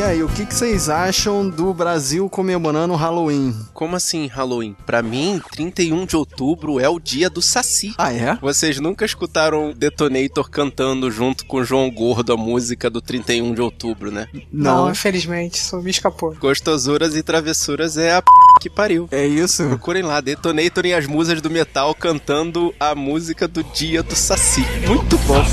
E 0.00 0.02
aí, 0.02 0.22
o 0.22 0.28
que, 0.30 0.46
que 0.46 0.54
vocês 0.54 0.88
acham 0.88 1.46
do 1.46 1.74
Brasil 1.74 2.26
comemorando 2.30 2.94
o 2.94 2.96
Halloween? 2.96 3.54
Como 3.74 3.94
assim 3.94 4.28
Halloween? 4.28 4.74
Pra 4.86 5.02
mim, 5.02 5.38
31 5.52 6.06
de 6.06 6.16
outubro 6.16 6.80
é 6.80 6.88
o 6.88 6.98
dia 6.98 7.28
do 7.28 7.42
Saci. 7.42 7.92
Ah, 7.98 8.10
é? 8.10 8.34
Vocês 8.36 8.80
nunca 8.80 9.04
escutaram 9.04 9.74
Detonator 9.76 10.48
cantando 10.48 11.10
junto 11.10 11.44
com 11.44 11.62
João 11.62 11.90
Gordo 11.90 12.32
a 12.32 12.36
música 12.38 12.88
do 12.88 13.02
31 13.02 13.52
de 13.52 13.60
outubro, 13.60 14.10
né? 14.10 14.26
Não, 14.50 14.90
infelizmente, 14.90 15.56
isso 15.56 15.76
me 15.82 15.90
escapou. 15.90 16.34
Gostosuras 16.34 17.14
e 17.14 17.22
travessuras 17.22 17.98
é 17.98 18.14
a 18.14 18.22
p... 18.22 18.30
que 18.58 18.70
pariu. 18.70 19.06
É 19.10 19.26
isso? 19.26 19.64
Procurem 19.68 20.02
lá, 20.02 20.22
Detonator 20.22 20.86
e 20.86 20.94
as 20.94 21.06
musas 21.06 21.42
do 21.42 21.50
metal 21.50 21.94
cantando 21.94 22.74
a 22.80 22.94
música 22.94 23.46
do 23.46 23.62
dia 23.62 24.02
do 24.02 24.16
Saci. 24.16 24.64
Muito 24.86 25.18
bom. 25.18 25.44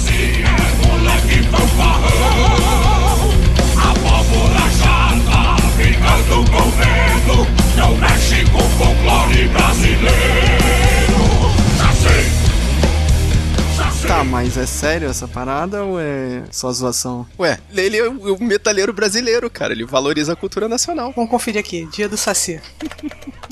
A 2.54 2.57
com 6.36 6.66
medo 6.78 7.48
Não 7.78 7.96
mexe 7.98 8.44
com 8.52 8.58
o 8.58 8.70
folclore 8.78 9.48
brasileiro 9.50 10.08
Saci 13.78 14.08
Tá, 14.08 14.24
mas 14.24 14.58
é 14.58 14.66
sério 14.66 15.10
essa 15.10 15.28
parada 15.28 15.84
ou 15.84 16.00
é 16.00 16.44
só 16.52 16.72
zoação? 16.72 17.26
Ué, 17.40 17.58
ele 17.74 17.98
é 17.98 18.08
o 18.08 18.36
o 18.36 18.44
metaleiro 18.44 18.94
brasileiro, 18.94 19.50
cara. 19.50 19.74
Ele 19.74 19.86
valoriza 19.86 20.34
a 20.34 20.36
cultura 20.36 20.68
nacional. 20.70 21.12
Vamos 21.16 21.30
conferir 21.30 21.60
aqui, 21.60 21.88
dia 21.92 22.08
do 22.08 22.16
Saci. 22.18 22.62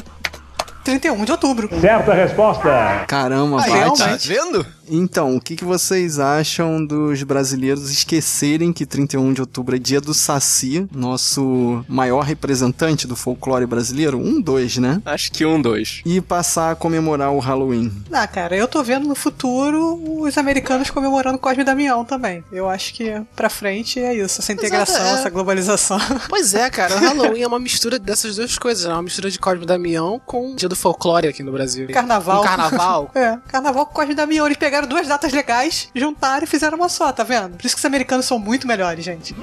31 0.86 1.26
de 1.26 1.32
outubro. 1.32 1.68
Certa 1.82 2.14
resposta. 2.14 3.06
Caramba, 3.08 3.62
Aí, 3.62 3.72
bate. 3.72 3.98
Tá 3.98 4.18
vendo? 4.22 4.66
Então, 4.90 5.36
o 5.36 5.42
que, 5.42 5.56
que 5.56 5.66
vocês 5.66 6.20
acham 6.20 6.86
dos 6.86 7.24
brasileiros 7.24 7.90
esquecerem 7.90 8.72
que 8.72 8.86
31 8.86 9.34
de 9.34 9.42
outubro 9.42 9.76
é 9.76 9.80
dia 9.80 10.02
do 10.02 10.14
Saci, 10.14 10.88
nosso 10.94 11.84
maior 11.88 12.24
representante 12.24 13.08
do 13.08 13.16
folclore 13.16 13.66
brasileiro? 13.66 14.18
Um, 14.18 14.42
dois, 14.42 14.78
né? 14.78 15.02
Acho 15.06 15.32
que 15.32 15.46
um, 15.46 15.62
dois. 15.62 16.02
E 16.06 16.22
passar 16.22 16.72
a 16.72 16.76
comemorar 16.76 17.32
o 17.32 17.40
Halloween. 17.40 17.92
Ah, 18.12 18.28
cara, 18.28 18.56
eu 18.56 18.68
tô 18.68 18.84
vendo 18.84 19.08
no 19.08 19.16
futuro 19.16 20.00
os 20.22 20.38
americanos 20.38 20.90
comemorando 20.90 21.38
Cosme 21.38 21.64
e 21.64 21.66
Damião 21.66 22.06
também. 22.06 22.44
Eu 22.52 22.70
acho 22.70 22.94
que 22.94 23.22
pra 23.36 23.50
frente 23.50 24.00
é 24.00 24.14
isso, 24.14 24.42
essa 24.42 24.54
integração, 24.54 25.02
é. 25.02 25.14
essa 25.14 25.30
globalização. 25.30 25.98
Pois 26.28 26.54
é, 26.54 26.70
cara, 26.70 26.96
o 26.96 27.00
Halloween 27.00 27.44
é 27.44 27.48
uma 27.48 27.60
mistura 27.60 28.00
dessas 28.00 28.36
duas 28.36 28.58
coisas, 28.58 28.86
né? 28.86 28.94
Uma 28.94 29.04
mistura 29.04 29.30
de 29.30 29.40
Cosme 29.40 29.64
e 29.64 29.68
Damião 29.68 30.20
com 30.26 30.52
o 30.52 30.56
dia 30.56 30.68
do 30.68 30.76
folclore 30.76 31.28
aqui 31.28 31.44
no 31.44 31.52
Brasil. 31.52 31.88
Carnaval. 31.90 32.42
Um 32.42 32.46
carnaval. 32.46 33.12
É, 33.16 33.38
carnaval 33.48 33.86
com 33.86 33.94
Cosme 33.94 34.12
e 34.12 34.16
Damião. 34.16 34.46
Eles 34.46 34.58
pegaram 34.58 34.75
duas 34.84 35.08
datas 35.08 35.32
legais, 35.32 35.90
juntaram 35.96 36.44
e 36.44 36.48
fizeram 36.48 36.78
uma 36.78 36.90
só, 36.90 37.12
tá 37.12 37.24
vendo? 37.24 37.58
Por 37.58 37.66
isso 37.66 37.76
que 37.76 37.80
os 37.80 37.86
americanos 37.86 38.26
são 38.26 38.38
muito 38.38 38.68
melhores, 38.68 39.04
gente. 39.04 39.36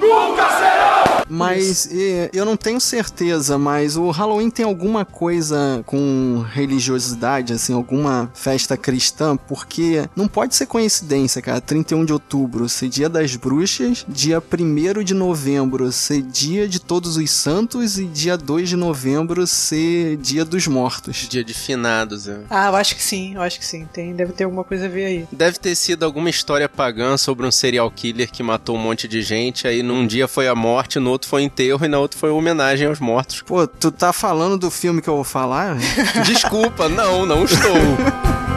Mas 1.29 1.89
eh, 1.91 2.29
eu 2.33 2.45
não 2.45 2.55
tenho 2.55 2.79
certeza, 2.79 3.57
mas 3.57 3.97
o 3.97 4.09
Halloween 4.11 4.49
tem 4.49 4.65
alguma 4.65 5.05
coisa 5.05 5.83
com 5.85 6.45
religiosidade, 6.51 7.53
assim, 7.53 7.73
alguma 7.73 8.29
festa 8.33 8.77
cristã, 8.77 9.35
porque 9.35 10.07
não 10.15 10.27
pode 10.27 10.55
ser 10.55 10.65
coincidência, 10.65 11.41
cara. 11.41 11.61
31 11.61 12.05
de 12.05 12.13
outubro 12.13 12.67
ser 12.69 12.89
dia 12.89 13.09
das 13.09 13.35
bruxas, 13.35 14.05
dia 14.07 14.41
1 14.41 15.03
de 15.03 15.13
novembro 15.13 15.91
ser 15.91 16.21
dia 16.21 16.67
de 16.67 16.79
todos 16.79 17.17
os 17.17 17.31
santos 17.31 17.97
e 17.97 18.05
dia 18.05 18.37
2 18.37 18.69
de 18.69 18.75
novembro 18.75 19.45
ser 19.47 20.17
dia 20.17 20.45
dos 20.45 20.67
mortos. 20.67 21.27
Dia 21.29 21.43
de 21.43 21.53
finados, 21.53 22.27
é. 22.27 22.41
Ah, 22.49 22.67
eu 22.67 22.75
acho 22.75 22.95
que 22.95 23.03
sim, 23.03 23.35
eu 23.35 23.41
acho 23.41 23.59
que 23.59 23.65
sim. 23.65 23.87
Tem, 23.91 24.13
deve 24.13 24.33
ter 24.33 24.43
alguma 24.43 24.63
coisa 24.63 24.85
a 24.85 24.89
ver 24.89 25.05
aí. 25.05 25.22
Deve 25.31 25.57
ter 25.57 25.75
sido 25.75 26.03
alguma 26.03 26.29
história 26.29 26.67
pagã 26.69 27.17
sobre 27.17 27.45
um 27.45 27.51
serial 27.51 27.89
killer 27.91 28.31
que 28.31 28.43
matou 28.43 28.75
um 28.75 28.79
monte 28.79 29.07
de 29.07 29.21
gente, 29.21 29.67
aí 29.67 29.83
num 29.83 30.05
dia 30.05 30.27
foi 30.27 30.47
a 30.47 30.55
morte, 30.55 30.99
no 30.99 31.09
outro 31.09 31.29
foi 31.29 31.43
enterro 31.43 31.85
e 31.85 31.87
na 31.87 31.99
outra 31.99 32.19
foi 32.19 32.29
homenagem 32.29 32.87
aos 32.87 32.99
mortos. 32.99 33.41
Pô, 33.41 33.67
tu 33.67 33.91
tá 33.91 34.13
falando 34.13 34.57
do 34.57 34.71
filme 34.71 35.01
que 35.01 35.09
eu 35.09 35.15
vou 35.15 35.23
falar? 35.23 35.77
Desculpa, 36.25 36.87
não, 36.89 37.25
não 37.25 37.45
estou. 37.45 37.73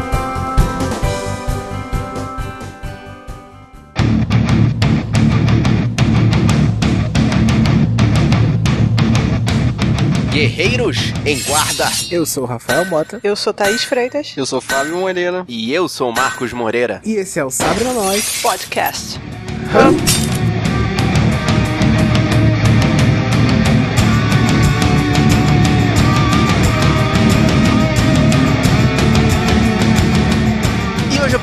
Guerreiros 10.37 11.15
em 11.25 11.43
guarda. 11.45 11.91
Eu 12.11 12.27
sou 12.27 12.43
o 12.43 12.47
Rafael 12.47 12.85
Mota. 12.85 13.19
Eu 13.25 13.35
sou 13.35 13.55
Thaís 13.55 13.85
Freitas. 13.85 14.35
Eu 14.37 14.45
sou 14.45 14.61
Fábio 14.61 14.99
Moreira. 14.99 15.47
E 15.49 15.73
eu 15.73 15.89
sou 15.89 16.13
Marcos 16.13 16.53
Moreira. 16.53 17.01
E 17.07 17.15
esse 17.15 17.41
é 17.41 17.45
o 17.47 17.51
Sabre 17.51 17.85
na 17.85 17.95
Nós. 17.95 18.43
Podcast. 18.43 19.19
E 19.19 20.16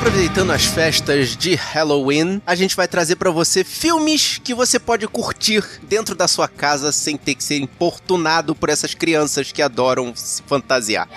aproveitando 0.04 0.50
as 0.50 0.66
festas 0.66 1.34
de 1.34 1.54
Halloween, 1.54 2.42
a 2.46 2.54
gente 2.54 2.76
vai 2.76 2.86
trazer 2.86 3.16
pra 3.16 3.30
você 3.30 3.64
filmes 3.64 4.38
que 4.44 4.52
você 4.52 4.78
pode 4.78 5.08
curtir 5.08 5.64
dentro 5.82 6.14
da 6.14 6.28
sua 6.28 6.46
casa 6.46 6.92
sem 6.92 7.16
ter 7.16 7.34
que 7.34 7.42
ser 7.42 7.56
importunado 7.56 8.54
por 8.54 8.68
essas 8.68 8.92
crianças 8.92 9.50
que 9.50 9.62
adoram 9.62 10.12
se 10.14 10.42
fantasiar. 10.42 11.08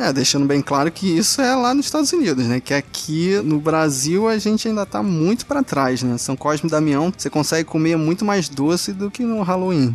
É, 0.00 0.10
deixando 0.10 0.46
bem 0.46 0.62
claro 0.62 0.90
que 0.90 1.06
isso 1.06 1.42
é 1.42 1.54
lá 1.54 1.74
nos 1.74 1.84
Estados 1.84 2.10
Unidos, 2.14 2.46
né? 2.46 2.58
Que 2.58 2.72
aqui 2.72 3.38
no 3.44 3.60
Brasil 3.60 4.26
a 4.26 4.38
gente 4.38 4.66
ainda 4.66 4.86
tá 4.86 5.02
muito 5.02 5.44
pra 5.44 5.62
trás, 5.62 6.02
né? 6.02 6.16
São 6.16 6.34
Cosme 6.34 6.66
e 6.68 6.70
Damião, 6.70 7.12
você 7.14 7.28
consegue 7.28 7.68
comer 7.68 7.98
muito 7.98 8.24
mais 8.24 8.48
doce 8.48 8.90
do 8.90 9.10
que 9.10 9.22
no 9.22 9.42
Halloween. 9.42 9.94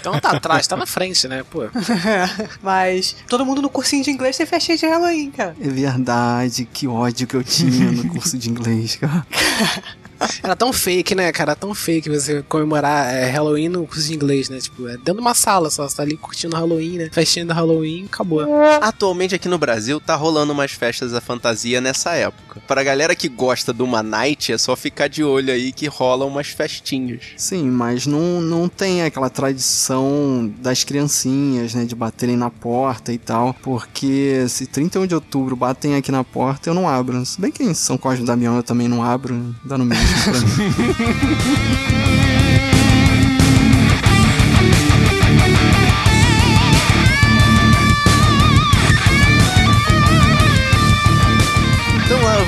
Então 0.00 0.18
tá 0.20 0.30
atrás, 0.30 0.66
tá 0.66 0.76
na 0.76 0.86
frente, 0.86 1.26
né? 1.28 1.44
Pô. 1.50 1.62
Mas 2.62 3.16
todo 3.28 3.44
mundo 3.44 3.62
no 3.62 3.70
cursinho 3.70 4.04
de 4.04 4.10
inglês 4.10 4.36
tem 4.36 4.46
festinha 4.46 4.76
de 4.76 4.86
Halloween, 4.86 5.30
cara. 5.30 5.56
É 5.60 5.68
verdade, 5.68 6.64
que 6.72 6.86
ódio 6.86 7.26
que 7.26 7.34
eu 7.34 7.44
tinha 7.44 7.90
no 7.90 8.08
curso 8.08 8.36
de 8.38 8.50
inglês, 8.50 8.96
cara. 8.96 9.26
Era 10.42 10.56
tão 10.56 10.72
fake, 10.72 11.14
né, 11.14 11.30
cara? 11.32 11.52
Era 11.52 11.56
tão 11.56 11.74
fake 11.74 12.08
você 12.08 12.42
comemorar 12.48 13.12
é, 13.12 13.30
Halloween 13.30 13.68
no 13.68 13.86
curso 13.86 14.08
de 14.08 14.14
inglês, 14.14 14.48
né? 14.48 14.58
Tipo, 14.58 14.88
é 14.88 14.96
dentro 14.96 15.14
de 15.14 15.20
uma 15.20 15.34
sala 15.34 15.70
só, 15.70 15.88
você 15.88 15.96
tá 15.96 16.02
ali 16.02 16.16
curtindo 16.16 16.56
Halloween, 16.56 16.98
né? 16.98 17.10
Festinha 17.12 17.44
do 17.44 17.52
Halloween, 17.52 18.06
acabou. 18.06 18.44
Atualmente 18.80 19.34
aqui 19.34 19.48
no 19.48 19.58
Brasil 19.58 20.00
tá 20.00 20.14
rolando 20.14 20.52
umas 20.52 20.72
festas 20.72 21.12
da 21.12 21.20
fantasia 21.20 21.80
nessa 21.80 22.12
época. 22.12 22.60
Pra 22.66 22.82
galera 22.82 23.14
que 23.14 23.28
gosta 23.28 23.72
de 23.72 23.82
uma 23.82 24.02
night, 24.02 24.52
é 24.52 24.58
só 24.58 24.74
ficar 24.74 25.08
de 25.08 25.22
olho 25.22 25.52
aí 25.52 25.72
que 25.72 25.86
rolam 25.86 26.28
umas 26.28 26.48
festinhas. 26.48 27.20
Sim, 27.36 27.70
mas 27.70 28.06
não, 28.06 28.40
não 28.40 28.68
tem 28.68 29.02
aquela 29.02 29.28
tradição 29.28 30.52
das 30.58 30.84
criancinhas, 30.84 31.74
né? 31.74 31.84
De 31.84 31.94
baterem 31.94 32.36
na 32.36 32.50
porta 32.50 33.12
e 33.12 33.18
tal. 33.18 33.54
Porque 33.62 34.46
se 34.48 34.66
31 34.66 35.06
de 35.06 35.14
outubro 35.14 35.56
batem 35.56 35.96
aqui 35.96 36.10
na 36.10 36.24
porta, 36.24 36.70
eu 36.70 36.74
não 36.74 36.88
abro. 36.88 37.24
Se 37.24 37.40
bem 37.40 37.50
que 37.50 37.62
em 37.62 37.74
São 37.74 37.98
Cosme 37.98 38.24
e 38.24 38.26
Damião 38.26 38.56
eu 38.56 38.62
também 38.62 38.88
não 38.88 39.02
abro, 39.02 39.54
dá 39.64 39.76
no 39.76 39.84
mesmo 39.84 40.03
pra 40.24 40.40
mim. 40.40 40.54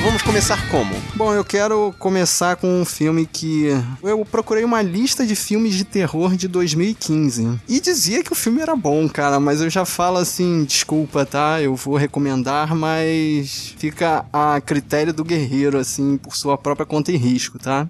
Vamos 0.07 0.21
começar 0.21 0.57
como? 0.69 0.95
Bom, 1.15 1.33
eu 1.33 1.43
quero 1.43 1.93
começar 1.99 2.55
com 2.55 2.81
um 2.81 2.85
filme 2.85 3.25
que. 3.25 3.67
Eu 4.01 4.23
procurei 4.23 4.63
uma 4.63 4.81
lista 4.81 5.25
de 5.25 5.35
filmes 5.35 5.75
de 5.75 5.83
terror 5.83 6.33
de 6.37 6.47
2015. 6.47 7.59
E 7.67 7.81
dizia 7.81 8.23
que 8.23 8.31
o 8.31 8.35
filme 8.35 8.61
era 8.61 8.73
bom, 8.73 9.09
cara, 9.09 9.37
mas 9.37 9.59
eu 9.59 9.69
já 9.69 9.83
falo 9.83 10.17
assim: 10.17 10.63
desculpa, 10.63 11.25
tá? 11.25 11.61
Eu 11.61 11.75
vou 11.75 11.97
recomendar, 11.97 12.73
mas 12.73 13.75
fica 13.77 14.23
a 14.31 14.61
critério 14.61 15.13
do 15.13 15.25
guerreiro, 15.25 15.77
assim, 15.77 16.15
por 16.15 16.37
sua 16.37 16.57
própria 16.57 16.85
conta 16.85 17.11
e 17.11 17.17
risco, 17.17 17.59
tá? 17.59 17.85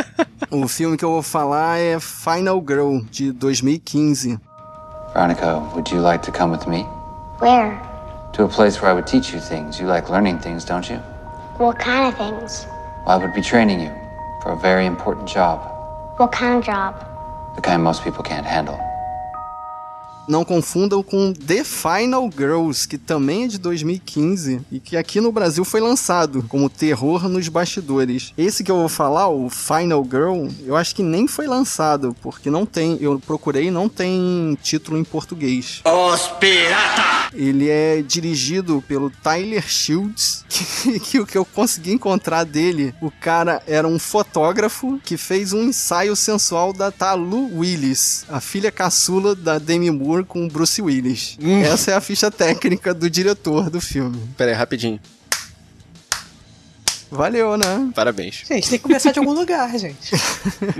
o 0.52 0.68
filme 0.68 0.98
que 0.98 1.04
eu 1.06 1.10
vou 1.10 1.22
falar 1.22 1.78
é 1.78 1.98
Final 1.98 2.62
Girl, 2.68 2.98
de 3.10 3.32
2015. 3.32 4.38
Veronica, 5.14 5.56
would 5.72 5.90
you 5.94 6.02
like 6.02 6.22
to 6.22 6.38
come 6.38 6.54
with 6.54 6.68
me? 6.68 6.84
Where? 7.40 7.80
To 8.34 8.44
a 8.44 8.48
place 8.48 8.78
where 8.78 8.90
I 8.90 8.94
would 8.94 9.10
teach 9.10 9.34
you 9.34 9.40
things. 9.40 9.78
You 9.80 9.88
like 9.88 10.10
learning 10.12 10.38
things, 10.40 10.66
don't 10.66 10.92
you? 10.92 11.11
What 11.62 11.78
kind 11.78 12.12
of 12.12 12.18
things? 12.18 12.66
Well, 13.06 13.16
I 13.20 13.22
would 13.22 13.32
be 13.32 13.40
training 13.40 13.78
you 13.78 13.92
for 14.42 14.50
a 14.50 14.56
very 14.56 14.84
important 14.84 15.28
job, 15.28 15.60
What 16.16 16.32
kind 16.32 16.58
of 16.58 16.64
job? 16.64 16.92
the 17.54 17.60
kind 17.60 17.80
most 17.84 18.02
people 18.02 18.24
can't 18.24 18.44
handle. 18.44 18.80
Não 20.28 20.44
confundam 20.44 21.02
com 21.02 21.32
The 21.32 21.64
Final 21.64 22.30
Girls, 22.30 22.86
que 22.86 22.96
também 22.96 23.44
é 23.44 23.48
de 23.48 23.58
2015 23.58 24.60
e 24.70 24.78
que 24.78 24.96
aqui 24.96 25.20
no 25.20 25.32
Brasil 25.32 25.64
foi 25.64 25.80
lançado 25.80 26.44
como 26.48 26.70
terror 26.70 27.28
nos 27.28 27.48
bastidores. 27.48 28.32
Esse 28.38 28.62
que 28.62 28.70
eu 28.70 28.76
vou 28.76 28.88
falar, 28.88 29.28
o 29.28 29.50
Final 29.50 30.04
Girl, 30.04 30.46
eu 30.64 30.76
acho 30.76 30.94
que 30.94 31.02
nem 31.02 31.26
foi 31.26 31.46
lançado, 31.46 32.16
porque 32.22 32.50
não 32.50 32.64
tem, 32.64 32.98
eu 33.00 33.18
procurei, 33.18 33.70
não 33.70 33.88
tem 33.88 34.56
título 34.62 34.96
em 34.96 35.04
português. 35.04 35.82
Os 35.84 36.28
pirata! 36.38 37.30
Ele 37.34 37.68
é 37.68 38.02
dirigido 38.02 38.82
pelo 38.86 39.10
Tyler 39.10 39.66
Shields, 39.66 40.44
que, 40.48 41.00
que 41.00 41.20
o 41.20 41.26
que 41.26 41.36
eu 41.36 41.44
consegui 41.44 41.92
encontrar 41.92 42.44
dele, 42.44 42.94
o 43.00 43.10
cara 43.10 43.62
era 43.66 43.88
um 43.88 43.98
fotógrafo 43.98 45.00
que 45.04 45.16
fez 45.16 45.52
um 45.52 45.64
ensaio 45.64 46.14
sensual 46.14 46.72
da 46.72 46.90
Talu 46.90 47.58
Willis, 47.58 48.24
a 48.28 48.40
filha 48.40 48.70
caçula 48.70 49.34
da 49.34 49.58
Demi 49.58 49.90
Moore 49.90 50.11
com 50.24 50.44
o 50.44 50.48
Bruce 50.48 50.80
Willis. 50.82 51.38
Essa 51.64 51.92
é 51.92 51.94
a 51.94 52.00
ficha 52.00 52.30
técnica 52.30 52.92
do 52.92 53.08
diretor 53.08 53.70
do 53.70 53.80
filme. 53.80 54.20
Pera 54.36 54.50
aí, 54.50 54.56
rapidinho. 54.56 55.00
Valeu, 57.12 57.58
né? 57.58 57.90
Parabéns. 57.94 58.42
Gente, 58.48 58.70
tem 58.70 58.78
que 58.78 58.82
começar 58.84 59.12
de 59.12 59.18
algum 59.18 59.34
lugar, 59.34 59.78
gente. 59.78 60.12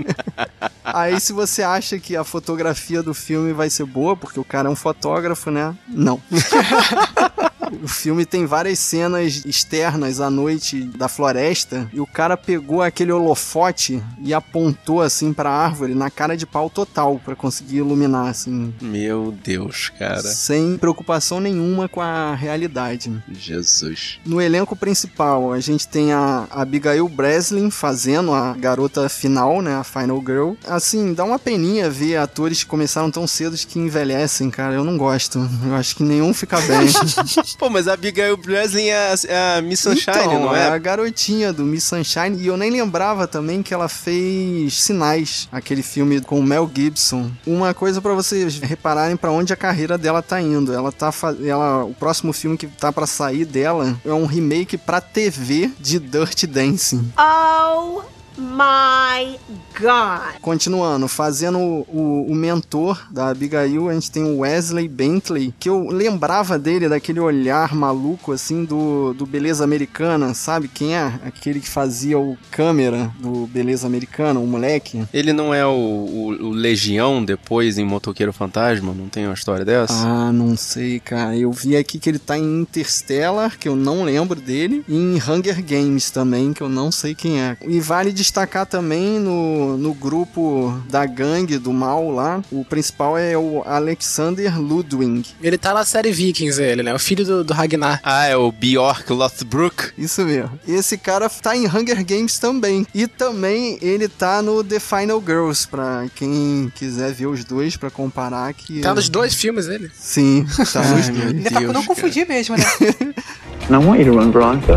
Aí 0.83 1.19
se 1.19 1.31
você 1.31 1.61
acha 1.61 1.99
que 1.99 2.15
a 2.15 2.23
fotografia 2.23 3.03
do 3.03 3.13
filme 3.13 3.53
vai 3.53 3.69
ser 3.69 3.85
boa, 3.85 4.17
porque 4.17 4.39
o 4.39 4.43
cara 4.43 4.67
é 4.67 4.71
um 4.71 4.75
fotógrafo, 4.75 5.51
né? 5.51 5.75
Não. 5.87 6.19
O 7.81 7.87
filme 7.87 8.25
tem 8.25 8.45
várias 8.45 8.79
cenas 8.79 9.43
externas 9.45 10.19
à 10.19 10.29
noite 10.29 10.83
da 10.83 11.07
floresta 11.07 11.89
e 11.93 11.99
o 11.99 12.05
cara 12.07 12.35
pegou 12.37 12.81
aquele 12.81 13.11
holofote 13.11 14.01
e 14.21 14.33
apontou 14.33 15.01
assim 15.01 15.33
pra 15.33 15.49
árvore 15.49 15.95
na 15.95 16.09
cara 16.09 16.35
de 16.37 16.45
pau 16.45 16.69
total 16.69 17.19
pra 17.23 17.35
conseguir 17.35 17.77
iluminar 17.77 18.27
assim, 18.27 18.73
Meu 18.81 19.31
Deus, 19.43 19.89
cara. 19.97 20.21
sem 20.21 20.77
preocupação 20.77 21.39
nenhuma 21.39 21.87
com 21.89 22.01
a 22.01 22.35
realidade. 22.35 23.11
Jesus. 23.31 24.19
No 24.25 24.41
elenco 24.41 24.75
principal, 24.75 25.51
a 25.53 25.59
gente 25.59 25.87
tem 25.87 26.11
a 26.13 26.47
Abigail 26.51 27.07
Breslin 27.07 27.69
fazendo 27.71 28.33
a 28.33 28.53
garota 28.53 29.07
final, 29.09 29.61
né, 29.61 29.75
a 29.75 29.83
Final 29.83 30.19
Girl. 30.25 30.53
Assim, 30.67 31.13
dá 31.13 31.23
uma 31.23 31.39
peninha 31.39 31.89
ver 31.89 32.17
atores 32.17 32.63
que 32.63 32.69
começaram 32.69 33.09
tão 33.11 33.25
cedo 33.27 33.55
que 33.57 33.79
envelhecem, 33.79 34.49
cara. 34.49 34.73
Eu 34.75 34.83
não 34.83 34.97
gosto. 34.97 35.39
Eu 35.65 35.75
acho 35.75 35.95
que 35.95 36.03
nenhum 36.03 36.33
fica 36.33 36.59
bem. 36.61 36.87
Pô, 37.63 37.69
mas 37.69 37.87
a 37.87 37.93
Abigail 37.93 38.35
Breslin 38.35 38.87
é 38.87 39.13
a, 39.13 39.15
é 39.25 39.57
a 39.57 39.61
Miss 39.61 39.79
Sunshine, 39.79 40.17
então, 40.17 40.39
não 40.41 40.53
é 40.53 40.63
é? 40.63 40.67
a 40.67 40.77
garotinha 40.77 41.53
do 41.53 41.63
Miss 41.63 41.85
Sunshine. 41.85 42.37
E 42.37 42.47
eu 42.47 42.57
nem 42.57 42.69
lembrava 42.69 43.25
também 43.25 43.63
que 43.63 43.73
ela 43.73 43.87
fez 43.87 44.73
Sinais, 44.81 45.47
aquele 45.49 45.81
filme 45.81 46.19
com 46.19 46.37
o 46.37 46.43
Mel 46.43 46.69
Gibson. 46.75 47.31
Uma 47.47 47.73
coisa 47.73 48.01
pra 48.01 48.13
vocês 48.13 48.59
repararem 48.59 49.15
pra 49.15 49.31
onde 49.31 49.53
a 49.53 49.55
carreira 49.55 49.97
dela 49.97 50.21
tá 50.21 50.41
indo. 50.41 50.73
Ela 50.73 50.91
tá 50.91 51.09
ela 51.41 51.85
o 51.85 51.93
próximo 51.93 52.33
filme 52.33 52.57
que 52.57 52.67
tá 52.67 52.91
pra 52.91 53.07
sair 53.07 53.45
dela 53.45 53.97
é 54.03 54.11
um 54.11 54.25
remake 54.25 54.77
pra 54.77 54.99
TV 54.99 55.71
de 55.79 55.99
Dirty 55.99 56.45
Dancing. 56.45 57.13
Oh 57.17 58.12
my 58.37 59.37
god. 59.79 60.39
Continuando, 60.41 61.07
fazendo 61.07 61.57
o, 61.59 62.25
o 62.29 62.35
mentor 62.35 63.05
da 63.11 63.29
Abigail, 63.29 63.89
a 63.89 63.93
gente 63.93 64.11
tem 64.11 64.23
o 64.23 64.39
Wesley 64.39 64.87
Bentley, 64.87 65.53
que 65.59 65.69
eu 65.69 65.87
lembrava 65.89 66.57
dele 66.59 66.87
daquele 66.89 67.19
olhar 67.19 67.73
maluco, 67.75 68.31
assim, 68.31 68.63
do, 68.65 69.13
do 69.13 69.25
Beleza 69.25 69.63
Americana, 69.63 70.33
sabe 70.33 70.67
quem 70.67 70.95
é? 70.95 71.13
Aquele 71.25 71.59
que 71.59 71.69
fazia 71.69 72.17
o 72.19 72.37
câmera 72.51 73.11
do 73.19 73.47
Beleza 73.47 73.87
Americana, 73.87 74.39
o 74.39 74.47
moleque. 74.47 75.03
Ele 75.13 75.33
não 75.33 75.53
é 75.53 75.65
o, 75.65 75.69
o- 75.71 76.47
o 76.47 76.49
Legião 76.51 77.23
depois 77.23 77.77
em 77.77 77.85
Motoqueiro 77.85 78.33
Fantasma? 78.33 78.93
Não 78.93 79.07
tem 79.09 79.25
uma 79.25 79.33
história 79.33 79.65
dessa? 79.65 79.93
Ah, 79.93 80.31
não 80.31 80.55
sei, 80.57 80.99
cara. 80.99 81.35
Eu 81.35 81.51
vi 81.51 81.75
aqui 81.75 81.99
que 81.99 82.09
ele 82.09 82.19
tá 82.19 82.37
em 82.37 82.61
Interstellar, 82.61 83.57
que 83.57 83.67
eu 83.67 83.75
não 83.75 84.03
lembro 84.03 84.39
dele, 84.39 84.83
e 84.87 84.95
em 84.95 85.15
Hunger 85.15 85.63
Games 85.63 86.09
também, 86.11 86.53
que 86.53 86.61
eu 86.61 86.69
não 86.69 86.91
sei 86.91 87.15
quem 87.15 87.41
é. 87.41 87.57
E 87.67 87.79
vale 87.79 88.11
destacar 88.23 88.65
também 88.65 89.19
no, 89.19 89.77
no 89.77 89.93
grupo 89.93 90.81
da 90.89 91.05
gangue 91.05 91.57
do 91.57 91.73
mal 91.73 92.09
lá, 92.09 92.41
o 92.51 92.63
principal 92.63 93.17
é 93.17 93.37
o 93.37 93.61
Alexander 93.65 94.59
Ludwig. 94.59 95.29
Ele 95.41 95.57
tá 95.57 95.73
na 95.73 95.83
série 95.83 96.11
Vikings, 96.11 96.61
ele, 96.61 96.81
né? 96.81 96.93
O 96.93 96.99
filho 96.99 97.25
do, 97.25 97.43
do 97.43 97.53
Ragnar. 97.53 97.99
Ah, 98.01 98.25
é 98.25 98.35
o 98.35 98.51
Bjork 98.51 99.11
Lothbrok? 99.11 99.91
Isso 99.97 100.23
mesmo. 100.23 100.59
Esse 100.67 100.97
cara 100.97 101.29
tá 101.29 101.55
em 101.55 101.67
Hunger 101.67 102.03
Games 102.05 102.39
também. 102.39 102.87
E 102.93 103.07
também 103.07 103.77
ele 103.81 104.07
tá 104.07 104.41
no 104.41 104.63
The 104.63 104.79
Final 104.79 105.21
Girls, 105.21 105.67
pra 105.67 106.05
quem 106.15 106.71
quiser 106.75 107.13
ver 107.13 107.27
os 107.27 107.43
dois 107.43 107.75
pra 107.75 107.89
comparar 107.91 108.53
que... 108.53 108.79
Tá 108.81 108.93
nos 108.93 109.09
dois 109.09 109.33
filmes, 109.33 109.67
ele. 109.67 109.91
Sim, 109.93 110.45
tá 110.71 110.81
nos 110.81 111.09
dois. 111.09 111.27
Ainda 111.27 111.49
pra 111.49 111.73
não 111.73 111.83
confundir 111.83 112.27
mesmo, 112.27 112.55
né? 112.55 112.63
And 113.69 113.75
I 113.75 113.77
want 113.77 113.99
you 113.99 114.05
to 114.05 114.17
run 114.17 114.31
Bronca. 114.31 114.75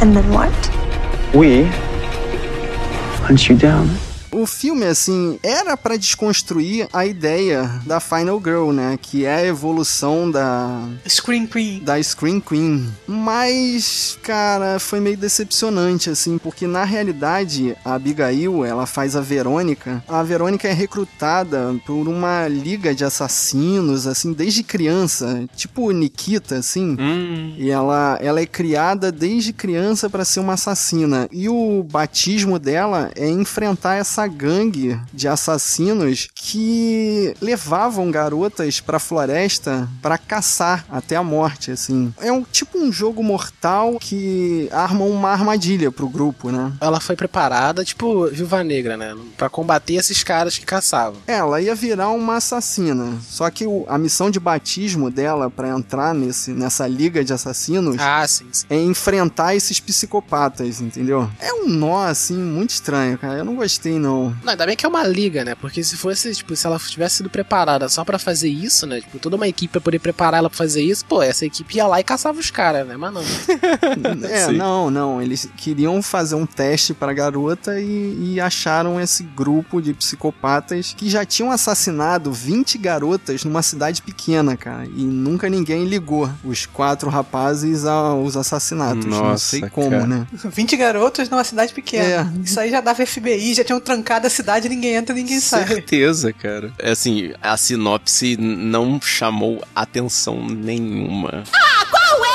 And 0.00 0.14
then 0.14 0.28
what? 0.32 0.52
We 1.32 1.66
hunt 3.24 3.48
you 3.48 3.56
down. 3.56 4.13
O 4.34 4.46
filme, 4.46 4.84
assim, 4.84 5.38
era 5.44 5.76
pra 5.76 5.96
desconstruir 5.96 6.88
a 6.92 7.06
ideia 7.06 7.70
da 7.86 8.00
Final 8.00 8.40
Girl, 8.42 8.72
né? 8.72 8.98
Que 9.00 9.24
é 9.24 9.36
a 9.36 9.46
evolução 9.46 10.28
da, 10.28 10.88
Screen 11.08 11.46
Queen. 11.46 11.78
da 11.78 12.02
Scream 12.02 12.40
Queen. 12.40 12.92
Mas, 13.06 14.18
cara, 14.24 14.80
foi 14.80 14.98
meio 14.98 15.16
decepcionante, 15.16 16.10
assim, 16.10 16.36
porque 16.36 16.66
na 16.66 16.82
realidade 16.82 17.76
a 17.84 17.94
Abigail, 17.94 18.64
ela 18.64 18.86
faz 18.86 19.14
a 19.14 19.20
Verônica. 19.20 20.02
A 20.08 20.22
Verônica 20.24 20.66
é 20.66 20.72
recrutada 20.72 21.72
por 21.86 22.08
uma 22.08 22.48
liga 22.48 22.92
de 22.92 23.04
assassinos, 23.04 24.04
assim, 24.04 24.32
desde 24.32 24.64
criança, 24.64 25.44
tipo 25.54 25.92
Nikita, 25.92 26.56
assim. 26.56 26.96
Hum. 26.98 27.54
E 27.56 27.70
ela, 27.70 28.18
ela 28.20 28.40
é 28.40 28.46
criada 28.46 29.12
desde 29.12 29.52
criança 29.52 30.10
para 30.10 30.24
ser 30.24 30.40
uma 30.40 30.54
assassina. 30.54 31.28
E 31.30 31.48
o 31.48 31.84
batismo 31.84 32.58
dela 32.58 33.12
é 33.14 33.28
enfrentar 33.28 33.94
essa 33.94 34.23
gangue 34.26 34.98
de 35.12 35.28
assassinos 35.28 36.28
que 36.34 37.34
levavam 37.40 38.10
garotas 38.10 38.80
pra 38.80 38.98
floresta 38.98 39.88
para 40.02 40.18
caçar 40.18 40.84
até 40.90 41.16
a 41.16 41.22
morte, 41.22 41.70
assim. 41.70 42.12
É 42.20 42.30
um 42.32 42.42
tipo 42.42 42.78
um 42.78 42.92
jogo 42.92 43.22
mortal 43.22 43.98
que 44.00 44.68
arma 44.72 45.04
uma 45.04 45.30
armadilha 45.30 45.90
pro 45.90 46.08
grupo, 46.08 46.50
né? 46.50 46.72
Ela 46.80 47.00
foi 47.00 47.16
preparada, 47.16 47.84
tipo, 47.84 48.26
Viúva 48.28 48.62
Negra, 48.62 48.96
né? 48.96 49.14
Pra 49.36 49.48
combater 49.48 49.94
esses 49.94 50.22
caras 50.22 50.58
que 50.58 50.64
caçavam. 50.66 51.20
Ela 51.26 51.60
ia 51.60 51.74
virar 51.74 52.10
uma 52.10 52.36
assassina. 52.36 53.18
Só 53.22 53.48
que 53.50 53.64
a 53.88 53.98
missão 53.98 54.30
de 54.30 54.38
batismo 54.40 55.10
dela 55.10 55.50
pra 55.50 55.68
entrar 55.68 56.14
nesse, 56.14 56.50
nessa 56.52 56.86
liga 56.86 57.24
de 57.24 57.32
assassinos 57.32 57.96
Ah, 57.98 58.26
sim, 58.26 58.46
sim. 58.52 58.66
é 58.70 58.76
enfrentar 58.76 59.54
esses 59.54 59.80
psicopatas, 59.80 60.80
entendeu? 60.80 61.28
É 61.40 61.52
um 61.52 61.68
nó, 61.68 62.02
assim, 62.02 62.36
muito 62.36 62.70
estranho, 62.70 63.18
cara. 63.18 63.38
Eu 63.38 63.44
não 63.44 63.56
gostei, 63.56 63.98
não. 63.98 64.13
Não, 64.42 64.52
ainda 64.52 64.66
bem 64.66 64.76
que 64.76 64.84
é 64.86 64.88
uma 64.88 65.04
liga, 65.06 65.44
né? 65.44 65.54
Porque 65.54 65.82
se 65.82 65.96
fosse, 65.96 66.32
tipo, 66.34 66.54
se 66.56 66.66
ela 66.66 66.78
tivesse 66.78 67.16
sido 67.16 67.30
preparada 67.30 67.88
só 67.88 68.04
pra 68.04 68.18
fazer 68.18 68.48
isso, 68.48 68.86
né? 68.86 69.00
Tipo, 69.00 69.18
toda 69.18 69.36
uma 69.36 69.48
equipe 69.48 69.72
pra 69.72 69.80
poder 69.80 69.98
preparar 69.98 70.38
ela 70.38 70.48
pra 70.50 70.56
fazer 70.58 70.82
isso, 70.82 71.04
pô, 71.04 71.22
essa 71.22 71.44
equipe 71.46 71.76
ia 71.76 71.86
lá 71.86 72.00
e 72.00 72.04
caçava 72.04 72.38
os 72.38 72.50
caras, 72.50 72.86
né? 72.86 72.96
Mas 72.96 73.12
não. 73.12 73.22
É, 74.28 74.46
Sim. 74.46 74.52
não, 74.56 74.90
não. 74.90 75.20
Eles 75.22 75.48
queriam 75.56 76.02
fazer 76.02 76.34
um 76.34 76.46
teste 76.46 76.92
pra 76.94 77.12
garota 77.12 77.78
e, 77.80 78.32
e 78.34 78.40
acharam 78.40 79.00
esse 79.00 79.22
grupo 79.22 79.80
de 79.80 79.92
psicopatas 79.94 80.94
que 80.96 81.08
já 81.08 81.24
tinham 81.24 81.50
assassinado 81.50 82.32
20 82.32 82.78
garotas 82.78 83.44
numa 83.44 83.62
cidade 83.62 84.02
pequena, 84.02 84.56
cara. 84.56 84.86
E 84.86 85.04
nunca 85.04 85.48
ninguém 85.48 85.84
ligou 85.84 86.30
os 86.44 86.66
quatro 86.66 87.08
rapazes 87.10 87.84
aos 87.84 88.36
assassinatos. 88.36 89.04
não 89.06 89.22
Nossa, 89.22 89.44
sei 89.50 89.68
como, 89.68 89.90
cara. 89.90 90.06
né? 90.06 90.26
20 90.32 90.76
garotos 90.76 91.28
numa 91.28 91.44
cidade 91.44 91.72
pequena. 91.72 92.04
É. 92.38 92.42
Isso 92.44 92.58
aí 92.58 92.70
já 92.70 92.80
dava 92.80 93.04
FBI, 93.04 93.54
já 93.54 93.64
tinham 93.64 93.80
trancado 93.80 94.03
a 94.26 94.30
cidade, 94.30 94.68
ninguém 94.68 94.94
entra, 94.94 95.14
ninguém 95.14 95.40
sai. 95.40 95.66
Certeza, 95.66 96.32
cara. 96.32 96.72
É 96.78 96.90
assim, 96.90 97.32
a 97.42 97.56
sinopse 97.56 98.36
não 98.36 99.00
chamou 99.00 99.62
atenção 99.74 100.46
nenhuma. 100.46 101.44
Ah? 101.52 101.83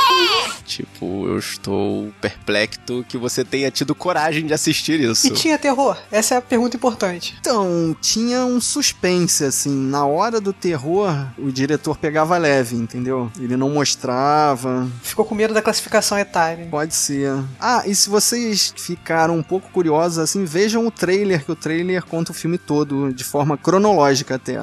Tipo, 0.70 1.28
eu 1.28 1.40
estou 1.40 2.12
perplexo 2.22 3.04
que 3.08 3.18
você 3.18 3.44
tenha 3.44 3.72
tido 3.72 3.96
coragem 3.96 4.46
de 4.46 4.54
assistir 4.54 5.00
isso. 5.00 5.28
E 5.28 5.32
tinha 5.32 5.58
terror? 5.58 5.98
Essa 6.12 6.36
é 6.36 6.38
a 6.38 6.42
pergunta 6.42 6.78
importante. 6.78 7.36
Então, 7.40 7.96
tinha 8.00 8.46
um 8.46 8.62
suspense, 8.62 9.44
assim. 9.44 9.76
Na 9.76 10.06
hora 10.06 10.40
do 10.40 10.54
terror, 10.54 11.10
o 11.38 11.52
diretor 11.52 11.98
pegava 11.98 12.38
leve, 12.38 12.76
entendeu? 12.76 13.32
Ele 13.40 13.58
não 13.58 13.72
mostrava. 13.72 14.88
Ficou 15.02 15.26
com 15.26 15.34
medo 15.34 15.54
da 15.54 15.62
classificação 15.62 16.18
etária. 16.20 16.68
Pode 16.70 16.94
ser. 16.94 17.34
Ah, 17.60 17.84
e 17.86 17.96
se 17.96 18.08
vocês 18.10 18.72
ficaram 18.78 19.36
um 19.36 19.44
pouco 19.44 19.72
curiosos, 19.72 20.20
assim, 20.20 20.46
vejam 20.46 20.86
o 20.86 20.92
trailer, 20.92 21.44
que 21.44 21.52
o 21.52 21.56
trailer 21.56 22.06
conta 22.06 22.32
o 22.32 22.36
filme 22.36 22.60
todo, 22.60 23.12
de 23.12 23.24
forma 23.24 23.58
cronológica 23.58 24.36
até. 24.36 24.60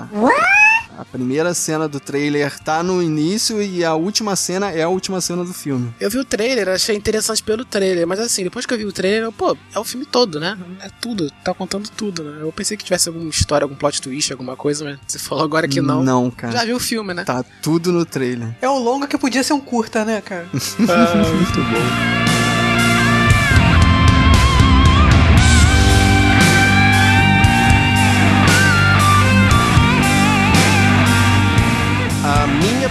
A 0.98 1.04
primeira 1.04 1.52
cena 1.52 1.86
do 1.86 2.00
trailer 2.00 2.58
tá 2.60 2.82
no 2.82 3.02
início 3.02 3.62
e 3.62 3.84
a 3.84 3.94
última 3.94 4.34
cena 4.34 4.70
é 4.70 4.82
a 4.82 4.88
última 4.88 5.20
cena 5.20 5.44
do 5.44 5.52
filme. 5.52 5.92
Eu 6.00 6.10
vi 6.10 6.18
o 6.18 6.24
trailer, 6.24 6.68
achei 6.68 6.96
interessante 6.96 7.42
pelo 7.42 7.64
trailer, 7.64 8.06
mas 8.06 8.18
assim, 8.18 8.42
depois 8.44 8.64
que 8.64 8.72
eu 8.72 8.78
vi 8.78 8.86
o 8.86 8.92
trailer, 8.92 9.24
eu, 9.24 9.32
pô, 9.32 9.56
é 9.74 9.78
o 9.78 9.84
filme 9.84 10.06
todo, 10.06 10.40
né? 10.40 10.56
É 10.80 10.88
tudo, 11.00 11.30
tá 11.44 11.52
contando 11.52 11.88
tudo, 11.90 12.22
né? 12.24 12.38
Eu 12.40 12.50
pensei 12.50 12.76
que 12.76 12.84
tivesse 12.84 13.08
alguma 13.08 13.28
história, 13.28 13.64
algum 13.64 13.74
plot 13.74 14.00
twist, 14.00 14.32
alguma 14.32 14.56
coisa, 14.56 14.84
mas 14.84 14.98
você 15.06 15.18
falou 15.18 15.44
agora 15.44 15.68
que 15.68 15.80
não. 15.80 16.02
Não, 16.02 16.30
cara. 16.30 16.52
Já 16.52 16.64
viu 16.64 16.76
o 16.76 16.80
filme, 16.80 17.12
né? 17.12 17.24
Tá 17.24 17.44
tudo 17.62 17.92
no 17.92 18.04
trailer. 18.06 18.56
É 18.62 18.68
o 18.68 18.78
longa 18.78 19.06
que 19.06 19.18
podia 19.18 19.42
ser 19.42 19.52
um 19.52 19.60
curta, 19.60 20.04
né, 20.04 20.20
cara? 20.20 20.46
Ah, 20.88 21.16
muito 21.16 21.60
bom. 21.62 22.55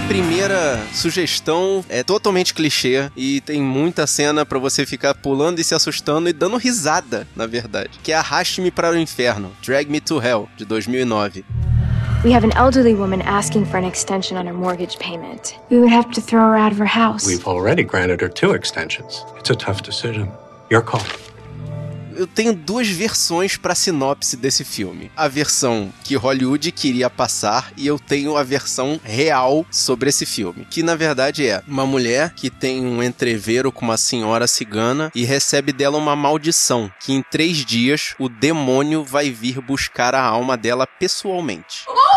Primeira 0.06 0.80
sugestão 0.92 1.84
é 1.88 2.02
totalmente 2.02 2.54
clichê 2.54 3.10
e 3.16 3.40
tem 3.40 3.60
muita 3.60 4.06
cena 4.06 4.46
pra 4.46 4.58
você 4.58 4.86
ficar 4.86 5.14
pulando 5.14 5.60
e 5.60 5.64
se 5.64 5.74
assustando 5.74 6.28
e 6.28 6.32
dando 6.32 6.56
risada, 6.56 7.26
na 7.34 7.46
verdade. 7.46 7.90
Que 8.02 8.12
é 8.12 8.16
Arraste-me 8.16 8.70
para 8.70 8.92
o 8.92 8.96
Inferno, 8.96 9.50
Drag 9.62 9.90
Me 9.90 10.00
to 10.00 10.22
Hell, 10.22 10.48
de 10.56 10.64
2009. 10.64 11.44
We 12.24 12.32
have 12.32 12.44
an 12.44 12.52
elderly 12.56 12.94
woman 12.94 13.20
asking 13.22 13.66
for 13.66 13.78
an 13.78 13.84
extension 13.84 14.38
on 14.38 14.46
her 14.46 14.54
mortgage 14.54 14.96
payment. 14.98 15.54
We 15.70 15.78
would 15.78 15.92
have 15.92 16.10
to 16.12 16.20
throw 16.20 16.40
her 16.40 16.56
out 16.56 16.72
of 16.72 16.78
her 16.78 16.86
house. 16.86 17.26
We've 17.26 17.46
already 17.46 17.82
granted 17.82 18.20
her 18.20 18.28
two 18.28 18.52
extensions. 18.52 19.24
It's 19.38 19.50
a 19.50 19.56
tough 19.56 19.82
decision. 19.82 20.30
Your 20.70 20.82
call. 20.82 21.02
Eu 22.16 22.26
tenho 22.26 22.54
duas 22.54 22.88
versões 22.88 23.56
pra 23.56 23.74
sinopse 23.74 24.36
desse 24.36 24.64
filme. 24.64 25.10
A 25.14 25.28
versão 25.28 25.92
que 26.02 26.16
Hollywood 26.16 26.72
queria 26.72 27.10
passar 27.10 27.72
e 27.76 27.86
eu 27.86 27.98
tenho 27.98 28.36
a 28.36 28.42
versão 28.42 28.98
real 29.04 29.66
sobre 29.70 30.08
esse 30.08 30.24
filme, 30.24 30.66
que 30.70 30.82
na 30.82 30.94
verdade 30.94 31.46
é 31.46 31.62
uma 31.68 31.86
mulher 31.86 32.32
que 32.34 32.48
tem 32.48 32.84
um 32.84 33.02
entreveiro 33.02 33.70
com 33.70 33.84
uma 33.84 33.98
senhora 33.98 34.46
cigana 34.46 35.12
e 35.14 35.24
recebe 35.24 35.72
dela 35.72 35.98
uma 35.98 36.16
maldição, 36.16 36.90
que 37.00 37.12
em 37.12 37.22
três 37.22 37.58
dias 37.64 38.14
o 38.18 38.28
demônio 38.28 39.04
vai 39.04 39.30
vir 39.30 39.60
buscar 39.60 40.14
a 40.14 40.22
alma 40.22 40.56
dela 40.56 40.86
pessoalmente. 40.86 41.84
Oh! 41.86 42.15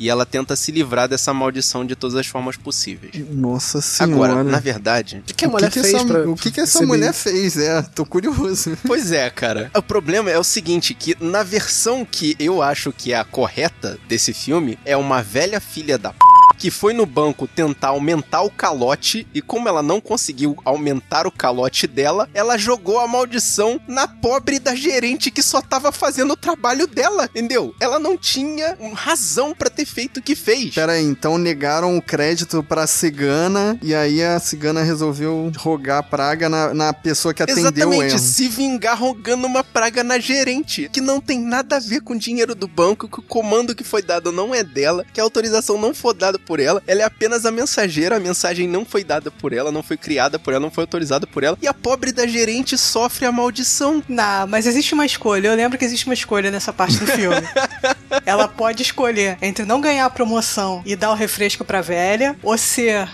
E 0.00 0.08
ela 0.08 0.24
tenta 0.24 0.56
se 0.56 0.72
livrar 0.72 1.06
dessa 1.06 1.32
maldição 1.34 1.84
de 1.84 1.94
todas 1.94 2.16
as 2.16 2.26
formas 2.26 2.56
possíveis. 2.56 3.12
Nossa 3.30 3.82
senhora. 3.82 4.32
Agora, 4.32 4.44
na 4.44 4.58
verdade, 4.58 5.18
O 5.18 5.22
que, 5.22 5.34
que 5.34 5.44
a 5.44 5.48
mulher 5.48 5.70
que 5.70 5.80
fez 5.82 5.94
essa, 5.94 6.04
pra 6.06 6.28
O 6.28 6.34
que, 6.34 6.50
que 6.50 6.60
essa 6.60 6.82
mulher 6.86 7.10
isso? 7.10 7.22
fez? 7.22 7.56
É, 7.58 7.82
tô 7.82 8.06
curioso. 8.06 8.76
Pois 8.86 9.12
é, 9.12 9.28
cara. 9.28 9.70
O 9.76 9.82
problema 9.82 10.30
é 10.30 10.38
o 10.38 10.42
seguinte, 10.44 10.94
que 10.94 11.14
na 11.20 11.42
versão 11.42 12.04
que 12.04 12.34
eu 12.38 12.62
acho 12.62 12.92
que 12.92 13.12
é 13.12 13.18
a 13.18 13.24
correta 13.24 13.98
desse 14.08 14.32
filme, 14.32 14.78
é 14.86 14.96
uma 14.96 15.22
velha 15.22 15.60
filha 15.60 15.98
da 15.98 16.10
p... 16.12 16.18
que 16.60 16.70
foi 16.70 16.92
no 16.92 17.06
banco 17.06 17.48
tentar 17.48 17.88
aumentar 17.88 18.42
o 18.42 18.50
calote 18.50 19.26
e 19.32 19.40
como 19.40 19.66
ela 19.66 19.82
não 19.82 19.98
conseguiu 19.98 20.54
aumentar 20.62 21.26
o 21.26 21.32
calote 21.32 21.86
dela, 21.86 22.28
ela 22.34 22.58
jogou 22.58 23.00
a 23.00 23.08
maldição 23.08 23.80
na 23.88 24.06
pobre 24.06 24.58
da 24.58 24.74
gerente 24.74 25.30
que 25.30 25.42
só 25.42 25.62
tava 25.62 25.90
fazendo 25.90 26.32
o 26.32 26.36
trabalho 26.36 26.86
dela, 26.86 27.24
entendeu? 27.30 27.74
Ela 27.80 27.98
não 27.98 28.14
tinha 28.14 28.76
razão 28.92 29.54
pra 29.54 29.70
ter 29.70 29.86
feito 29.86 30.18
o 30.18 30.22
que 30.22 30.36
fez. 30.36 30.74
Pera 30.74 30.92
aí, 30.92 31.04
então 31.04 31.38
negaram 31.38 31.96
o 31.96 32.02
crédito 32.02 32.62
pra 32.62 32.86
cigana 32.86 33.78
e 33.82 33.94
aí 33.94 34.22
a 34.22 34.38
cigana 34.38 34.82
resolveu 34.82 35.50
rogar 35.56 36.02
praga 36.10 36.50
na, 36.50 36.74
na 36.74 36.92
pessoa 36.92 37.32
que 37.32 37.42
atendeu 37.42 37.62
Exatamente, 37.62 38.10
ela. 38.10 38.18
se 38.18 38.48
vingar 38.48 38.98
rogando 38.98 39.46
uma 39.46 39.64
praga 39.64 40.04
na 40.04 40.18
gerente, 40.18 40.90
que 40.92 41.00
não 41.00 41.22
tem 41.22 41.40
nada 41.40 41.76
a 41.76 41.80
ver 41.80 42.02
com 42.02 42.12
o 42.12 42.18
dinheiro 42.18 42.54
do 42.54 42.68
banco, 42.68 43.08
que 43.08 43.20
o 43.20 43.22
comando 43.22 43.74
que 43.74 43.82
foi 43.82 44.02
dado 44.02 44.30
não 44.30 44.54
é 44.54 44.62
dela, 44.62 45.06
que 45.10 45.20
a 45.20 45.24
autorização 45.24 45.78
não 45.78 45.94
foi 45.94 46.10
dada 46.12 46.38
por 46.50 46.58
ela, 46.58 46.82
ela 46.84 47.02
é 47.02 47.04
apenas 47.04 47.46
a 47.46 47.52
mensageira, 47.52 48.16
a 48.16 48.18
mensagem 48.20 48.66
não 48.66 48.84
foi 48.84 49.04
dada 49.04 49.30
por 49.30 49.52
ela, 49.52 49.70
não 49.70 49.84
foi 49.84 49.96
criada 49.96 50.36
por 50.36 50.52
ela, 50.52 50.58
não 50.58 50.68
foi 50.70 50.82
autorizada 50.82 51.24
por 51.24 51.44
ela, 51.44 51.56
e 51.62 51.68
a 51.68 51.72
pobre 51.72 52.10
da 52.10 52.26
gerente 52.26 52.76
sofre 52.76 53.24
a 53.24 53.30
maldição. 53.30 54.02
Não, 54.08 54.48
mas 54.48 54.66
existe 54.66 54.92
uma 54.92 55.06
escolha. 55.06 55.46
Eu 55.46 55.54
lembro 55.54 55.78
que 55.78 55.84
existe 55.84 56.06
uma 56.06 56.14
escolha 56.14 56.50
nessa 56.50 56.72
parte 56.72 56.98
do 56.98 57.06
filme. 57.06 57.36
Ela 58.26 58.48
pode 58.48 58.82
escolher 58.82 59.38
entre 59.40 59.64
não 59.64 59.80
ganhar 59.80 60.04
a 60.04 60.10
promoção 60.10 60.82
e 60.84 60.96
dar 60.96 61.12
o 61.12 61.14
refresco 61.14 61.64
pra 61.64 61.80
velha, 61.80 62.34
ou 62.42 62.56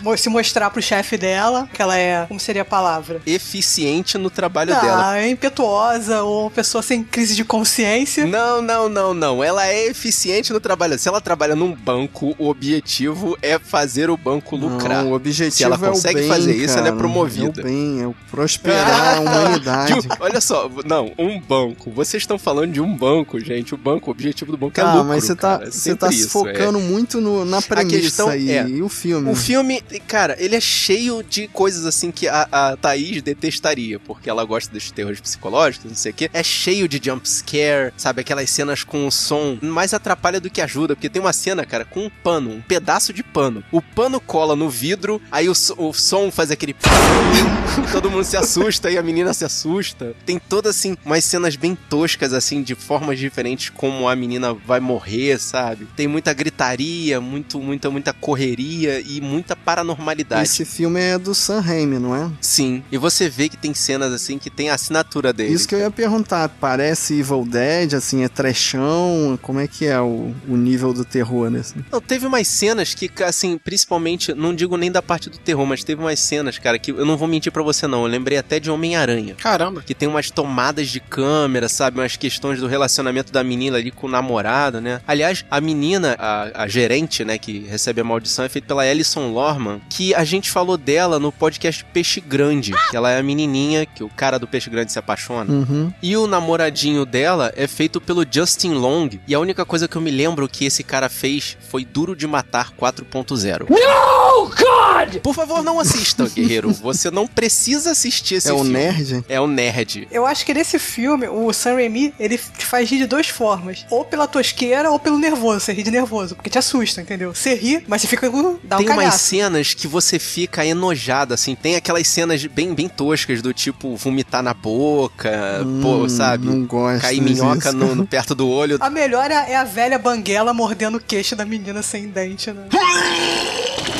mo- 0.00 0.16
se 0.16 0.28
mostrar 0.30 0.70
pro 0.70 0.80
chefe 0.80 1.18
dela, 1.18 1.68
que 1.72 1.82
ela 1.82 1.98
é, 1.98 2.24
como 2.26 2.40
seria 2.40 2.62
a 2.62 2.64
palavra? 2.64 3.20
Eficiente 3.26 4.16
no 4.16 4.30
trabalho 4.30 4.74
dela. 4.80 5.10
Ah, 5.10 5.18
é 5.20 5.28
impetuosa 5.28 6.22
ou 6.22 6.50
pessoa 6.50 6.80
sem 6.82 7.02
crise 7.04 7.34
de 7.36 7.44
consciência. 7.44 8.24
Não, 8.26 8.62
não, 8.62 8.88
não, 8.88 9.12
não. 9.12 9.44
Ela 9.44 9.66
é 9.66 9.86
eficiente 9.88 10.50
no 10.52 10.60
trabalho. 10.60 10.98
Se 10.98 11.08
ela 11.08 11.20
trabalha 11.20 11.54
num 11.54 11.74
banco, 11.74 12.34
o 12.38 12.48
objetivo 12.48 13.25
é 13.40 13.59
fazer 13.59 14.11
o 14.11 14.16
banco 14.16 14.54
lucrar. 14.56 15.02
Não, 15.04 15.12
o 15.12 15.14
objetivo 15.14 15.56
Se 15.56 15.64
ela 15.64 15.76
é 15.76 15.78
o 15.78 15.92
consegue 15.92 16.21
bem, 16.21 16.28
fazer 16.28 16.54
isso, 16.54 16.76
ela 16.78 16.88
é 16.88 16.92
promovida. 16.92 17.61
É 17.61 17.64
o 17.64 17.64
bem, 17.64 18.02
é 18.02 18.06
o 18.06 18.14
prosperar 18.30 19.16
a 19.16 19.21
humanidade. 19.21 20.00
Tipo, 20.02 20.16
olha 20.21 20.40
só, 20.40 20.71
não, 20.85 21.12
um 21.18 21.40
banco. 21.40 21.90
Vocês 21.90 22.23
estão 22.23 22.38
falando 22.38 22.73
de 22.73 22.80
um 22.80 22.95
banco, 22.97 23.40
gente. 23.40 23.75
O 23.75 23.78
banco, 23.78 24.09
o 24.09 24.12
objetivo 24.12 24.52
do 24.52 24.59
banco 24.59 24.78
é 24.78 24.83
Ah, 24.83 24.92
lucro. 24.95 25.09
mas 25.09 25.25
você 25.25 25.35
tá. 25.35 25.61
É 25.62 25.71
você 25.71 25.95
tá 25.97 26.11
se 26.11 26.21
isso, 26.21 26.28
focando 26.30 26.78
muito 26.78 27.21
no- 27.21 27.45
na 27.45 27.61
premissa 27.62 28.37
e, 28.37 28.50
é, 28.50 28.68
e 28.68 28.83
o 28.83 28.88
filme. 28.88 29.30
O 29.30 29.35
filme, 29.35 29.80
cara, 30.06 30.37
ele 30.38 30.54
é 30.56 30.61
cheio 30.61 31.23
de 31.23 31.49
coisas 31.49 31.87
assim 31.87 32.11
que 32.11 32.28
a, 32.28 32.47
a 32.52 32.76
Thaís 32.76 33.23
detestaria, 33.23 33.99
porque 33.99 34.28
ela 34.28 34.45
gosta 34.45 34.73
dos 34.73 34.90
terrores 34.90 35.21
psicológicos, 35.21 35.88
não 35.90 35.97
sei 35.97 36.12
o 36.12 36.14
quê. 36.14 36.30
É 36.33 36.42
cheio 36.42 36.88
de 36.88 37.00
jump 37.02 37.28
scare, 37.28 37.92
sabe? 37.97 38.21
Aquelas 38.21 38.50
cenas 38.50 38.85
com 38.85 39.06
o 39.06 39.11
som 39.11 39.59
mais 39.62 39.95
atrapalha 39.95 40.40
do 40.40 40.50
que 40.50 40.61
ajuda, 40.61 40.95
porque 40.95 41.09
tem 41.09 41.21
uma 41.23 41.33
cena, 41.33 41.64
cara, 41.64 41.85
com 41.85 42.00
um 42.06 42.11
pano, 42.23 42.50
um 42.50 42.61
pedaço 42.61 43.12
de 43.12 43.15
pano. 43.23 43.62
O 43.73 43.80
pano 43.82 44.20
cola 44.20 44.54
no 44.56 44.68
vidro, 44.68 45.20
aí 45.30 45.49
o, 45.49 45.54
so- 45.54 45.75
o 45.78 45.92
som 45.92 46.30
faz 46.30 46.50
aquele. 46.50 46.75
Todo 47.92 48.11
mundo 48.11 48.25
se 48.25 48.37
assusta 48.37 48.90
e 48.90 48.96
a 48.99 49.02
menina 49.02 49.32
se 49.35 49.44
assusta. 49.44 50.14
Tem 50.25 50.38
todas, 50.38 50.76
assim, 50.76 50.96
umas 51.04 51.25
cenas 51.25 51.56
bem 51.56 51.76
toscas, 51.88 52.32
assim, 52.32 52.62
de 52.62 52.75
formas 52.75 53.18
diferentes 53.18 53.70
como 53.70 54.08
a 54.08 54.16
menina 54.16 54.54
vai 54.54 54.80
morrer, 54.80 55.38
sabe? 55.38 55.87
Tem 55.96 56.06
muita 56.08 56.32
gritaria, 56.32 57.20
muito, 57.20 57.58
muita, 57.61 57.90
muita 57.90 58.12
correria 58.12 59.00
e 59.00 59.20
muita 59.20 59.54
paranormalidade. 59.54 60.42
Esse 60.42 60.64
filme 60.64 61.00
é 61.00 61.18
do 61.18 61.35
Sam 61.35 61.61
Raimi, 61.61 61.99
não 61.99 62.14
é? 62.14 62.30
Sim, 62.40 62.82
e 62.90 62.96
você 62.99 63.28
vê 63.28 63.49
que 63.49 63.56
tem 63.56 63.75
cenas, 63.75 64.12
assim, 64.12 64.38
que 64.38 64.50
tem 64.50 64.70
a 64.70 64.75
assinatura 64.75 65.32
dele. 65.32 65.52
Isso 65.54 65.68
que 65.68 65.75
eu 65.75 65.78
ia 65.80 65.90
perguntar. 65.90 66.49
Parece 66.49 67.14
Evil 67.18 67.44
Dead, 67.44 67.94
assim, 67.94 68.23
é 68.25 68.28
trechão? 68.28 69.38
Como 69.42 69.61
é 69.61 69.66
que 69.68 69.87
é 69.87 70.00
o, 70.00 70.35
o 70.49 70.56
nível 70.56 70.92
do 70.92 71.04
terror 71.04 71.50
nesse? 71.50 71.75
Não, 71.90 72.00
teve 72.00 72.26
umas 72.26 72.46
cenas 72.49 72.94
que, 72.94 73.05
assim, 73.22 73.58
principalmente, 73.58 74.34
não 74.34 74.54
digo 74.54 74.76
nem 74.76 74.90
da 74.90 75.02
parte 75.02 75.30
do 75.30 75.38
terror, 75.38 75.66
mas 75.66 75.84
teve 75.84 76.00
umas 76.00 76.18
cenas, 76.20 76.58
cara, 76.58 76.78
que 76.78 76.90
eu 76.90 77.04
não 77.04 77.16
vou 77.16 77.28
mentir 77.28 77.52
pra 77.52 77.62
você 77.62 77.86
não, 77.86 78.02
eu 78.02 78.06
lembrei 78.06 78.38
até 78.38 78.58
de 78.58 78.70
Homem-Aranha. 78.70 79.34
Caramba. 79.36 79.82
Que 79.82 79.94
tem 79.94 80.08
umas 80.08 80.30
tomadas 80.30 80.88
de 80.88 81.00
câmera, 81.00 81.68
sabe? 81.68 82.00
Umas 82.00 82.16
questões 82.16 82.60
do 82.60 82.66
relacionamento 82.66 83.32
da 83.32 83.42
menina 83.42 83.76
ali 83.76 83.90
com 83.90 84.06
o 84.06 84.10
namorado, 84.10 84.80
né? 84.80 85.00
Aliás, 85.06 85.44
a 85.50 85.60
menina, 85.60 86.16
a, 86.18 86.64
a 86.64 86.68
gerente, 86.68 87.25
né, 87.25 87.38
que 87.38 87.60
recebe 87.60 88.00
a 88.00 88.04
maldição, 88.04 88.44
é 88.44 88.48
feita 88.48 88.68
pela 88.68 88.82
Alison 88.82 89.28
Lorman, 89.30 89.80
que 89.90 90.14
a 90.14 90.25
gente 90.25 90.50
falou 90.50 90.76
dela 90.76 91.18
no 91.18 91.32
podcast 91.32 91.84
Peixe 91.92 92.20
Grande, 92.20 92.72
que 92.90 92.96
ela 92.96 93.10
é 93.10 93.18
a 93.18 93.22
menininha 93.22 93.86
que 93.86 94.02
o 94.02 94.08
cara 94.08 94.38
do 94.38 94.46
Peixe 94.46 94.70
Grande 94.70 94.92
se 94.92 94.98
apaixona. 94.98 95.52
Uhum. 95.52 95.92
E 96.02 96.16
o 96.16 96.26
namoradinho 96.26 97.04
dela 97.04 97.52
é 97.56 97.66
feito 97.66 98.00
pelo 98.00 98.25
Justin 98.28 98.75
Long. 98.75 99.10
E 99.26 99.34
a 99.34 99.40
única 99.40 99.64
coisa 99.64 99.88
que 99.88 99.96
eu 99.96 100.02
me 100.02 100.10
lembro 100.10 100.48
que 100.48 100.64
esse 100.64 100.82
cara 100.82 101.08
fez 101.08 101.56
foi 101.68 101.84
Duro 101.84 102.16
de 102.16 102.26
Matar 102.26 102.72
4.0. 102.92 103.66
No, 103.68 104.46
God! 104.48 105.20
Por 105.22 105.34
favor, 105.34 105.62
não 105.62 105.78
assista, 105.80 106.28
guerreiro. 106.34 106.70
Você 106.72 107.10
não 107.10 107.26
precisa 107.26 107.90
assistir 107.92 108.36
esse 108.36 108.48
É 108.48 108.52
o 108.52 108.56
filme. 108.58 108.72
nerd? 108.72 109.24
É 109.28 109.40
o 109.40 109.46
nerd. 109.46 110.08
Eu 110.10 110.26
acho 110.26 110.44
que 110.44 110.52
nesse 110.54 110.78
filme, 110.78 111.28
o 111.28 111.52
Sam 111.52 111.74
Raimi, 111.74 112.12
ele 112.18 112.38
te 112.38 112.64
faz 112.64 112.88
rir 112.90 112.98
de 112.98 113.06
duas 113.06 113.28
formas. 113.28 113.86
Ou 113.90 114.04
pela 114.04 114.26
tosqueira, 114.26 114.90
ou 114.90 114.98
pelo 114.98 115.18
nervoso. 115.18 115.60
Você 115.60 115.72
ri 115.72 115.82
de 115.82 115.90
nervoso, 115.90 116.34
porque 116.34 116.50
te 116.50 116.58
assusta, 116.58 117.00
entendeu? 117.00 117.34
Você 117.34 117.54
ri, 117.54 117.84
mas 117.88 118.02
você 118.02 118.08
fica 118.08 118.30
com... 118.30 118.56
dá 118.62 118.76
um 118.76 118.84
Tem 118.84 118.90
umas 118.90 119.14
cenas 119.14 119.74
que 119.74 119.86
você 119.86 120.18
fica 120.18 120.64
enojado, 120.64 121.34
assim. 121.34 121.54
Tem 121.54 121.76
aquelas 121.76 122.06
cenas 122.08 122.44
bem, 122.46 122.74
bem 122.74 122.88
toscas, 122.88 123.40
do 123.42 123.52
tipo 123.52 123.96
vomitar 123.96 124.42
na 124.42 124.54
boca, 124.54 125.60
pô, 125.82 126.04
Hum, 126.04 126.08
sabe? 126.08 126.46
Não 126.46 126.64
gosto 126.66 127.02
Cair 127.02 127.20
minhoca 127.22 127.72
no, 127.72 127.94
no- 127.94 128.06
perto 128.06 128.34
do 128.34 128.48
olho. 128.48 128.76
A 128.80 128.90
melhor 128.90 129.30
é 129.30 129.36
é 129.46 129.54
a 129.56 129.64
velha 129.64 129.98
banguela 129.98 130.52
mordendo 130.52 130.96
o 130.96 131.00
queixo 131.00 131.36
da 131.36 131.44
menina 131.44 131.80
sem 131.82 132.08
dente, 132.08 132.50
né? 132.50 132.66
Hey! 132.78 133.95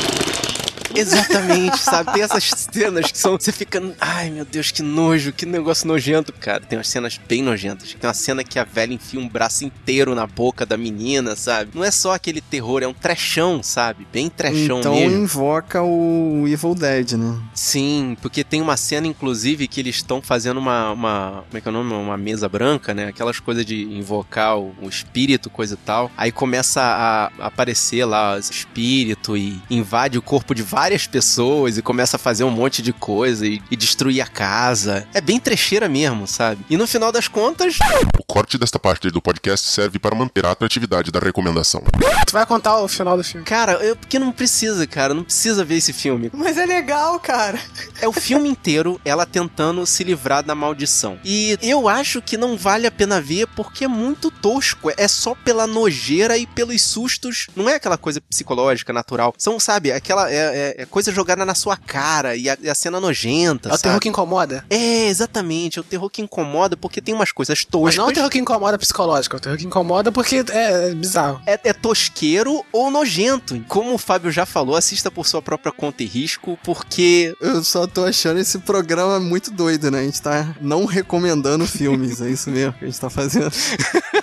Exatamente, 0.99 1.77
sabe? 1.79 2.13
Tem 2.13 2.23
essas 2.23 2.43
cenas 2.43 3.11
que 3.11 3.17
são. 3.17 3.33
Você 3.33 3.51
fica. 3.51 3.81
Ai, 3.99 4.29
meu 4.29 4.45
Deus, 4.45 4.71
que 4.71 4.81
nojo, 4.81 5.31
que 5.31 5.45
negócio 5.45 5.87
nojento, 5.87 6.33
cara. 6.33 6.61
Tem 6.61 6.77
umas 6.77 6.87
cenas 6.87 7.19
bem 7.27 7.41
nojentas. 7.41 7.93
Tem 7.93 8.07
uma 8.07 8.13
cena 8.13 8.43
que 8.43 8.57
a 8.59 8.63
velha 8.63 8.93
enfia 8.93 9.19
um 9.19 9.27
braço 9.27 9.65
inteiro 9.65 10.15
na 10.15 10.25
boca 10.25 10.65
da 10.65 10.77
menina, 10.77 11.35
sabe? 11.35 11.71
Não 11.73 11.83
é 11.83 11.91
só 11.91 12.13
aquele 12.13 12.41
terror, 12.41 12.81
é 12.83 12.87
um 12.87 12.93
trechão, 12.93 13.61
sabe? 13.61 14.07
Bem 14.11 14.29
trechão 14.29 14.79
então 14.79 14.95
mesmo. 14.95 15.23
invoca 15.23 15.81
o 15.83 16.45
Evil 16.47 16.75
Dead, 16.75 17.13
né? 17.13 17.39
Sim, 17.53 18.17
porque 18.21 18.43
tem 18.43 18.61
uma 18.61 18.77
cena, 18.77 19.07
inclusive, 19.07 19.67
que 19.67 19.79
eles 19.79 19.97
estão 19.97 20.21
fazendo 20.21 20.57
uma, 20.57 20.91
uma. 20.91 21.43
Como 21.47 21.57
é 21.57 21.61
que 21.61 21.67
é 21.67 21.71
o 21.71 21.73
nome? 21.73 21.93
Uma 21.93 22.17
mesa 22.17 22.49
branca, 22.49 22.93
né? 22.93 23.07
Aquelas 23.07 23.39
coisas 23.39 23.65
de 23.65 23.83
invocar 23.83 24.57
o, 24.57 24.73
o 24.81 24.89
espírito, 24.89 25.49
coisa 25.49 25.75
e 25.75 25.77
tal. 25.77 26.11
Aí 26.17 26.31
começa 26.31 26.81
a, 26.81 27.25
a 27.39 27.47
aparecer 27.47 28.05
lá 28.05 28.35
o 28.35 28.39
espírito 28.39 29.37
e 29.37 29.61
invade 29.69 30.17
o 30.17 30.21
corpo 30.21 30.53
de 30.55 30.63
várias 30.87 31.05
pessoas 31.05 31.77
e 31.77 31.81
começa 31.81 32.15
a 32.15 32.19
fazer 32.19 32.45
um 32.45 32.49
monte 32.49 32.81
de 32.81 32.93
coisa 32.93 33.45
e, 33.45 33.61
e 33.69 33.75
destruir 33.75 34.21
a 34.21 34.25
casa. 34.25 35.05
É 35.13 35.19
bem 35.19 35.37
trecheira 35.37 35.89
mesmo, 35.89 36.25
sabe? 36.25 36.65
E 36.69 36.77
no 36.77 36.87
final 36.87 37.11
das 37.11 37.27
contas. 37.27 37.77
O 38.17 38.23
corte 38.23 38.57
desta 38.57 38.79
parte 38.79 39.11
do 39.11 39.21
podcast 39.21 39.67
serve 39.67 39.99
para 39.99 40.15
manter 40.15 40.45
a 40.45 40.51
atratividade 40.51 41.11
da 41.11 41.19
recomendação. 41.19 41.83
Tu 42.25 42.31
vai 42.31 42.45
contar 42.45 42.79
o 42.79 42.87
final 42.87 43.17
do 43.17 43.23
filme. 43.23 43.45
Cara, 43.45 43.73
eu, 43.73 43.97
porque 43.97 44.17
não 44.17 44.31
precisa, 44.31 44.87
cara. 44.87 45.13
Não 45.13 45.25
precisa 45.25 45.65
ver 45.65 45.75
esse 45.75 45.91
filme. 45.91 46.31
Mas 46.33 46.57
é 46.57 46.65
legal, 46.65 47.19
cara. 47.19 47.59
É 48.01 48.07
o 48.07 48.13
filme 48.13 48.47
inteiro 48.47 49.01
ela 49.03 49.25
tentando 49.25 49.85
se 49.85 50.05
livrar 50.05 50.41
da 50.41 50.55
maldição. 50.55 51.19
E 51.25 51.57
eu 51.61 51.89
acho 51.89 52.21
que 52.21 52.37
não 52.37 52.55
vale 52.55 52.87
a 52.87 52.91
pena 52.91 53.19
ver 53.19 53.45
porque 53.47 53.83
é 53.83 53.89
muito 53.89 54.31
tosco. 54.31 54.89
É 54.95 55.07
só 55.09 55.35
pela 55.35 55.67
nojeira 55.67 56.37
e 56.37 56.47
pelos 56.47 56.81
sustos. 56.81 57.47
Não 57.53 57.67
é 57.67 57.75
aquela 57.75 57.97
coisa 57.97 58.21
psicológica, 58.21 58.93
natural. 58.93 59.33
São, 59.37 59.59
sabe, 59.59 59.91
aquela 59.91 60.31
é, 60.31 60.35
é- 60.35 60.76
é 60.77 60.85
coisa 60.85 61.11
jogada 61.11 61.43
na 61.43 61.55
sua 61.55 61.75
cara 61.75 62.35
e 62.35 62.47
a, 62.47 62.55
e 62.61 62.69
a 62.69 62.75
cena 62.75 62.99
nojenta. 62.99 63.67
É 63.67 63.71
o 63.71 63.75
sabe? 63.75 63.81
terror 63.81 63.99
que 63.99 64.09
incomoda. 64.09 64.63
É, 64.69 65.07
exatamente. 65.07 65.79
É 65.79 65.81
o 65.81 65.83
terror 65.83 66.07
que 66.07 66.21
incomoda 66.21 66.77
porque 66.77 67.01
tem 67.01 67.15
umas 67.15 67.31
coisas 67.31 67.65
toscas. 67.65 67.95
Mas 67.95 67.97
não 67.97 68.07
é 68.07 68.11
o 68.11 68.13
terror 68.13 68.29
que 68.29 68.37
incomoda 68.37 68.77
psicológico, 68.77 69.35
é 69.35 69.39
o 69.39 69.41
terror 69.41 69.57
que 69.57 69.65
incomoda 69.65 70.11
porque 70.11 70.45
é, 70.51 70.89
é 70.89 70.93
bizarro. 70.93 71.41
É, 71.47 71.59
é 71.63 71.73
tosqueiro 71.73 72.63
ou 72.71 72.91
nojento. 72.91 73.59
Como 73.67 73.95
o 73.95 73.97
Fábio 73.97 74.31
já 74.31 74.45
falou, 74.45 74.75
assista 74.75 75.09
por 75.09 75.25
sua 75.25 75.41
própria 75.41 75.71
conta 75.71 76.03
e 76.03 76.05
risco, 76.05 76.59
porque 76.63 77.35
Eu 77.41 77.63
só 77.63 77.87
tô 77.87 78.05
achando 78.05 78.39
esse 78.39 78.59
programa 78.59 79.19
muito 79.19 79.49
doido, 79.49 79.89
né? 79.89 80.01
A 80.01 80.03
gente 80.03 80.21
tá 80.21 80.55
não 80.61 80.85
recomendando 80.85 81.65
filmes, 81.65 82.21
é 82.21 82.29
isso 82.29 82.51
mesmo 82.51 82.73
que 82.73 82.85
a 82.85 82.87
gente 82.87 82.99
tá 82.99 83.09
fazendo. 83.09 83.51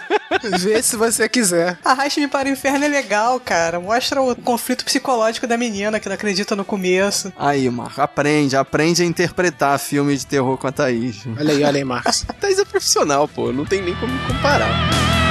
Vê 0.51 0.83
se 0.83 0.97
você 0.97 1.29
quiser. 1.29 1.79
Arraste-me 1.85 2.29
para 2.29 2.49
o 2.49 2.53
inferno 2.53 2.85
é 2.85 2.89
legal, 2.89 3.41
cara. 3.41 3.81
Mostra 3.81 4.21
o 4.21 4.35
conflito 4.37 4.85
psicológico 4.85 5.47
da 5.47 5.57
menina 5.57 5.99
que 6.01 6.09
não 6.09 6.15
acredita 6.15 6.55
no 6.57 6.65
começo. 6.65 7.33
Aí, 7.37 7.69
Marco, 7.71 8.01
aprende, 8.01 8.57
aprende 8.57 9.03
a 9.03 9.07
interpretar 9.07 9.79
filme 9.79 10.17
de 10.17 10.27
terror 10.27 10.57
com 10.59 10.67
a 10.67 10.73
Thaís. 10.73 11.25
Olha 11.39 11.53
aí, 11.53 11.65
olha 11.65 11.79
aí, 11.79 11.85
Marcos. 11.85 12.25
a 12.29 12.33
Thaís 12.35 12.59
é 12.59 12.65
profissional, 12.65 13.29
pô. 13.29 13.53
Não 13.53 13.65
tem 13.65 13.83
nem 13.83 13.95
como 13.97 14.13
comparar. 14.27 15.24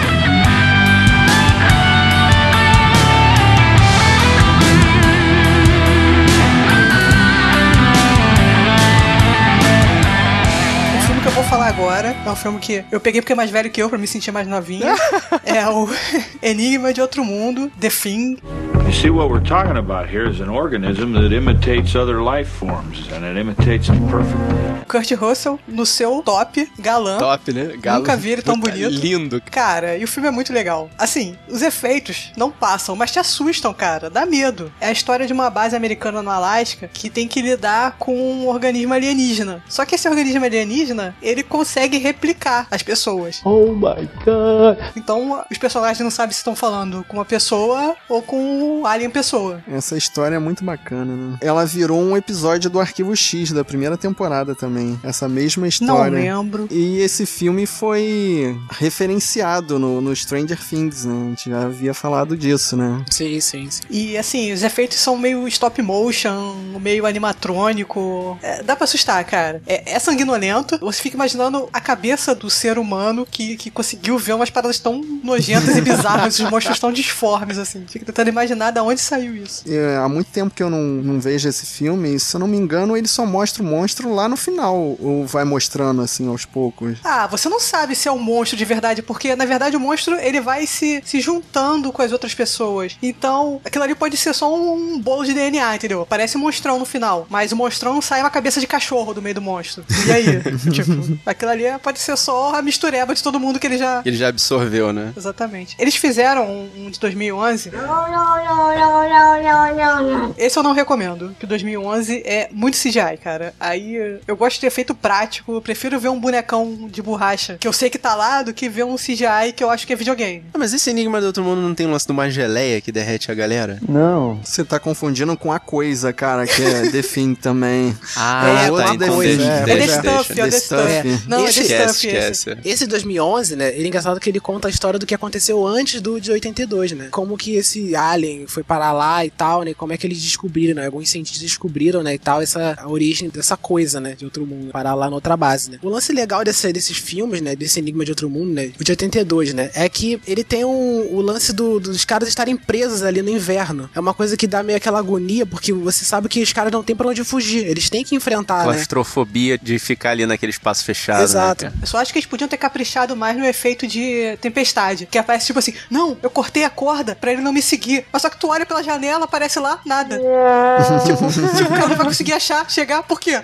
Que 11.23 11.29
eu 11.29 11.33
vou 11.33 11.43
falar 11.45 11.67
agora 11.67 12.13
é 12.25 12.29
um 12.29 12.35
filme 12.35 12.59
que 12.59 12.83
eu 12.91 12.99
peguei 12.99 13.21
porque 13.21 13.31
é 13.31 13.35
mais 13.35 13.49
velho 13.49 13.69
que 13.71 13.81
eu, 13.81 13.87
pra 13.87 13.97
me 13.97 14.05
sentir 14.05 14.29
mais 14.33 14.45
novinho. 14.45 14.85
é 15.45 15.65
o 15.69 15.87
Enigma 16.43 16.93
de 16.93 16.99
Outro 16.99 17.23
Mundo, 17.23 17.71
The 17.79 17.89
Thing. 17.89 18.37
You 18.85 18.91
see, 18.91 19.09
what 19.09 19.31
we're 19.31 19.41
talking 19.41 19.77
about 19.77 20.13
here 20.13 20.29
is 20.29 20.41
an 20.41 20.49
organism 20.49 21.13
that 21.13 21.33
imitates 21.33 21.95
other 21.95 22.21
life 22.21 22.49
forms, 22.49 23.07
and 23.13 23.23
it 23.23 23.39
imitates 23.39 23.87
them 23.87 24.05
perfectly. 24.09 24.73
Kurt 24.85 25.09
Russell 25.11 25.59
no 25.67 25.85
seu 25.85 26.21
top, 26.21 26.69
galã. 26.77 27.17
Top, 27.17 27.51
né? 27.51 27.77
Galo. 27.81 27.99
Nunca 27.99 28.15
vi 28.15 28.31
ele 28.31 28.41
tão 28.41 28.59
Puta, 28.59 28.71
bonito. 28.71 28.89
Lindo. 28.89 29.41
Cara, 29.49 29.97
e 29.97 30.03
o 30.03 30.07
filme 30.07 30.27
é 30.27 30.31
muito 30.31 30.53
legal. 30.53 30.89
Assim, 30.97 31.35
os 31.49 31.61
efeitos 31.61 32.31
não 32.37 32.51
passam, 32.51 32.95
mas 32.95 33.11
te 33.11 33.17
assustam, 33.17 33.73
cara. 33.73 34.09
Dá 34.09 34.25
medo. 34.25 34.71
É 34.79 34.87
a 34.87 34.91
história 34.91 35.25
de 35.25 35.33
uma 35.33 35.49
base 35.49 35.75
americana 35.75 36.21
no 36.21 36.29
Alasca 36.29 36.87
que 36.93 37.09
tem 37.09 37.27
que 37.27 37.41
lidar 37.41 37.95
com 37.97 38.15
um 38.15 38.47
organismo 38.47 38.93
alienígena. 38.93 39.63
Só 39.67 39.85
que 39.85 39.95
esse 39.95 40.07
organismo 40.07 40.45
alienígena, 40.45 41.12
ele 41.21 41.43
consegue 41.43 41.97
replicar 41.97 42.67
as 42.69 42.83
pessoas. 42.83 43.41
Oh 43.43 43.73
my 43.73 44.07
god. 44.23 44.77
Então, 44.95 45.43
os 45.49 45.57
personagens 45.57 45.99
não 45.99 46.11
sabem 46.11 46.31
se 46.31 46.39
estão 46.39 46.55
falando 46.55 47.03
com 47.07 47.17
uma 47.17 47.25
pessoa 47.25 47.95
ou 48.09 48.21
com 48.21 48.81
um 48.81 48.85
alien 48.85 49.09
pessoa. 49.09 49.63
Essa 49.67 49.97
história 49.97 50.35
é 50.35 50.39
muito 50.39 50.63
bacana, 50.63 51.15
né? 51.15 51.37
Ela 51.41 51.65
virou 51.65 51.99
um 51.99 52.15
episódio 52.17 52.69
do 52.69 52.79
Arquivo 52.79 53.15
X 53.15 53.51
da 53.51 53.63
primeira 53.63 53.97
temporada 53.97 54.55
também. 54.55 54.99
Essa 55.03 55.27
mesma 55.27 55.67
história. 55.67 56.19
Não 56.19 56.41
lembro. 56.41 56.67
E 56.71 56.99
esse 56.99 57.25
filme 57.25 57.65
foi 57.65 58.57
referenciado 58.71 59.79
no, 59.79 60.01
no 60.01 60.15
Stranger 60.15 60.57
Things, 60.57 61.05
né? 61.05 61.13
A 61.13 61.29
gente 61.29 61.49
já 61.49 61.63
havia 61.63 61.93
falado 61.93 62.37
disso, 62.37 62.75
né? 62.75 63.03
Sim, 63.09 63.39
sim, 63.39 63.69
sim. 63.69 63.83
E 63.89 64.17
assim, 64.17 64.51
os 64.51 64.63
efeitos 64.63 64.97
são 64.97 65.17
meio 65.17 65.47
stop 65.47 65.81
motion, 65.81 66.55
meio 66.79 67.05
animatrônico. 67.05 68.37
É, 68.41 68.63
dá 68.63 68.75
pra 68.75 68.85
assustar, 68.85 69.23
cara. 69.25 69.61
É, 69.67 69.93
é 69.93 69.99
sanguinolento. 69.99 70.77
Você 70.79 71.01
fica 71.03 71.17
imaginando 71.17 71.67
a 71.73 71.81
cabeça 71.81 72.33
do 72.33 72.49
ser 72.49 72.79
humano 72.79 73.27
que, 73.29 73.57
que 73.57 73.69
conseguiu 73.69 74.17
ver 74.17 74.33
umas 74.33 74.49
paradas 74.49 74.79
tão 74.79 75.03
nojentas 75.21 75.75
e 75.75 75.81
bizarras, 75.81 76.39
os 76.39 76.49
monstros 76.49 76.79
tão 76.79 76.93
disformes, 76.93 77.57
assim. 77.57 77.85
Fica 77.87 78.05
tentando 78.05 78.29
imaginar 78.29 78.71
de 78.71 78.79
onde 78.79 79.01
saiu 79.01 79.35
isso. 79.35 79.63
É, 79.67 79.97
há 79.97 80.07
muito 80.07 80.31
tempo 80.31 80.55
que 80.55 80.63
eu 80.63 80.69
não, 80.69 80.81
não 80.81 81.19
vejo 81.19 81.49
esse 81.49 81.65
filme, 81.65 82.15
e 82.15 82.19
se 82.19 82.33
eu 82.33 82.39
não 82.39 82.47
me 82.47 82.55
engano, 82.55 82.95
ele 82.95 83.07
só 83.07 83.25
mostra 83.25 83.61
o 83.61 83.65
monstro 83.65 84.13
lá 84.13 84.29
no 84.29 84.37
final, 84.37 84.95
ou 84.99 85.27
vai 85.27 85.43
mostrando 85.43 86.01
assim 86.01 86.27
aos 86.27 86.45
poucos. 86.45 86.97
Ah, 87.03 87.27
você 87.27 87.49
não 87.49 87.59
sabe 87.59 87.95
se 87.95 88.07
é 88.07 88.11
um 88.11 88.19
monstro 88.19 88.57
de 88.57 88.63
verdade, 88.63 89.01
porque 89.01 89.35
na 89.35 89.45
verdade 89.45 89.75
o 89.75 89.79
monstro 89.79 90.15
ele 90.15 90.39
vai 90.39 90.65
se, 90.65 91.01
se 91.05 91.19
juntando 91.19 91.91
com 91.91 92.01
as 92.01 92.13
outras 92.13 92.33
pessoas. 92.33 92.97
Então, 93.01 93.59
aquilo 93.65 93.83
ali 93.83 93.93
pode 93.93 94.15
ser 94.15 94.33
só 94.33 94.53
um, 94.55 94.93
um 94.93 94.99
bolo 95.01 95.25
de 95.25 95.33
DNA, 95.33 95.75
entendeu? 95.75 96.05
Parece 96.09 96.37
um 96.37 96.41
monstrão 96.41 96.79
no 96.79 96.85
final, 96.85 97.27
mas 97.29 97.51
o 97.51 97.57
monstrão 97.57 98.01
sai 98.01 98.21
uma 98.21 98.29
cabeça 98.29 98.61
de 98.61 98.67
cachorro 98.67 99.13
do 99.13 99.21
meio 99.21 99.35
do 99.35 99.41
monstro. 99.41 99.83
E 100.07 100.11
aí? 100.11 100.25
tipo, 100.71 100.92
aquilo 101.25 101.51
ali 101.51 101.63
pode 101.81 101.99
ser 101.99 102.17
só 102.17 102.55
a 102.55 102.61
mistureba 102.61 103.13
de 103.13 103.21
todo 103.23 103.39
mundo 103.39 103.59
que 103.59 103.67
ele 103.67 103.77
já. 103.77 104.01
Ele 104.05 104.17
já 104.17 104.27
absorveu, 104.29 104.91
né? 104.93 105.13
Exatamente. 105.15 105.75
Eles 105.79 105.95
fizeram 105.95 106.45
um, 106.47 106.85
um 106.85 106.89
de 106.89 106.99
2011. 106.99 107.71
No, 107.71 107.77
no, 107.81 107.87
no, 107.87 107.87
no, 107.87 109.03
no, 109.09 110.03
no, 110.03 110.11
no, 110.11 110.27
no. 110.27 110.35
Esse 110.37 110.57
eu 110.57 110.63
não 110.63 110.73
recomendo, 110.73 111.35
que 111.39 111.45
o 111.45 111.47
2011 111.47 112.21
é 112.25 112.49
muito 112.51 112.77
CGI, 112.77 113.17
cara. 113.21 113.53
Aí 113.59 114.19
eu 114.27 114.35
gosto 114.35 114.59
de 114.59 114.65
efeito 114.67 114.93
prático, 114.95 115.61
prefiro 115.61 115.99
ver 115.99 116.09
um 116.09 116.19
bonecão 116.19 116.87
de 116.89 117.01
borracha 117.01 117.57
que 117.59 117.67
eu 117.67 117.73
sei 117.73 117.89
que 117.89 117.97
tá 117.97 118.15
lá 118.15 118.41
do 118.43 118.53
que 118.53 118.67
ver 118.69 118.83
um 118.85 118.95
CGI 118.95 119.53
que 119.55 119.63
eu 119.63 119.69
acho 119.69 119.85
que 119.87 119.93
é 119.93 119.95
videogame. 119.95 120.43
Ah, 120.53 120.57
mas 120.57 120.73
esse 120.73 120.89
Enigma 120.89 121.19
do 121.21 121.27
Outro 121.27 121.43
Mundo 121.43 121.61
não 121.61 121.73
tem 121.75 121.87
um 121.87 121.91
lance 121.91 122.05
de 122.05 122.11
uma 122.11 122.29
geleia 122.29 122.81
que 122.81 122.91
derrete 122.91 123.31
a 123.31 123.35
galera? 123.35 123.79
Não. 123.87 124.39
Você 124.43 124.63
tá 124.63 124.79
confundindo 124.79 125.35
com 125.37 125.51
a 125.51 125.59
coisa, 125.59 126.11
cara, 126.13 126.45
que 126.45 126.61
é 126.63 126.89
The 126.89 127.01
Thing 127.01 127.35
também. 127.35 127.95
Ah, 128.15 128.65
É 128.67 128.71
tá, 128.71 128.93
então 128.93 129.15
coisa, 129.15 129.37
deixa, 129.37 129.51
é. 129.51 129.59
É 129.61 129.65
deixa, 129.65 130.01
The 130.01 130.11
Stuff, 130.11 130.33
deixa. 130.33 130.57
É. 130.89 131.03
Não, 131.27 131.43
The 131.43 131.49
esquece, 131.49 131.73
esse. 131.73 132.07
esquece. 132.07 132.57
Esse 132.65 132.87
2011, 132.87 133.55
né, 133.55 133.73
ele 133.75 133.85
é 133.85 133.87
engraçado 133.87 134.19
que 134.19 134.29
ele 134.29 134.39
conta 134.39 134.67
a 134.67 134.71
história 134.71 134.99
do 134.99 135.05
que 135.05 135.13
aconteceu 135.15 135.65
antes 135.65 136.01
do 136.01 136.19
de 136.19 136.31
82, 136.31 136.91
né? 136.93 137.07
Como 137.11 137.37
que 137.37 137.55
esse 137.55 137.95
alien 137.95 138.45
foi 138.47 138.63
parar 138.63 138.91
lá 138.91 139.25
e 139.25 139.29
tal, 139.29 139.63
né? 139.63 139.73
Como 139.73 139.93
é 139.93 139.97
que 139.97 140.05
eles 140.07 140.21
descobriram, 140.21 140.75
né? 140.75 140.85
Alguns 140.85 141.09
cientistas 141.09 141.41
descobriram, 141.41 142.03
né, 142.03 142.13
e 142.13 142.17
tal, 142.19 142.41
essa 142.41 142.75
a 142.77 142.87
origem 142.87 143.29
dessa 143.29 143.55
coisa, 143.57 143.99
né, 143.99 144.15
de 144.17 144.25
outro 144.25 144.45
mundo, 144.45 144.71
parar 144.71 144.93
lá 144.95 145.09
na 145.09 145.15
outra 145.15 145.35
base, 145.37 145.69
né? 145.71 145.79
O 145.81 145.89
lance 145.89 146.11
legal 146.13 146.43
desse, 146.43 146.71
desses 146.73 146.97
filmes, 146.97 147.41
né, 147.41 147.55
desse 147.55 147.79
Enigma 147.79 148.03
de 148.05 148.11
Outro 148.11 148.29
Mundo, 148.29 148.51
né, 148.53 148.71
o 148.79 148.83
de 148.83 148.91
82, 148.91 149.53
né, 149.53 149.69
é 149.73 149.87
que 149.89 150.19
ele 150.27 150.43
tem 150.43 150.63
um, 150.65 151.13
o 151.13 151.21
lance 151.21 151.53
do- 151.53 151.79
dos 151.79 152.05
caras 152.05 152.27
estarem 152.29 152.55
presos 152.57 153.03
ali 153.03 153.21
no 153.21 153.29
inverno. 153.29 153.89
É 153.93 153.99
uma 153.99 154.13
coisa 154.13 154.35
que 154.37 154.47
dá 154.47 154.63
meio 154.63 154.77
aquela 154.77 154.99
agonia, 154.99 155.45
porque 155.45 155.71
você 155.73 156.03
sabe 156.05 156.27
que 156.29 156.41
os 156.41 156.51
caras 156.53 156.71
não 156.71 156.83
tem 156.83 156.95
pra 156.95 157.07
onde 157.07 157.23
fugir, 157.23 157.65
eles 157.67 157.89
têm 157.89 158.03
que 158.03 158.15
enfrentar, 158.15 158.59
né? 158.67 158.73
Claustrofobia 158.73 159.57
de 159.57 159.77
ficar 159.79 160.11
ali 160.11 160.25
naquele 160.25 160.51
espaço 160.51 160.72
fechado. 160.81 161.23
Exato. 161.23 161.65
Né? 161.65 161.73
Eu 161.81 161.87
só 161.87 161.97
acho 161.97 162.11
que 162.11 162.19
eles 162.19 162.27
podiam 162.27 162.47
ter 162.47 162.57
caprichado 162.57 163.15
mais 163.15 163.37
no 163.37 163.45
efeito 163.45 163.85
de 163.85 164.37
tempestade. 164.41 165.05
Que 165.05 165.17
aparece 165.17 165.47
tipo 165.47 165.59
assim: 165.59 165.73
Não, 165.89 166.17
eu 166.21 166.29
cortei 166.29 166.63
a 166.63 166.69
corda 166.69 167.15
pra 167.15 167.31
ele 167.31 167.41
não 167.41 167.53
me 167.53 167.61
seguir. 167.61 168.05
Mas 168.11 168.21
só 168.21 168.29
que 168.29 168.39
tu 168.39 168.47
olha 168.47 168.65
pela 168.65 168.83
janela, 168.83 169.25
aparece 169.25 169.59
lá, 169.59 169.79
nada. 169.85 170.17
tipo, 171.05 171.27
tipo, 171.57 171.73
o 171.73 171.75
cara 171.75 171.87
não 171.87 171.95
vai 171.95 172.05
conseguir 172.05 172.33
achar, 172.33 172.69
chegar, 172.69 173.03
por 173.03 173.19
quê? 173.19 173.41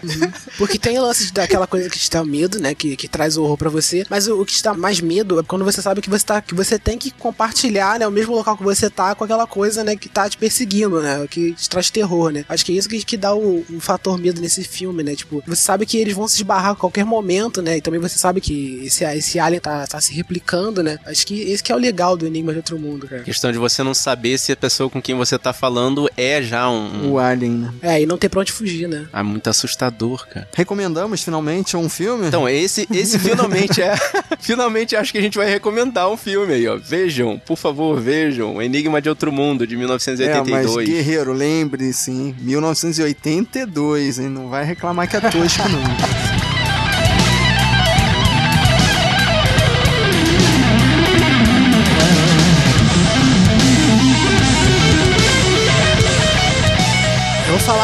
Porque 0.58 0.80
tem 0.80 0.98
o 0.98 1.02
lance 1.02 1.32
daquela 1.32 1.68
coisa 1.68 1.90
que 1.90 2.00
te 2.00 2.10
dá 2.10 2.24
medo, 2.24 2.60
né? 2.60 2.74
Que, 2.74 2.96
que 2.96 3.08
traz 3.08 3.38
horror 3.38 3.58
pra 3.58 3.70
você. 3.70 4.06
Mas 4.10 4.28
o, 4.28 4.42
o 4.42 4.46
que 4.46 4.54
te 4.54 4.64
dá 4.64 4.74
mais 4.74 5.02
medo 5.02 5.40
é 5.40 5.44
quando 5.44 5.66
você 5.66 5.82
sabe 5.82 6.02
que 6.02 6.10
você 6.10 6.26
tá. 6.26 6.42
Que 6.42 6.56
você 6.56 6.80
tem 6.80 6.98
que 6.98 7.12
compartilhar, 7.12 8.00
né? 8.00 8.08
O 8.08 8.12
mesmo 8.12 8.36
local 8.36 8.58
que 8.58 8.64
você 8.64 8.90
tá 8.90 9.14
com 9.16 9.24
aquela 9.24 9.46
coisa, 9.46 9.84
né? 9.84 9.96
Que 9.96 10.10
tá 10.10 10.30
te 10.30 10.38
perseguindo, 10.38 11.02
né? 11.02 11.28
Que 11.30 11.54
te 11.54 11.70
traz 11.70 11.90
terror, 11.90 12.32
né? 12.32 12.46
Acho 12.48 12.66
que 12.66 12.72
é 12.72 12.76
isso 12.76 12.90
que, 12.90 13.04
que 13.04 13.18
dá 13.18 13.34
o, 13.34 13.66
o 13.70 13.80
fator 13.80 14.18
medo 14.18 14.42
nesse 14.42 14.64
filme, 14.64 15.04
né? 15.04 15.16
Tipo, 15.16 15.44
você 15.46 15.62
sabe 15.62 15.86
que 15.86 15.98
eles 15.98 16.14
vão 16.14 16.28
se 16.28 16.36
esbarrar 16.36 16.72
a 16.72 16.76
qualquer 16.76 17.06
momento, 17.06 17.19
né? 17.62 17.78
Então 17.78 17.90
também 17.90 18.00
você 18.00 18.20
sabe 18.20 18.40
que 18.40 18.86
esse, 18.86 19.04
esse 19.04 19.40
alien 19.40 19.60
tá, 19.60 19.88
tá 19.88 20.00
se 20.00 20.14
replicando, 20.14 20.84
né? 20.84 21.00
Acho 21.06 21.26
que 21.26 21.42
esse 21.42 21.64
que 21.64 21.72
é 21.72 21.76
o 21.76 21.80
legal 21.80 22.16
do 22.16 22.28
Enigma 22.28 22.52
de 22.52 22.60
Outro 22.60 22.78
Mundo, 22.78 23.08
cara. 23.08 23.24
Questão 23.24 23.52
de 23.52 23.58
você 23.58 23.82
não 23.82 23.96
saber 23.96 24.38
se 24.38 24.52
a 24.52 24.56
pessoa 24.56 24.90
com 24.90 25.02
quem 25.02 25.16
você 25.16 25.40
tá 25.40 25.52
falando 25.52 26.08
é 26.16 26.42
já 26.42 26.70
um. 26.70 27.12
O 27.12 27.18
alien, 27.18 27.52
né? 27.52 27.74
É, 27.82 28.02
e 28.02 28.06
não 28.06 28.18
ter 28.18 28.30
pra 28.30 28.42
onde 28.42 28.52
fugir, 28.52 28.88
né? 28.88 29.08
É 29.12 29.24
muito 29.24 29.50
assustador, 29.50 30.28
cara. 30.28 30.48
Recomendamos 30.54 31.24
finalmente 31.24 31.76
um 31.76 31.90
filme? 31.90 32.28
Então, 32.28 32.48
esse, 32.48 32.88
esse 32.94 33.18
finalmente 33.20 33.82
é. 33.82 33.96
finalmente 34.40 34.96
acho 34.96 35.12
que 35.12 35.18
a 35.18 35.22
gente 35.22 35.38
vai 35.38 35.50
recomendar 35.50 36.10
um 36.10 36.18
filme 36.18 36.54
aí, 36.54 36.68
ó. 36.68 36.78
Vejam, 36.78 37.42
por 37.44 37.58
favor, 37.58 38.00
vejam. 38.00 38.62
Enigma 38.62 39.02
de 39.02 39.10
Outro 39.10 39.32
Mundo, 39.32 39.66
de 39.66 39.76
1982. 39.76 40.66
É, 40.66 40.76
mas 40.76 40.88
Guerreiro, 40.88 41.34
lembre-se, 41.34 42.12
hein? 42.12 42.36
1982, 42.40 44.20
hein? 44.20 44.30
Não 44.30 44.48
vai 44.48 44.64
reclamar 44.64 45.10
que 45.10 45.18
é 45.18 45.22
tosco, 45.22 45.64
não. 45.70 46.29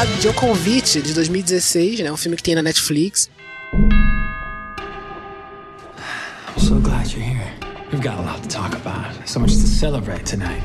falar 0.05 0.19
de 0.19 0.27
O 0.27 0.33
Convite, 0.33 1.01
de 1.01 1.13
2016, 1.13 1.99
né? 2.01 2.11
Um 2.11 2.17
filme 2.17 2.37
que 2.37 2.43
tem 2.43 2.55
na 2.55 2.61
Netflix. 2.61 3.29
I'm 6.53 6.59
so 6.59 6.79
glad 6.79 7.11
you're 7.11 7.21
here. 7.21 7.51
We've 7.91 8.01
got 8.01 8.17
a 8.19 8.21
lot 8.21 8.41
to 8.43 8.49
talk 8.49 8.75
about. 8.75 9.13
So 9.27 9.39
much 9.39 9.53
to 9.53 9.67
celebrate 9.67 10.25
tonight. 10.25 10.63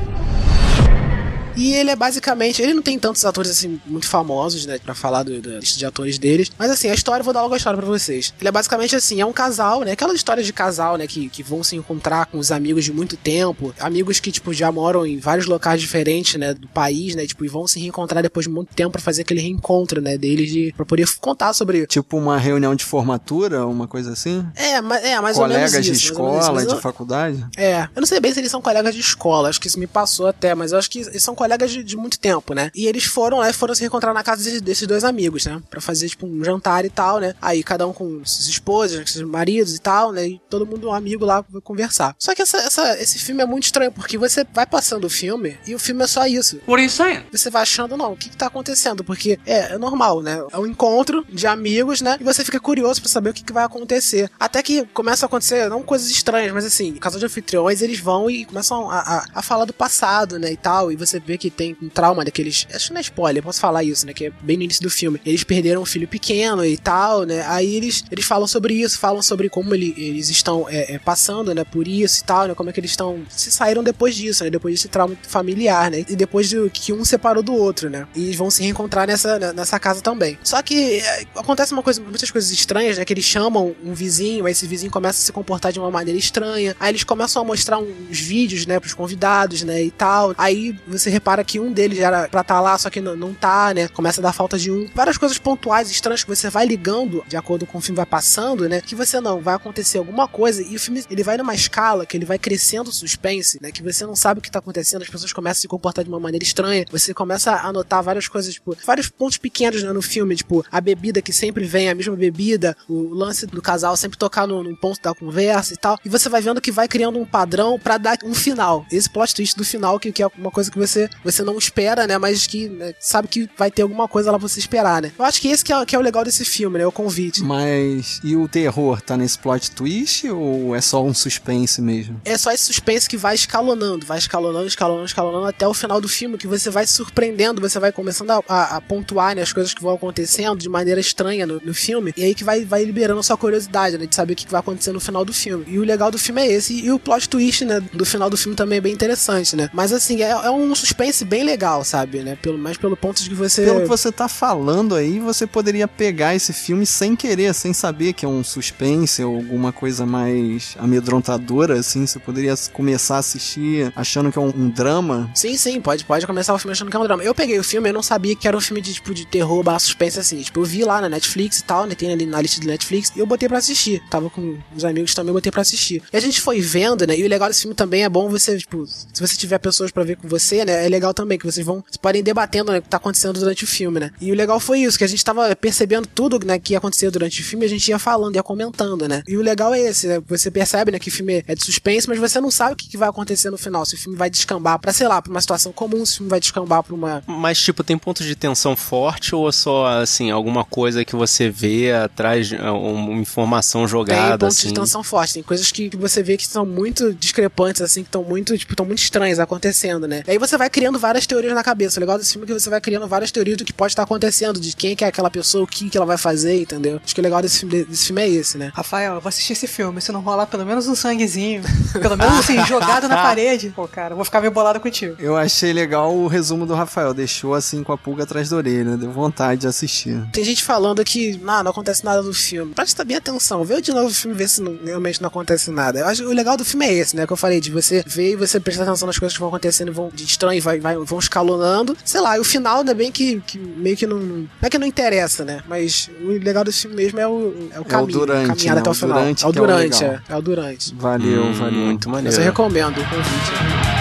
E 1.55 1.73
ele 1.73 1.89
é 1.89 1.95
basicamente. 1.95 2.61
Ele 2.61 2.73
não 2.73 2.81
tem 2.81 2.97
tantos 2.97 3.23
atores 3.25 3.51
assim 3.51 3.79
muito 3.85 4.07
famosos, 4.07 4.65
né? 4.65 4.79
Pra 4.79 4.93
falar 4.93 5.23
do, 5.23 5.41
da 5.41 5.59
lista 5.59 5.77
de 5.77 5.85
atores 5.85 6.17
deles. 6.17 6.51
Mas 6.57 6.71
assim, 6.71 6.89
a 6.89 6.93
história, 6.93 7.23
vou 7.23 7.33
dar 7.33 7.41
logo 7.41 7.53
a 7.53 7.57
história 7.57 7.77
pra 7.77 7.87
vocês. 7.87 8.33
Ele 8.39 8.47
é 8.47 8.51
basicamente 8.51 8.95
assim: 8.95 9.21
é 9.21 9.25
um 9.25 9.33
casal, 9.33 9.81
né? 9.81 9.91
Aquela 9.91 10.13
história 10.13 10.43
de 10.43 10.53
casal, 10.53 10.97
né? 10.97 11.07
Que, 11.07 11.29
que 11.29 11.43
vão 11.43 11.63
se 11.63 11.75
encontrar 11.75 12.25
com 12.27 12.37
os 12.37 12.51
amigos 12.51 12.85
de 12.85 12.93
muito 12.93 13.17
tempo. 13.17 13.73
Amigos 13.79 14.19
que, 14.19 14.31
tipo, 14.31 14.53
já 14.53 14.71
moram 14.71 15.05
em 15.05 15.19
vários 15.19 15.45
locais 15.45 15.81
diferentes, 15.81 16.35
né? 16.39 16.53
Do 16.53 16.67
país, 16.67 17.15
né? 17.15 17.25
Tipo, 17.25 17.45
e 17.45 17.47
vão 17.47 17.67
se 17.67 17.79
reencontrar 17.79 18.23
depois 18.23 18.45
de 18.45 18.51
muito 18.51 18.73
tempo 18.73 18.91
pra 18.91 19.01
fazer 19.01 19.23
aquele 19.23 19.41
reencontro, 19.41 20.01
né? 20.01 20.17
Deles 20.17 20.51
de, 20.51 20.73
pra 20.75 20.85
poder 20.85 21.07
contar 21.19 21.53
sobre. 21.53 21.85
Tipo 21.87 22.17
uma 22.17 22.37
reunião 22.37 22.75
de 22.75 22.85
formatura, 22.85 23.65
uma 23.65 23.87
coisa 23.87 24.13
assim? 24.13 24.45
É, 24.55 24.81
mas, 24.81 25.03
é 25.03 25.19
mais 25.19 25.37
Colegas 25.37 25.71
ou 25.71 25.71
menos. 25.71 25.85
de 25.85 25.91
isso, 25.91 26.05
escola, 26.05 26.63
isso, 26.63 26.75
de 26.75 26.81
faculdade? 26.81 27.45
É. 27.57 27.83
Eu 27.95 27.99
não 27.99 28.05
sei 28.05 28.19
bem 28.19 28.33
se 28.33 28.39
eles 28.39 28.51
são 28.51 28.61
colegas 28.61 28.93
de 28.93 29.01
escola, 29.01 29.49
acho 29.49 29.59
que 29.59 29.67
isso 29.67 29.79
me 29.79 29.87
passou 29.87 30.27
até, 30.27 30.55
mas 30.55 30.71
eu 30.71 30.77
acho 30.77 30.89
que 30.89 30.99
eles 30.99 31.23
são 31.23 31.35
colegas 31.41 31.71
de, 31.71 31.83
de 31.83 31.97
muito 31.97 32.19
tempo, 32.19 32.53
né? 32.53 32.69
E 32.75 32.85
eles 32.85 33.05
foram 33.05 33.39
lá 33.39 33.49
e 33.49 33.53
foram 33.53 33.73
se 33.73 33.83
encontrar 33.83 34.13
na 34.13 34.21
casa 34.21 34.43
desses, 34.43 34.61
desses 34.61 34.87
dois 34.87 35.03
amigos, 35.03 35.45
né? 35.45 35.59
Pra 35.71 35.81
fazer, 35.81 36.07
tipo, 36.07 36.27
um 36.27 36.43
jantar 36.43 36.85
e 36.85 36.89
tal, 36.89 37.19
né? 37.19 37.33
Aí 37.41 37.63
cada 37.63 37.87
um 37.87 37.93
com 37.93 38.23
suas 38.23 38.47
esposas, 38.47 39.09
seus 39.09 39.27
maridos 39.27 39.75
e 39.75 39.79
tal, 39.79 40.11
né? 40.11 40.27
E 40.27 40.41
todo 40.49 40.67
mundo 40.67 40.89
um 40.89 40.93
amigo 40.93 41.25
lá 41.25 41.41
pra 41.41 41.59
conversar. 41.61 42.15
Só 42.19 42.35
que 42.35 42.43
essa, 42.43 42.57
essa, 42.57 43.01
esse 43.01 43.17
filme 43.17 43.41
é 43.41 43.45
muito 43.45 43.63
estranho, 43.63 43.91
porque 43.91 44.19
você 44.19 44.45
vai 44.53 44.67
passando 44.67 45.05
o 45.05 45.09
filme 45.09 45.57
e 45.65 45.73
o 45.73 45.79
filme 45.79 46.03
é 46.03 46.07
só 46.07 46.27
isso. 46.27 46.57
What 46.67 46.73
are 46.73 46.83
you 46.83 46.89
saying? 46.89 47.23
Você 47.31 47.49
vai 47.49 47.63
achando, 47.63 47.97
não, 47.97 48.13
o 48.13 48.17
que, 48.17 48.29
que 48.29 48.37
tá 48.37 48.45
acontecendo? 48.45 49.03
Porque 49.03 49.39
é, 49.45 49.73
é 49.73 49.77
normal, 49.79 50.21
né? 50.21 50.43
É 50.51 50.59
um 50.59 50.67
encontro 50.67 51.25
de 51.27 51.47
amigos, 51.47 52.01
né? 52.01 52.17
E 52.19 52.23
você 52.23 52.45
fica 52.45 52.59
curioso 52.59 53.01
pra 53.01 53.09
saber 53.09 53.31
o 53.31 53.33
que, 53.33 53.43
que 53.43 53.53
vai 53.53 53.63
acontecer. 53.63 54.29
Até 54.39 54.61
que 54.61 54.85
começa 54.93 55.25
a 55.25 55.27
acontecer, 55.27 55.69
não 55.69 55.81
coisas 55.81 56.09
estranhas, 56.11 56.53
mas 56.53 56.65
assim, 56.65 56.91
o 56.91 56.99
casal 56.99 57.19
de 57.19 57.25
anfitriões, 57.25 57.81
eles 57.81 57.99
vão 57.99 58.29
e 58.29 58.45
começam 58.45 58.91
a, 58.91 58.99
a, 58.99 59.25
a 59.35 59.41
falar 59.41 59.65
do 59.65 59.73
passado, 59.73 60.37
né? 60.37 60.51
E 60.51 60.57
tal. 60.57 60.91
E 60.91 60.95
você 60.95 61.19
vê 61.19 61.30
que 61.37 61.49
tem 61.49 61.75
um 61.81 61.89
trauma 61.89 62.23
daqueles. 62.23 62.67
Acho 62.73 62.87
que 62.87 62.93
não 62.93 62.99
é 62.99 63.01
spoiler, 63.01 63.43
posso 63.43 63.59
falar 63.59 63.83
isso, 63.83 64.05
né? 64.05 64.13
Que 64.13 64.27
é 64.27 64.31
bem 64.41 64.57
no 64.57 64.63
início 64.63 64.81
do 64.81 64.89
filme. 64.89 65.19
Eles 65.25 65.43
perderam 65.43 65.81
um 65.81 65.85
filho 65.85 66.07
pequeno 66.07 66.65
e 66.65 66.77
tal, 66.77 67.23
né? 67.23 67.43
Aí 67.47 67.75
eles, 67.75 68.03
eles 68.11 68.25
falam 68.25 68.47
sobre 68.47 68.73
isso, 68.73 68.99
falam 68.99 69.21
sobre 69.21 69.49
como 69.49 69.73
ele, 69.73 69.93
eles 69.97 70.29
estão 70.29 70.67
é, 70.69 70.95
é, 70.95 70.99
passando, 70.99 71.53
né? 71.53 71.63
Por 71.63 71.87
isso 71.87 72.21
e 72.21 72.23
tal, 72.23 72.47
né? 72.47 72.55
Como 72.55 72.69
é 72.69 72.73
que 72.73 72.79
eles 72.79 72.91
estão. 72.91 73.21
Se 73.29 73.51
saíram 73.51 73.83
depois 73.83 74.15
disso, 74.15 74.43
né? 74.43 74.49
Depois 74.49 74.75
desse 74.75 74.87
trauma 74.87 75.15
familiar, 75.23 75.91
né? 75.91 76.05
E 76.07 76.15
depois 76.15 76.49
de 76.49 76.69
que 76.69 76.93
um 76.93 77.03
separou 77.05 77.43
do 77.43 77.53
outro, 77.53 77.89
né? 77.89 78.07
E 78.15 78.25
eles 78.25 78.35
vão 78.35 78.49
se 78.49 78.63
reencontrar 78.63 79.07
nessa, 79.07 79.39
né, 79.39 79.53
nessa 79.53 79.79
casa 79.79 80.01
também. 80.01 80.37
Só 80.43 80.61
que 80.61 80.99
é, 80.99 81.25
acontece 81.35 81.73
uma 81.73 81.83
coisa, 81.83 82.01
muitas 82.01 82.29
coisas 82.31 82.51
estranhas, 82.51 82.97
né? 82.97 83.05
Que 83.05 83.13
eles 83.13 83.25
chamam 83.25 83.75
um 83.83 83.93
vizinho, 83.93 84.45
aí 84.45 84.51
esse 84.51 84.67
vizinho 84.67 84.91
começa 84.91 85.19
a 85.19 85.25
se 85.25 85.31
comportar 85.31 85.71
de 85.71 85.79
uma 85.79 85.91
maneira 85.91 86.19
estranha. 86.19 86.75
Aí 86.79 86.91
eles 86.91 87.03
começam 87.03 87.41
a 87.41 87.45
mostrar 87.45 87.79
uns 87.79 88.19
vídeos, 88.19 88.65
né? 88.65 88.79
Pros 88.79 88.93
convidados, 88.93 89.63
né? 89.63 89.83
E 89.83 89.91
tal. 89.91 90.33
Aí 90.37 90.75
você 90.87 91.09
repara 91.21 91.43
que 91.43 91.59
um 91.59 91.71
deles 91.71 91.99
era 91.99 92.27
pra 92.27 92.41
estar 92.41 92.55
tá 92.55 92.59
lá, 92.59 92.77
só 92.77 92.89
que 92.89 92.99
não, 92.99 93.15
não 93.15 93.33
tá, 93.33 93.73
né? 93.73 93.87
Começa 93.87 94.19
a 94.19 94.23
dar 94.23 94.33
falta 94.33 94.57
de 94.57 94.71
um. 94.71 94.89
Várias 94.95 95.17
coisas 95.17 95.37
pontuais, 95.37 95.91
estranhas 95.91 96.23
que 96.23 96.29
você 96.29 96.49
vai 96.49 96.65
ligando 96.65 97.23
de 97.27 97.37
acordo 97.37 97.67
com 97.67 97.77
o 97.77 97.81
filme 97.81 97.95
vai 97.95 98.05
passando, 98.05 98.67
né? 98.67 98.81
Que 98.81 98.95
você 98.95 99.21
não, 99.21 99.39
vai 99.39 99.53
acontecer 99.53 99.99
alguma 99.99 100.27
coisa 100.27 100.63
e 100.63 100.75
o 100.75 100.79
filme 100.79 101.03
ele 101.09 101.23
vai 101.23 101.37
numa 101.37 101.53
escala 101.53 102.05
que 102.05 102.17
ele 102.17 102.25
vai 102.25 102.39
crescendo 102.39 102.89
o 102.89 102.93
suspense, 102.93 103.59
né? 103.61 103.71
Que 103.71 103.83
você 103.83 104.05
não 104.05 104.15
sabe 104.15 104.39
o 104.39 104.41
que 104.41 104.49
tá 104.49 104.59
acontecendo, 104.59 105.03
as 105.03 105.09
pessoas 105.09 105.31
começam 105.31 105.59
a 105.59 105.61
se 105.61 105.67
comportar 105.67 106.03
de 106.03 106.09
uma 106.09 106.19
maneira 106.19 106.43
estranha. 106.43 106.85
Você 106.91 107.13
começa 107.13 107.51
a 107.51 107.71
notar 107.71 108.01
várias 108.01 108.27
coisas, 108.27 108.55
tipo, 108.55 108.75
vários 108.85 109.07
pontos 109.07 109.37
pequenos 109.37 109.83
né, 109.83 109.93
no 109.93 110.01
filme, 110.01 110.35
tipo, 110.35 110.65
a 110.71 110.81
bebida 110.81 111.21
que 111.21 111.31
sempre 111.31 111.65
vem, 111.65 111.89
a 111.89 111.95
mesma 111.95 112.15
bebida, 112.15 112.75
o 112.89 113.13
lance 113.13 113.45
do 113.45 113.61
casal 113.61 113.95
sempre 113.95 114.17
tocar 114.17 114.47
no, 114.47 114.63
no 114.63 114.75
ponto 114.75 114.99
da 115.01 115.13
conversa 115.13 115.73
e 115.73 115.77
tal. 115.77 115.99
E 116.03 116.09
você 116.09 116.27
vai 116.29 116.41
vendo 116.41 116.59
que 116.59 116.71
vai 116.71 116.87
criando 116.87 117.19
um 117.19 117.25
padrão 117.25 117.77
para 117.77 117.97
dar 117.97 118.17
um 118.23 118.33
final. 118.33 118.85
Esse 118.91 119.09
plot 119.09 119.35
twist 119.35 119.55
do 119.55 119.63
final, 119.63 119.99
que, 119.99 120.11
que 120.11 120.23
é 120.23 120.27
uma 120.37 120.51
coisa 120.51 120.71
que 120.71 120.77
você, 120.77 121.09
você 121.23 121.43
não 121.43 121.57
espera, 121.57 122.07
né? 122.07 122.17
Mas 122.17 122.47
que 122.47 122.69
né, 122.69 122.93
sabe 122.99 123.27
que 123.27 123.49
vai 123.57 123.69
ter 123.69 123.81
alguma 123.81 124.07
coisa 124.07 124.31
lá 124.31 124.39
pra 124.39 124.47
você 124.47 124.59
esperar, 124.59 125.01
né? 125.01 125.11
Eu 125.17 125.25
acho 125.25 125.41
que 125.41 125.47
esse 125.47 125.63
que 125.63 125.71
é, 125.73 125.85
que 125.85 125.95
é 125.95 125.99
o 125.99 126.01
legal 126.01 126.23
desse 126.23 126.45
filme, 126.45 126.77
né? 126.77 126.85
O 126.85 126.91
convite. 126.91 127.43
Mas 127.43 128.19
e 128.23 128.35
o 128.35 128.47
terror 128.47 129.01
tá 129.01 129.17
nesse 129.17 129.37
plot 129.37 129.71
twist 129.71 130.29
ou 130.29 130.75
é 130.75 130.81
só 130.81 131.03
um 131.03 131.13
suspense 131.13 131.81
mesmo? 131.81 132.21
É 132.25 132.37
só 132.37 132.51
esse 132.51 132.65
suspense 132.65 133.07
que 133.07 133.17
vai 133.17 133.35
escalonando, 133.35 134.05
vai 134.05 134.17
escalonando, 134.17 134.67
escalonando, 134.67 135.05
escalonando 135.05 135.45
até 135.47 135.67
o 135.67 135.73
final 135.73 136.01
do 136.01 136.07
filme, 136.07 136.37
que 136.37 136.47
você 136.47 136.69
vai 136.69 136.85
se 136.85 136.93
surpreendendo, 136.93 137.61
você 137.61 137.79
vai 137.79 137.91
começando 137.91 138.31
a, 138.31 138.43
a, 138.47 138.75
a 138.77 138.81
pontuar 138.81 139.35
né, 139.35 139.41
as 139.41 139.53
coisas 139.53 139.73
que 139.73 139.81
vão 139.81 139.93
acontecendo 139.93 140.57
de 140.57 140.69
maneira 140.69 140.99
estranha 140.99 141.45
no, 141.45 141.61
no, 141.63 141.73
filme, 141.73 142.13
e 142.15 142.23
aí 142.23 142.35
que 142.35 142.43
vai, 142.43 142.65
vai 142.65 142.83
liberando 142.83 143.19
a 143.19 143.23
sua 143.23 143.37
curiosidade, 143.37 143.97
né? 143.97 144.05
De 144.05 144.15
saber 144.15 144.33
o 144.33 144.35
que 144.35 144.49
vai 144.49 144.59
acontecer 144.59 144.91
no 144.91 144.99
final 144.99 145.23
do 145.23 145.33
filme. 145.33 145.65
E 145.67 145.79
o 145.79 145.83
legal 145.83 146.11
do 146.11 146.17
filme 146.17 146.41
é 146.41 146.51
esse. 146.51 146.73
E, 146.73 146.85
e 146.85 146.91
o 146.91 146.99
plot 146.99 147.29
twist, 147.29 147.65
né? 147.65 147.79
Do 147.79 148.05
final 148.05 148.29
do 148.29 148.37
filme 148.37 148.55
também 148.55 148.77
é 148.77 148.81
bem 148.81 148.93
interessante, 148.93 149.55
né? 149.55 149.69
Mas 149.73 149.91
assim, 149.91 150.21
é, 150.21 150.29
é 150.29 150.51
um 150.51 150.73
suspense 150.75 151.00
bem 151.25 151.43
legal, 151.43 151.83
sabe, 151.83 152.19
né? 152.19 152.37
Pelo, 152.41 152.57
mais 152.57 152.77
pelo 152.77 152.95
ponto 152.95 153.21
de 153.21 153.29
que 153.29 153.35
você. 153.35 153.63
Pelo 153.63 153.81
que 153.81 153.87
você 153.87 154.11
tá 154.11 154.27
falando 154.27 154.95
aí, 154.95 155.19
você 155.19 155.47
poderia 155.47 155.87
pegar 155.87 156.35
esse 156.35 156.53
filme 156.53 156.85
sem 156.85 157.15
querer, 157.15 157.53
sem 157.53 157.73
saber 157.73 158.13
que 158.13 158.25
é 158.25 158.27
um 158.27 158.43
suspense 158.43 159.23
ou 159.23 159.35
alguma 159.35 159.71
coisa 159.71 160.05
mais 160.05 160.75
amedrontadora, 160.77 161.79
assim. 161.79 162.05
Você 162.05 162.19
poderia 162.19 162.53
começar 162.71 163.15
a 163.15 163.19
assistir 163.19 163.91
achando 163.95 164.31
que 164.31 164.37
é 164.37 164.41
um, 164.41 164.53
um 164.55 164.69
drama. 164.69 165.29
Sim, 165.33 165.57
sim, 165.57 165.79
pode, 165.81 166.05
pode 166.05 166.25
começar 166.27 166.53
o 166.53 166.59
filme 166.59 166.73
achando 166.73 166.89
que 166.89 166.97
é 166.97 166.99
um 166.99 167.03
drama. 167.03 167.23
Eu 167.23 167.33
peguei 167.33 167.57
o 167.59 167.63
filme, 167.63 167.89
eu 167.89 167.93
não 167.93 168.03
sabia 168.03 168.35
que 168.35 168.47
era 168.47 168.55
um 168.55 168.61
filme 168.61 168.81
de, 168.81 168.93
tipo, 168.93 169.13
de 169.13 169.25
terror 169.25 169.63
barra 169.63 169.79
suspense, 169.79 170.19
assim. 170.19 170.41
Tipo, 170.41 170.59
eu 170.59 170.65
vi 170.65 170.83
lá 170.83 171.01
na 171.01 171.09
Netflix 171.09 171.59
e 171.59 171.63
tal, 171.63 171.85
né? 171.85 171.95
Tem 171.95 172.11
ali 172.11 172.25
na 172.25 172.41
lista 172.41 172.61
do 172.61 172.67
Netflix, 172.67 173.11
e 173.15 173.19
eu 173.19 173.25
botei 173.25 173.47
pra 173.47 173.57
assistir. 173.57 174.01
Tava 174.09 174.29
com 174.29 174.57
os 174.75 174.85
amigos 174.85 175.13
também, 175.13 175.29
eu 175.29 175.33
botei 175.33 175.51
pra 175.51 175.61
assistir. 175.61 176.01
E 176.11 176.17
a 176.17 176.19
gente 176.19 176.41
foi 176.41 176.61
vendo, 176.61 177.05
né? 177.07 177.17
E 177.17 177.23
o 177.23 177.27
legal 177.27 177.47
desse 177.47 177.61
filme 177.61 177.75
também 177.75 178.03
é 178.03 178.09
bom 178.09 178.29
você, 178.29 178.57
tipo, 178.57 178.85
se 178.85 179.19
você 179.19 179.35
tiver 179.35 179.57
pessoas 179.59 179.91
pra 179.91 180.03
ver 180.03 180.17
com 180.17 180.27
você, 180.27 180.63
né? 180.65 180.85
É 180.91 181.01
legal 181.01 181.13
também 181.13 181.37
que 181.37 181.45
vocês 181.45 181.65
vão, 181.65 181.77
vocês 181.87 181.97
podem 181.97 182.19
ir 182.19 182.23
debatendo, 182.23 182.71
né? 182.71 182.79
O 182.79 182.81
que 182.81 182.89
tá 182.89 182.97
acontecendo 182.97 183.39
durante 183.39 183.63
o 183.63 183.67
filme, 183.67 183.99
né? 183.99 184.11
E 184.19 184.31
o 184.31 184.35
legal 184.35 184.59
foi 184.59 184.79
isso, 184.79 184.97
que 184.97 185.03
a 185.03 185.07
gente 185.07 185.23
tava 185.23 185.55
percebendo 185.55 186.05
tudo, 186.05 186.45
né? 186.45 186.59
Que 186.59 186.73
ia 186.73 186.77
acontecer 186.77 187.09
durante 187.09 187.41
o 187.41 187.43
filme, 187.43 187.65
a 187.65 187.69
gente 187.69 187.87
ia 187.87 187.97
falando, 187.97 188.35
ia 188.35 188.43
comentando, 188.43 189.07
né? 189.07 189.23
E 189.27 189.37
o 189.37 189.41
legal 189.41 189.73
é 189.73 189.79
esse, 189.79 190.07
né? 190.07 190.21
Você 190.27 190.51
percebe, 190.51 190.91
né? 190.91 190.99
Que 190.99 191.07
o 191.07 191.11
filme 191.11 191.43
é 191.47 191.55
de 191.55 191.63
suspense, 191.63 192.09
mas 192.09 192.19
você 192.19 192.41
não 192.41 192.51
sabe 192.51 192.73
o 192.73 192.75
que, 192.75 192.89
que 192.89 192.97
vai 192.97 193.07
acontecer 193.07 193.49
no 193.49 193.57
final. 193.57 193.85
Se 193.85 193.95
o 193.95 193.97
filme 193.97 194.17
vai 194.17 194.29
descambar 194.29 194.79
pra, 194.79 194.91
sei 194.91 195.07
lá, 195.07 195.21
pra 195.21 195.31
uma 195.31 195.39
situação 195.39 195.71
comum, 195.71 196.05
se 196.05 196.13
o 196.13 196.17
filme 196.17 196.29
vai 196.29 196.39
descambar 196.39 196.83
pra 196.83 196.93
uma. 196.93 197.23
Mas, 197.25 197.61
tipo, 197.61 197.83
tem 197.83 197.97
pontos 197.97 198.25
de 198.25 198.35
tensão 198.35 198.75
forte 198.75 199.33
ou 199.33 199.49
só, 199.51 199.87
assim, 200.01 200.29
alguma 200.29 200.65
coisa 200.65 201.05
que 201.05 201.15
você 201.15 201.49
vê 201.49 201.93
atrás, 201.93 202.51
uma 202.51 203.13
informação 203.13 203.87
jogada? 203.87 204.37
Tem 204.37 204.37
pontos 204.39 204.57
assim? 204.57 204.67
de 204.67 204.73
tensão 204.73 205.03
forte, 205.03 205.35
tem 205.35 205.43
coisas 205.43 205.71
que 205.71 205.89
você 205.95 206.21
vê 206.21 206.37
que 206.37 206.47
são 206.47 206.65
muito 206.65 207.13
discrepantes, 207.13 207.81
assim, 207.81 208.01
que 208.03 208.09
estão 208.09 208.23
muito, 208.23 208.57
tipo, 208.57 208.73
estão 208.73 208.85
muito 208.85 208.99
estranhas 208.99 209.39
acontecendo, 209.39 210.07
né? 210.07 210.23
E 210.27 210.31
aí 210.31 210.37
você 210.37 210.57
vai 210.57 210.69
criando 210.69 210.80
várias 210.89 211.27
teorias 211.27 211.53
na 211.53 211.63
cabeça. 211.63 211.99
O 211.99 212.01
legal 212.01 212.17
desse 212.17 212.31
filme 212.31 212.45
é 212.45 212.47
que 212.47 212.53
você 212.59 212.69
vai 212.69 212.81
criando 212.81 213.07
várias 213.07 213.31
teorias 213.31 213.57
do 213.57 213.65
que 213.65 213.73
pode 213.73 213.91
estar 213.91 214.03
acontecendo, 214.03 214.59
de 214.59 214.75
quem 214.75 214.95
que 214.95 215.03
é 215.03 215.07
aquela 215.07 215.29
pessoa, 215.29 215.63
o 215.63 215.67
que, 215.67 215.89
que 215.89 215.97
ela 215.97 216.05
vai 216.05 216.17
fazer, 216.17 216.61
entendeu? 216.61 216.99
Acho 217.03 217.13
que 217.13 217.21
o 217.21 217.23
legal 217.23 217.41
desse 217.41 217.59
filme, 217.59 217.83
desse 217.83 218.05
filme 218.05 218.21
é 218.21 218.29
esse, 218.29 218.57
né? 218.57 218.71
Rafael, 218.73 219.15
eu 219.15 219.21
vou 219.21 219.29
assistir 219.29 219.53
esse 219.53 219.67
filme. 219.67 220.01
Se 220.01 220.11
não 220.11 220.21
rolar 220.21 220.47
pelo 220.47 220.65
menos 220.65 220.87
um 220.87 220.95
sanguezinho, 220.95 221.61
pelo 221.93 222.17
menos 222.17 222.39
assim, 222.39 222.63
jogado 222.65 223.07
na 223.07 223.17
parede, 223.17 223.71
pô, 223.75 223.87
cara, 223.87 224.13
eu 224.13 224.15
vou 224.15 224.25
ficar 224.25 224.39
meio 224.41 224.51
bolado 224.51 224.79
contigo. 224.79 225.15
Eu 225.19 225.37
achei 225.37 225.73
legal 225.73 226.15
o 226.15 226.27
resumo 226.27 226.65
do 226.65 226.73
Rafael, 226.73 227.13
deixou 227.13 227.53
assim 227.53 227.83
com 227.83 227.91
a 227.91 227.97
pulga 227.97 228.23
atrás 228.23 228.49
da 228.49 228.57
orelha, 228.57 228.97
deu 228.97 229.11
vontade 229.11 229.61
de 229.61 229.67
assistir. 229.67 230.21
Tem 230.31 230.43
gente 230.43 230.63
falando 230.63 231.03
que 231.03 231.37
não, 231.37 231.63
não 231.63 231.71
acontece 231.71 232.03
nada 232.03 232.21
no 232.21 232.33
filme. 232.33 232.73
Presta 232.73 233.03
bem 233.03 233.17
atenção, 233.17 233.63
vê 233.63 233.81
de 233.81 233.91
novo 233.91 234.07
o 234.07 234.13
filme 234.13 234.35
ver 234.35 234.49
se 234.49 234.61
não, 234.61 234.77
realmente 234.83 235.21
não 235.21 235.27
acontece 235.27 235.71
nada. 235.71 235.99
Eu 235.99 236.07
acho 236.07 236.21
que 236.21 236.27
o 236.27 236.33
legal 236.33 236.57
do 236.57 236.65
filme 236.65 236.85
é 236.85 236.93
esse, 236.93 237.15
né? 237.15 237.27
Que 237.27 237.33
eu 237.33 237.37
falei, 237.37 237.59
de 237.59 237.71
você 237.71 238.03
ver 238.05 238.31
e 238.31 238.35
você 238.35 238.59
prestar 238.59 238.83
atenção 238.83 239.07
nas 239.07 239.17
coisas 239.17 239.33
que 239.33 239.39
vão 239.39 239.49
acontecendo 239.49 239.91
vão 239.91 240.09
de 240.13 240.23
estranho 240.23 240.57
e 240.57 240.61
vai, 240.61 240.70
vai, 240.79 240.95
vão 240.97 241.19
escalonando. 241.19 241.95
Sei 242.03 242.21
lá, 242.21 242.37
e 242.37 242.39
o 242.39 242.43
final 242.43 242.79
ainda 242.79 242.93
bem 242.93 243.11
que, 243.11 243.41
que 243.41 243.57
meio 243.57 243.95
que 243.97 244.05
não. 244.07 244.17
Não 244.19 244.47
é 244.61 244.69
que 244.69 244.77
não 244.77 244.87
interessa, 244.87 245.43
né? 245.43 245.61
Mas 245.67 246.09
o 246.21 246.27
legal 246.31 246.63
desse 246.63 246.81
filme 246.81 246.95
mesmo 246.95 247.19
é 247.19 247.27
o, 247.27 247.53
é 247.73 247.79
o 247.79 247.85
caminho. 247.85 248.19
durante, 248.19 248.47
caminhar 248.47 248.75
né? 248.75 248.81
até 248.81 248.89
o, 248.89 248.91
O 248.91 248.95
final. 248.95 249.19
durante 249.19 249.43
é 249.43 249.45
o 249.45 249.47
é 249.47 249.49
o 249.49 249.53
durante, 249.53 250.03
é. 250.03 250.21
É 250.29 250.35
o 250.35 250.41
durante. 250.41 250.95
Valeu, 250.95 251.43
Hum, 251.45 251.53
valeu. 251.53 251.73
Muito 251.79 252.09
maneiro. 252.09 252.27
Mas 252.29 252.37
eu 252.37 252.43
recomendo 252.43 252.97
o 252.99 253.03
convite. 253.09 254.00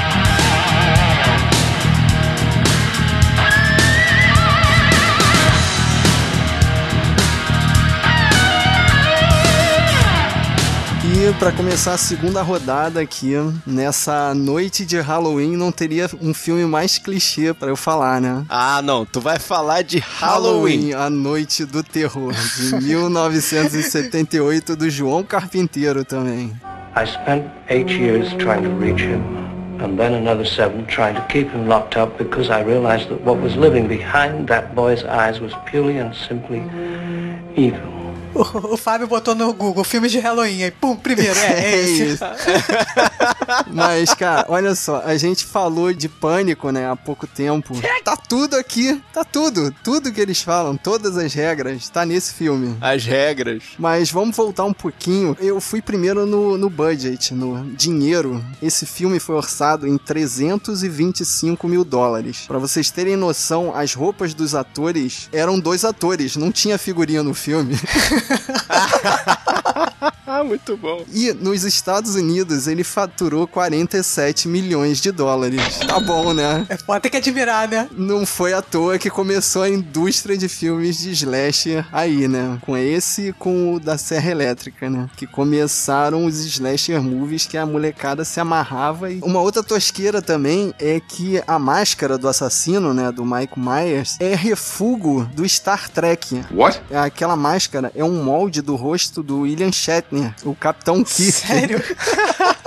Pra 11.38 11.52
começar 11.52 11.94
a 11.94 11.98
segunda 11.98 12.42
rodada 12.42 13.00
aqui, 13.00 13.32
nessa 13.66 14.34
noite 14.34 14.84
de 14.84 15.00
Halloween, 15.00 15.56
não 15.56 15.72
teria 15.72 16.06
um 16.20 16.34
filme 16.34 16.66
mais 16.66 16.98
clichê 16.98 17.54
pra 17.54 17.68
eu 17.68 17.76
falar, 17.76 18.20
né? 18.20 18.44
Ah, 18.46 18.82
não. 18.82 19.06
Tu 19.06 19.20
vai 19.22 19.38
falar 19.38 19.82
de 19.82 19.98
Halloween. 19.98 20.92
A 20.92 21.08
Noite 21.08 21.64
do 21.64 21.82
Terror, 21.82 22.34
de 22.34 22.76
1978, 22.84 24.76
do 24.76 24.90
João 24.90 25.22
Carpinteiro 25.22 26.04
também. 26.04 26.52
I 26.94 27.06
spent 27.06 27.46
eight 27.70 27.90
years 27.90 28.28
trying 28.34 28.62
to 28.64 28.76
reach 28.78 29.00
him, 29.02 29.22
and 29.82 29.96
then 29.96 30.12
another 30.14 30.44
seven 30.44 30.84
trying 30.86 31.14
to 31.14 31.22
keep 31.28 31.50
him 31.54 31.66
locked 31.66 31.98
up 31.98 32.18
because 32.18 32.50
I 32.50 32.62
realized 32.62 33.08
that 33.08 33.22
what 33.24 33.40
was 33.40 33.54
living 33.56 33.86
behind 33.88 34.46
that 34.48 34.74
boy's 34.74 35.04
eyes 35.04 35.40
was 35.40 35.54
purely 35.64 35.98
and 35.98 36.14
simply 36.14 36.62
evil. 37.56 37.89
O, 38.34 38.74
o 38.74 38.76
Fábio 38.76 39.06
botou 39.06 39.34
no 39.34 39.52
Google 39.52 39.82
filme 39.82 40.08
de 40.08 40.18
Halloween, 40.18 40.62
aí 40.62 40.70
pum, 40.70 40.94
primeiro, 40.96 41.38
é, 41.38 41.64
é 41.64 41.76
esse. 41.82 42.02
isso. 42.14 42.24
Mas, 43.72 44.14
cara, 44.14 44.46
olha 44.48 44.74
só, 44.74 45.02
a 45.04 45.16
gente 45.16 45.44
falou 45.44 45.92
de 45.92 46.08
pânico, 46.08 46.70
né, 46.70 46.88
há 46.88 46.94
pouco 46.94 47.26
tempo. 47.26 47.74
Tá 48.04 48.16
tudo 48.16 48.56
aqui, 48.56 49.00
tá 49.12 49.24
tudo. 49.24 49.74
Tudo 49.82 50.12
que 50.12 50.20
eles 50.20 50.40
falam, 50.40 50.76
todas 50.76 51.16
as 51.16 51.34
regras, 51.34 51.88
tá 51.88 52.06
nesse 52.06 52.34
filme. 52.34 52.76
As 52.80 53.04
regras. 53.04 53.62
Mas 53.78 54.10
vamos 54.10 54.36
voltar 54.36 54.64
um 54.64 54.72
pouquinho. 54.72 55.36
Eu 55.40 55.60
fui 55.60 55.82
primeiro 55.82 56.24
no, 56.24 56.56
no 56.56 56.70
budget, 56.70 57.34
no 57.34 57.64
dinheiro. 57.72 58.44
Esse 58.62 58.86
filme 58.86 59.18
foi 59.18 59.34
orçado 59.34 59.86
em 59.86 59.98
325 59.98 61.66
mil 61.66 61.84
dólares. 61.84 62.44
Pra 62.46 62.58
vocês 62.58 62.90
terem 62.90 63.16
noção, 63.16 63.74
as 63.74 63.94
roupas 63.94 64.34
dos 64.34 64.54
atores 64.54 65.28
eram 65.32 65.58
dois 65.58 65.84
atores, 65.84 66.36
não 66.36 66.52
tinha 66.52 66.78
figurinha 66.78 67.22
no 67.22 67.34
filme. 67.34 67.78
Ah, 70.26 70.44
muito 70.44 70.76
bom. 70.76 71.04
E 71.12 71.32
nos 71.32 71.64
Estados 71.64 72.14
Unidos 72.14 72.66
ele 72.66 72.84
faturou 72.84 73.46
47 73.46 74.48
milhões 74.48 75.00
de 75.00 75.10
dólares. 75.10 75.78
Tá 75.86 76.00
bom, 76.00 76.32
né? 76.32 76.66
É, 76.68 76.76
pode 76.76 77.02
ter 77.02 77.10
que 77.10 77.16
admirar, 77.16 77.68
né? 77.68 77.88
Não 77.92 78.24
foi 78.24 78.52
à 78.52 78.62
toa 78.62 78.98
que 78.98 79.10
começou 79.10 79.62
a 79.62 79.68
indústria 79.68 80.36
de 80.36 80.48
filmes 80.48 80.98
de 80.98 81.10
slasher 81.10 81.86
aí, 81.92 82.26
né? 82.28 82.58
Com 82.62 82.76
esse 82.76 83.28
e 83.28 83.32
com 83.32 83.74
o 83.74 83.80
da 83.80 83.98
Serra 83.98 84.30
Elétrica, 84.30 84.88
né? 84.88 85.08
Que 85.16 85.26
começaram 85.26 86.24
os 86.24 86.38
slasher 86.44 87.02
movies 87.02 87.46
que 87.46 87.56
a 87.56 87.66
molecada 87.66 88.24
se 88.24 88.40
amarrava. 88.40 89.10
E 89.10 89.20
uma 89.22 89.40
outra 89.40 89.62
tosqueira 89.62 90.22
também 90.22 90.72
é 90.78 91.00
que 91.00 91.42
a 91.46 91.58
máscara 91.58 92.16
do 92.16 92.28
assassino, 92.28 92.94
né? 92.94 93.12
Do 93.12 93.24
Michael 93.24 93.48
Myers, 93.56 94.16
é 94.20 94.34
refugo 94.34 95.24
do 95.34 95.48
Star 95.48 95.88
Trek. 95.88 96.42
What? 96.52 96.80
Aquela 96.92 97.36
máscara 97.36 97.92
é 97.94 98.04
um 98.04 98.09
molde 98.12 98.62
do 98.62 98.76
rosto 98.76 99.22
do 99.22 99.40
William 99.40 99.72
Shatner, 99.72 100.34
o 100.44 100.54
Capitão 100.54 101.02
Kirk. 101.04 101.32
Sério? 101.32 101.82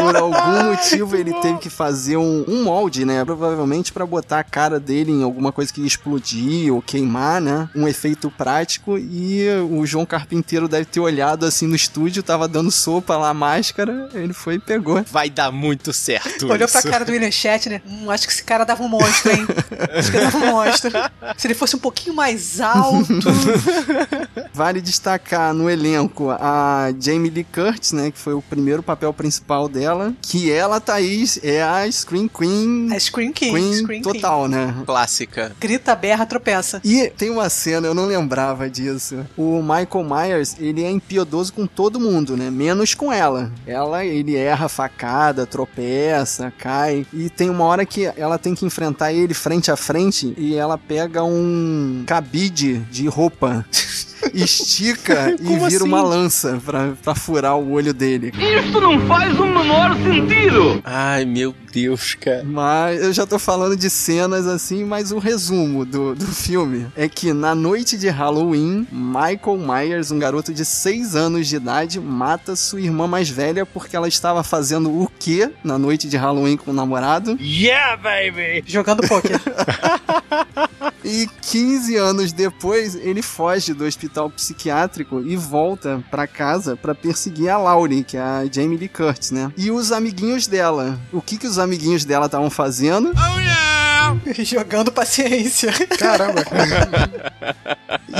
Por 0.00 0.16
algum 0.16 0.70
motivo 0.70 1.16
ele 1.16 1.32
teve 1.34 1.58
que 1.58 1.70
fazer 1.70 2.16
um, 2.16 2.44
um 2.46 2.64
molde, 2.64 3.04
né? 3.04 3.24
Provavelmente 3.24 3.92
pra 3.92 4.06
botar 4.06 4.40
a 4.40 4.44
cara 4.44 4.80
dele 4.80 5.12
em 5.12 5.22
alguma 5.22 5.52
coisa 5.52 5.72
que 5.72 5.80
ia 5.80 5.86
explodir 5.86 6.72
ou 6.72 6.82
queimar, 6.82 7.40
né? 7.40 7.68
Um 7.74 7.86
efeito 7.86 8.30
prático. 8.30 8.98
E 8.98 9.46
o 9.70 9.84
João 9.86 10.06
Carpinteiro 10.06 10.68
deve 10.68 10.84
ter 10.84 11.00
olhado 11.00 11.46
assim 11.46 11.66
no 11.66 11.76
estúdio, 11.76 12.22
tava 12.22 12.48
dando 12.48 12.70
sopa 12.70 13.16
lá 13.16 13.30
a 13.30 13.34
máscara, 13.34 14.08
ele 14.14 14.32
foi 14.32 14.54
e 14.54 14.58
pegou. 14.58 15.02
Vai 15.10 15.30
dar 15.30 15.50
muito 15.50 15.92
certo. 15.92 16.46
Olhou 16.46 16.66
isso. 16.66 16.80
pra 16.80 16.90
cara 16.90 17.04
do 17.04 17.12
William 17.12 17.30
Shatner, 17.30 17.82
hum, 17.86 18.10
acho 18.10 18.26
que 18.26 18.32
esse 18.32 18.42
cara 18.42 18.64
dava 18.64 18.82
um 18.82 18.88
monstro, 18.88 19.32
hein? 19.32 19.46
acho 19.96 20.10
que 20.10 20.18
dava 20.18 20.38
um 20.38 20.50
monstro. 20.50 20.90
Se 21.36 21.46
ele 21.46 21.54
fosse 21.54 21.76
um 21.76 21.78
pouquinho 21.78 22.14
mais 22.14 22.60
alto. 22.60 23.06
Vale 24.52 24.80
destacar 24.80 25.54
no 25.54 25.70
elenco 25.70 26.30
a 26.30 26.92
Jamie 26.98 27.30
Lee 27.30 27.44
Curtis, 27.44 27.92
né? 27.92 28.10
Que 28.10 28.18
foi 28.18 28.34
o 28.34 28.42
primeiro 28.42 28.82
papel 28.82 29.12
principal 29.12 29.68
dela. 29.68 29.89
Que 30.22 30.50
ela, 30.50 30.80
Thaís, 30.80 31.38
é 31.42 31.62
a 31.62 31.90
Scream 31.90 32.28
Queen. 32.28 32.88
A 32.92 32.98
Scream 32.98 33.32
King. 33.32 33.52
Queen 33.52 33.74
Scream 33.74 34.02
King. 34.02 34.14
total, 34.14 34.48
né? 34.48 34.74
Clássica. 34.86 35.52
Grita, 35.60 35.94
berra, 35.94 36.26
tropeça. 36.26 36.80
E 36.84 37.08
tem 37.10 37.30
uma 37.30 37.48
cena, 37.48 37.86
eu 37.86 37.94
não 37.94 38.06
lembrava 38.06 38.68
disso. 38.68 39.26
O 39.36 39.62
Michael 39.62 40.04
Myers, 40.04 40.56
ele 40.58 40.82
é 40.84 40.90
impiedoso 40.90 41.52
com 41.52 41.66
todo 41.66 42.00
mundo, 42.00 42.36
né? 42.36 42.50
Menos 42.50 42.94
com 42.94 43.12
ela. 43.12 43.50
Ela, 43.66 44.04
ele 44.04 44.36
erra 44.36 44.66
a 44.66 44.68
facada, 44.68 45.46
tropeça, 45.46 46.52
cai. 46.58 47.06
E 47.12 47.28
tem 47.30 47.50
uma 47.50 47.64
hora 47.64 47.86
que 47.86 48.04
ela 48.16 48.38
tem 48.38 48.54
que 48.54 48.64
enfrentar 48.64 49.12
ele 49.12 49.34
frente 49.34 49.70
a 49.70 49.76
frente 49.76 50.34
e 50.36 50.54
ela 50.54 50.76
pega 50.76 51.22
um 51.24 52.04
cabide 52.06 52.78
de 52.90 53.06
roupa. 53.06 53.64
Estica 54.34 55.34
e 55.40 55.44
vira 55.44 55.66
assim? 55.66 55.84
uma 55.84 56.02
lança 56.02 56.60
pra, 56.64 56.92
pra 57.02 57.14
furar 57.14 57.56
o 57.56 57.72
olho 57.72 57.92
dele. 57.92 58.32
Isso 58.36 58.80
não 58.80 59.00
faz 59.06 59.38
o 59.38 59.46
menor 59.46 59.96
sentido! 59.96 60.80
Ai, 60.84 61.24
meu 61.24 61.54
Deus, 61.72 62.14
cara. 62.14 62.42
Mas 62.44 63.02
eu 63.02 63.12
já 63.12 63.26
tô 63.26 63.38
falando 63.38 63.76
de 63.76 63.88
cenas 63.88 64.46
assim, 64.46 64.84
mas 64.84 65.12
o 65.12 65.18
resumo 65.18 65.84
do, 65.84 66.14
do 66.14 66.26
filme 66.26 66.86
é 66.96 67.08
que 67.08 67.32
na 67.32 67.54
noite 67.54 67.96
de 67.96 68.08
Halloween, 68.08 68.86
Michael 68.90 69.58
Myers, 69.58 70.10
um 70.10 70.18
garoto 70.18 70.52
de 70.52 70.64
6 70.64 71.14
anos 71.14 71.46
de 71.48 71.56
idade, 71.56 72.00
mata 72.00 72.56
sua 72.56 72.80
irmã 72.80 73.06
mais 73.06 73.28
velha 73.28 73.64
porque 73.64 73.96
ela 73.96 74.08
estava 74.08 74.42
fazendo 74.42 74.90
o 74.90 75.10
quê 75.18 75.50
na 75.62 75.78
noite 75.78 76.08
de 76.08 76.16
Halloween 76.16 76.56
com 76.56 76.70
o 76.70 76.74
namorado? 76.74 77.36
Yeah, 77.40 77.96
baby! 77.96 78.64
Jogando 78.66 79.06
poker. 79.06 79.40
E 81.04 81.26
15 81.42 81.96
anos 81.96 82.32
depois, 82.32 82.94
ele 82.94 83.22
foge 83.22 83.72
do 83.72 83.84
hospital 83.84 84.09
psiquiátrico 84.30 85.22
e 85.24 85.36
volta 85.36 86.02
pra 86.10 86.26
casa 86.26 86.76
pra 86.76 86.94
perseguir 86.94 87.48
a 87.48 87.58
Laurie, 87.58 88.02
que 88.02 88.16
é 88.16 88.20
a 88.20 88.44
Jamie 88.50 88.76
Lee 88.76 88.88
Curtis, 88.88 89.30
né? 89.30 89.52
E 89.56 89.70
os 89.70 89.92
amiguinhos 89.92 90.46
dela. 90.46 90.98
O 91.12 91.20
que 91.20 91.36
que 91.36 91.46
os 91.46 91.58
amiguinhos 91.58 92.04
dela 92.04 92.26
estavam 92.26 92.50
fazendo? 92.50 93.12
Jogando 94.44 94.90
paciência. 94.92 95.72
Caramba. 95.98 96.42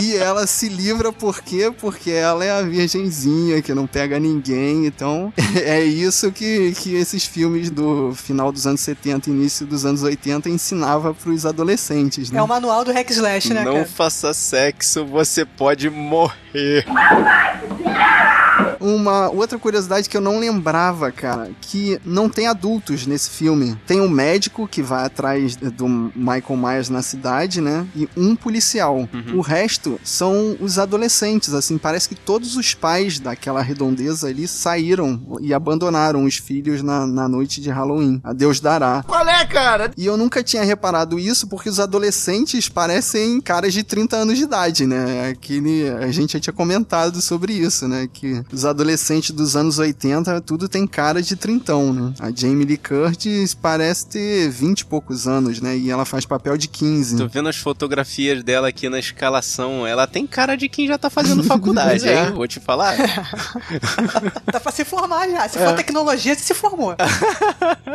E 0.02 0.16
ela 0.16 0.46
se 0.46 0.68
livra 0.68 1.12
por 1.12 1.42
quê? 1.42 1.72
Porque 1.80 2.10
ela 2.10 2.44
é 2.44 2.50
a 2.50 2.62
virgenzinha 2.62 3.60
que 3.60 3.74
não 3.74 3.86
pega 3.86 4.18
ninguém. 4.18 4.86
Então, 4.86 5.32
é 5.56 5.82
isso 5.82 6.30
que, 6.30 6.72
que 6.72 6.94
esses 6.94 7.24
filmes 7.24 7.70
do 7.70 8.14
final 8.14 8.52
dos 8.52 8.66
anos 8.66 8.80
70 8.80 9.28
e 9.28 9.32
início 9.32 9.66
dos 9.66 9.84
anos 9.84 10.02
80 10.02 10.48
ensinava 10.48 11.12
pros 11.12 11.44
adolescentes, 11.44 12.30
né? 12.30 12.38
É 12.38 12.42
o 12.42 12.48
manual 12.48 12.84
do 12.84 12.92
Hack 12.92 13.10
Slash, 13.10 13.52
né, 13.52 13.64
Não 13.64 13.72
cara? 13.74 13.86
faça 13.86 14.32
sexo, 14.32 15.04
você 15.04 15.44
pode 15.44 15.79
morrer. 15.88 16.84
Uma 18.80 19.28
outra 19.28 19.58
curiosidade 19.58 20.08
que 20.08 20.16
eu 20.16 20.20
não 20.20 20.38
lembrava, 20.38 21.10
cara, 21.12 21.50
que 21.60 22.00
não 22.04 22.28
tem 22.28 22.46
adultos 22.46 23.06
nesse 23.06 23.30
filme. 23.30 23.76
Tem 23.86 24.00
um 24.00 24.08
médico 24.08 24.66
que 24.66 24.82
vai 24.82 25.04
atrás 25.04 25.56
do 25.56 25.88
Michael 25.88 26.56
Myers 26.56 26.88
na 26.88 27.02
cidade, 27.02 27.60
né? 27.60 27.86
E 27.94 28.08
um 28.16 28.34
policial. 28.34 29.08
O 29.34 29.40
resto 29.40 30.00
são 30.02 30.56
os 30.60 30.78
adolescentes, 30.78 31.52
assim, 31.54 31.78
parece 31.78 32.08
que 32.08 32.14
todos 32.14 32.56
os 32.56 32.74
pais 32.74 33.20
daquela 33.20 33.62
redondeza 33.62 34.28
ali 34.28 34.46
saíram 34.48 35.20
e 35.40 35.52
abandonaram 35.52 36.24
os 36.24 36.36
filhos 36.36 36.82
na, 36.82 37.06
na 37.06 37.28
noite 37.28 37.60
de 37.60 37.70
Halloween. 37.70 38.20
A 38.24 38.32
Deus 38.32 38.60
dará. 38.60 39.02
Qual 39.06 39.26
é, 39.28 39.44
cara? 39.46 39.90
E 39.96 40.06
eu 40.06 40.16
nunca 40.16 40.42
tinha 40.42 40.64
reparado 40.64 41.18
isso 41.18 41.46
porque 41.46 41.68
os 41.68 41.80
adolescentes 41.80 42.68
parecem 42.68 43.40
caras 43.40 43.72
de 43.72 43.82
30 43.82 44.16
anos 44.16 44.38
de 44.38 44.44
idade, 44.44 44.86
né? 44.86 45.30
Aquele, 45.30 45.88
a 45.88 46.10
gente 46.10 46.32
já 46.34 46.40
tinha 46.40 46.52
comentado 46.54 47.20
sobre 47.20 47.52
isso, 47.52 47.86
né? 47.86 48.08
Que 48.12 48.42
os 48.52 48.64
adolescentes 48.70 49.30
dos 49.32 49.56
anos 49.56 49.78
80, 49.78 50.40
tudo 50.40 50.68
tem 50.68 50.86
cara 50.86 51.20
de 51.22 51.36
trintão, 51.36 51.92
né? 51.92 52.12
A 52.18 52.30
Jamie 52.30 52.64
Lee 52.64 52.76
Curtis 52.78 53.54
parece 53.54 54.06
ter 54.06 54.48
20 54.48 54.80
e 54.80 54.84
poucos 54.86 55.26
anos, 55.26 55.60
né? 55.60 55.76
E 55.76 55.90
ela 55.90 56.04
faz 56.04 56.24
papel 56.24 56.56
de 56.56 56.68
15. 56.68 57.16
Tô 57.16 57.28
vendo 57.28 57.48
as 57.48 57.56
fotografias 57.56 58.42
dela 58.42 58.68
aqui 58.68 58.88
na 58.88 58.98
escalação. 58.98 59.86
Ela 59.86 60.06
tem 60.06 60.26
cara 60.26 60.56
de 60.56 60.68
quem 60.68 60.86
já 60.86 60.96
tá 60.96 61.10
fazendo 61.10 61.42
faculdade, 61.44 62.08
É. 62.08 62.26
hein? 62.26 62.32
Vou 62.32 62.46
te 62.48 62.58
falar. 62.60 62.96
Dá 64.52 64.60
pra 64.60 64.72
se 64.72 64.84
formar 64.84 65.28
já. 65.28 65.48
Se 65.48 65.58
É. 65.58 65.66
for 65.66 65.74
tecnologia, 65.76 66.34
você 66.34 66.42
se 66.42 66.54
formou. 66.54 66.94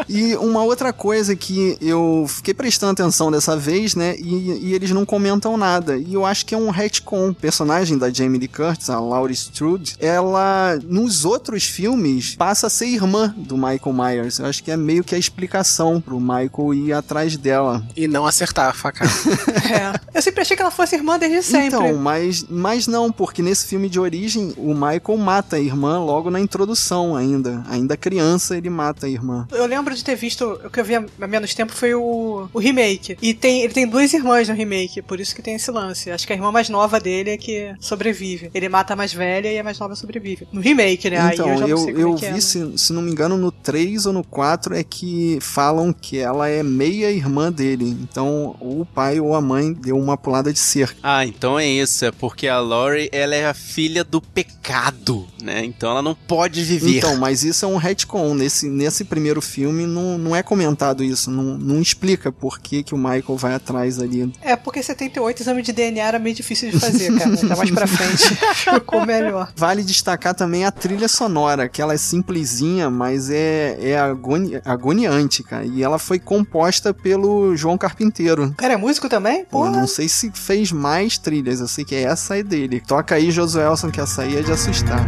E 0.07 0.35
uma 0.35 0.63
outra 0.63 0.91
coisa 0.93 1.05
coisa 1.15 1.35
que 1.35 1.77
eu 1.81 2.25
fiquei 2.27 2.51
prestando 2.53 2.91
atenção 2.93 3.31
dessa 3.31 3.55
vez, 3.55 3.93
né? 3.95 4.15
E, 4.17 4.69
e 4.69 4.73
eles 4.73 4.89
não 4.91 5.05
comentam 5.05 5.55
nada. 5.55 5.97
E 5.97 6.13
eu 6.15 6.25
acho 6.25 6.45
que 6.45 6.53
é 6.55 6.57
um 6.57 6.69
retcon. 6.71 7.29
O 7.29 7.33
personagem 7.33 7.95
da 7.97 8.09
Jamie 8.09 8.39
Lee 8.39 8.47
Curtis, 8.47 8.89
a 8.89 8.99
Laurie 8.99 9.33
Strode, 9.35 9.95
ela 9.99 10.64
nos 10.83 11.25
outros 11.25 11.65
filmes 11.65 12.35
passa 12.35 12.67
a 12.67 12.69
ser 12.69 12.87
irmã 12.87 13.33
do 13.37 13.55
Michael 13.55 13.93
Myers. 13.93 14.39
Eu 14.39 14.45
acho 14.45 14.63
que 14.63 14.71
é 14.71 14.77
meio 14.77 15.03
que 15.03 15.15
a 15.15 15.17
explicação 15.17 16.01
pro 16.01 16.19
Michael 16.19 16.73
ir 16.73 16.93
atrás 16.93 17.37
dela. 17.37 17.85
E 17.95 18.07
não 18.07 18.25
acertar 18.25 18.69
a 18.69 18.73
facada. 18.73 19.11
é. 20.13 20.17
Eu 20.17 20.21
sempre 20.21 20.41
achei 20.41 20.55
que 20.55 20.61
ela 20.61 20.71
fosse 20.71 20.95
irmã 20.95 21.17
desde 21.17 21.43
sempre. 21.43 21.67
Então, 21.67 21.95
mas, 21.95 22.45
mas 22.49 22.87
não, 22.87 23.11
porque 23.11 23.41
nesse 23.41 23.65
filme 23.67 23.89
de 23.89 23.99
origem 23.99 24.53
o 24.57 24.73
Michael 24.73 25.17
mata 25.17 25.55
a 25.55 25.59
irmã 25.59 25.99
logo 25.99 26.29
na 26.29 26.39
introdução 26.39 27.15
ainda. 27.15 27.63
Ainda 27.69 27.97
criança 27.97 28.57
ele 28.57 28.69
mata 28.69 29.05
a 29.05 29.09
irmã. 29.09 29.47
Eu 29.51 29.65
lembro 29.65 29.93
de 29.93 30.03
ter 30.03 30.15
visto, 30.15 30.59
o 30.63 30.69
que 30.69 30.79
eu 30.79 30.85
vi 30.85 30.95
há 30.95 31.27
menos 31.27 31.53
tempo 31.53 31.73
foi 31.73 31.93
o, 31.93 32.47
o 32.53 32.59
remake. 32.59 33.17
E 33.21 33.33
tem, 33.33 33.61
ele 33.61 33.73
tem 33.73 33.87
duas 33.87 34.13
irmãs 34.13 34.47
no 34.47 34.55
remake, 34.55 35.01
por 35.01 35.19
isso 35.19 35.35
que 35.35 35.41
tem 35.41 35.55
esse 35.55 35.71
lance. 35.71 36.11
Acho 36.11 36.25
que 36.25 36.33
a 36.33 36.35
irmã 36.35 36.51
mais 36.51 36.69
nova 36.69 36.99
dele 36.99 37.31
é 37.31 37.37
que 37.37 37.73
sobrevive. 37.79 38.49
Ele 38.53 38.69
mata 38.69 38.93
a 38.93 38.95
mais 38.95 39.13
velha 39.13 39.51
e 39.51 39.59
a 39.59 39.63
mais 39.63 39.79
nova 39.79 39.95
sobrevive. 39.95 40.47
No 40.55 40.61
remake, 40.61 41.09
né? 41.09 41.31
Então, 41.33 41.49
Aí 41.49 41.59
eu, 41.59 41.67
eu, 41.67 41.89
eu, 41.89 41.99
eu 41.99 42.15
é, 42.15 42.17
vi, 42.17 42.31
né? 42.31 42.39
se, 42.39 42.77
se 42.77 42.93
não 42.93 43.01
me 43.01 43.11
engano, 43.11 43.35
no 43.37 43.51
3 43.51 44.05
ou 44.05 44.13
no 44.13 44.23
4 44.23 44.73
é 44.73 44.83
que 44.85 45.37
falam 45.41 45.91
que 45.91 46.17
ela 46.17 46.47
é 46.47 46.63
meia 46.63 47.11
irmã 47.11 47.51
dele. 47.51 47.85
Então, 47.85 48.55
ou 48.57 48.81
o 48.81 48.85
pai 48.85 49.19
ou 49.19 49.35
a 49.35 49.41
mãe 49.41 49.73
deu 49.73 49.97
uma 49.97 50.15
pulada 50.15 50.53
de 50.53 50.59
cerca. 50.59 50.95
Ah, 51.03 51.25
então 51.25 51.59
é 51.59 51.67
isso. 51.67 52.05
É 52.05 52.11
porque 52.11 52.47
a 52.47 52.59
Lori, 52.59 53.09
ela 53.11 53.35
é 53.35 53.45
a 53.45 53.53
filha 53.53 54.01
do 54.01 54.21
pecado, 54.21 55.27
né? 55.41 55.65
Então 55.65 55.91
ela 55.91 56.01
não 56.01 56.15
pode 56.15 56.63
viver. 56.63 56.99
Então, 56.99 57.17
mas 57.17 57.43
isso 57.43 57.65
é 57.65 57.67
um 57.67 57.75
retcon. 57.75 58.33
Nesse, 58.33 58.69
nesse 58.69 59.03
primeiro 59.03 59.41
filme 59.41 59.85
não, 59.85 60.17
não 60.17 60.33
é 60.33 60.41
comentado 60.41 61.03
isso. 61.03 61.29
Não, 61.29 61.57
não 61.57 61.81
explica 61.81 62.31
por 62.31 62.59
que, 62.59 62.81
que 62.81 62.95
o 62.95 62.97
Michael 62.97 63.35
vai 63.35 63.55
atrás 63.55 63.99
ali. 63.99 64.31
É, 64.41 64.55
porque 64.55 64.81
78 64.81 65.41
exame 65.41 65.61
de 65.61 65.73
DNA 65.73 66.05
era 66.05 66.17
meio 66.17 66.33
difícil 66.33 66.71
de 66.71 66.79
fazer, 66.79 67.13
cara. 67.17 67.35
Tá 67.35 67.55
mais 67.57 67.71
pra 67.71 67.87
frente. 67.87 68.35
Ficou 68.55 69.05
melhor. 69.05 69.51
Vale 69.55 69.83
destacar 69.83 70.33
também 70.33 70.44
a 70.65 70.71
trilha 70.71 71.07
sonora, 71.07 71.67
que 71.67 71.81
ela 71.81 71.93
é 71.93 71.97
simplesinha, 71.97 72.89
mas 72.89 73.29
é, 73.29 73.77
é 73.81 73.99
agoni, 73.99 74.59
agoniante, 74.63 75.43
cara. 75.43 75.65
E 75.65 75.83
ela 75.83 75.97
foi 75.97 76.19
composta 76.19 76.93
pelo 76.93 77.55
João 77.55 77.77
Carpinteiro. 77.77 78.45
O 78.45 78.55
cara 78.55 78.73
é 78.73 78.77
músico 78.77 79.09
também? 79.09 79.39
Eu 79.39 79.45
Porra. 79.45 79.71
não 79.71 79.87
sei 79.87 80.07
se 80.07 80.31
fez 80.33 80.71
mais 80.71 81.17
trilhas, 81.17 81.59
eu 81.59 81.67
sei 81.67 81.83
que 81.85 81.95
essa 81.95 82.37
é 82.37 82.43
dele. 82.43 82.81
Toca 82.85 83.15
aí, 83.15 83.31
Josuelson, 83.31 83.89
que 83.89 83.99
essa 83.99 84.23
aí 84.23 84.37
é 84.37 84.41
de 84.41 84.51
assustar. 84.51 85.05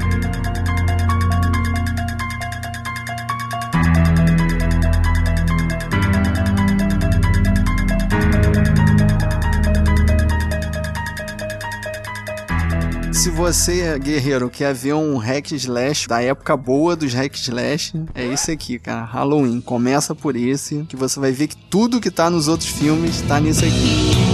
Se 13.28 13.32
você, 13.32 14.00
guerreiro, 14.00 14.50
quer 14.50 14.74
ver 14.74 14.94
um 14.94 15.18
hack 15.18 15.52
slash 15.52 16.08
da 16.08 16.22
época 16.22 16.56
boa 16.56 16.96
dos 16.96 17.14
hack 17.14 17.36
slash, 17.36 17.92
é 18.16 18.26
esse 18.26 18.52
aqui, 18.52 18.80
cara. 18.80 19.04
Halloween. 19.04 19.60
Começa 19.60 20.16
por 20.16 20.38
esse, 20.38 20.86
que 20.88 20.96
você 20.96 21.20
vai 21.20 21.34
ver 21.34 21.48
que 21.48 21.58
tudo 21.58 22.00
que 22.00 22.10
tá 22.10 22.30
nos 22.30 22.48
outros 22.48 22.70
filmes 22.70 23.22
tá 23.24 23.38
nesse 23.42 23.66
aqui. 23.66 24.27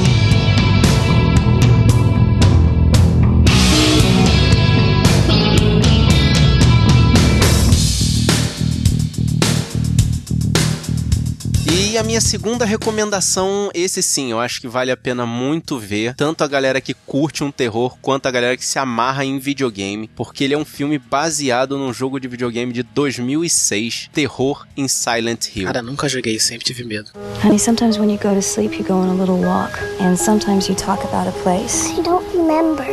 E 11.94 11.98
a 12.00 12.02
minha 12.02 12.20
segunda 12.20 12.66
recomendação, 12.66 13.70
esse 13.72 14.02
sim, 14.02 14.32
eu 14.32 14.40
acho 14.40 14.60
que 14.60 14.68
vale 14.68 14.90
a 14.90 14.98
pena 14.98 15.28
muito 15.28 15.78
ver, 15.78 16.16
tanto 16.16 16.44
a 16.44 16.48
galera 16.48 16.82
que 16.82 16.92
curte 16.92 17.44
um 17.44 17.52
terror 17.52 17.96
quanto 18.02 18.26
a 18.26 18.32
galera 18.32 18.58
que 18.58 18.66
se 18.66 18.80
amarra 18.80 19.24
em 19.24 19.38
videogame, 19.38 20.10
porque 20.16 20.44
ele 20.44 20.56
é 20.56 20.58
um 20.58 20.66
filme 20.66 20.98
baseado 20.98 21.78
num 21.78 21.94
jogo 21.94 22.20
de 22.20 22.28
videogame 22.28 22.74
de 22.74 22.82
2006, 22.82 24.10
Terror 24.12 24.66
em 24.76 24.88
Silent 24.88 25.56
Hill. 25.56 25.68
Cara, 25.68 25.84
nunca 25.84 26.10
joguei, 26.10 26.40
sempre 26.40 26.66
tive 26.66 26.84
medo. 26.84 27.12
Honey, 27.44 27.60
sometimes 27.60 28.00
when 28.00 28.10
you 28.10 28.18
go 28.18 28.34
to 28.34 28.42
sleep, 28.42 28.76
you 28.76 28.84
go 28.84 28.96
on 28.96 29.10
a 29.10 29.14
little 29.14 29.38
walk. 29.38 29.78
And 30.02 30.18
sometimes 30.18 30.68
you 30.68 30.76
talk 30.76 31.04
about 31.04 31.28
a 31.28 31.44
place. 31.44 31.92
I 31.96 32.02
don't 32.02 32.26
remember. 32.36 32.88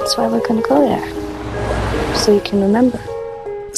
That's 0.00 0.14
why 0.18 0.28
we're 0.28 0.46
gonna 0.46 0.60
go 0.60 0.86
there. 0.86 1.08
So 2.14 2.34
you 2.34 2.42
can 2.42 2.60
remember. 2.60 3.00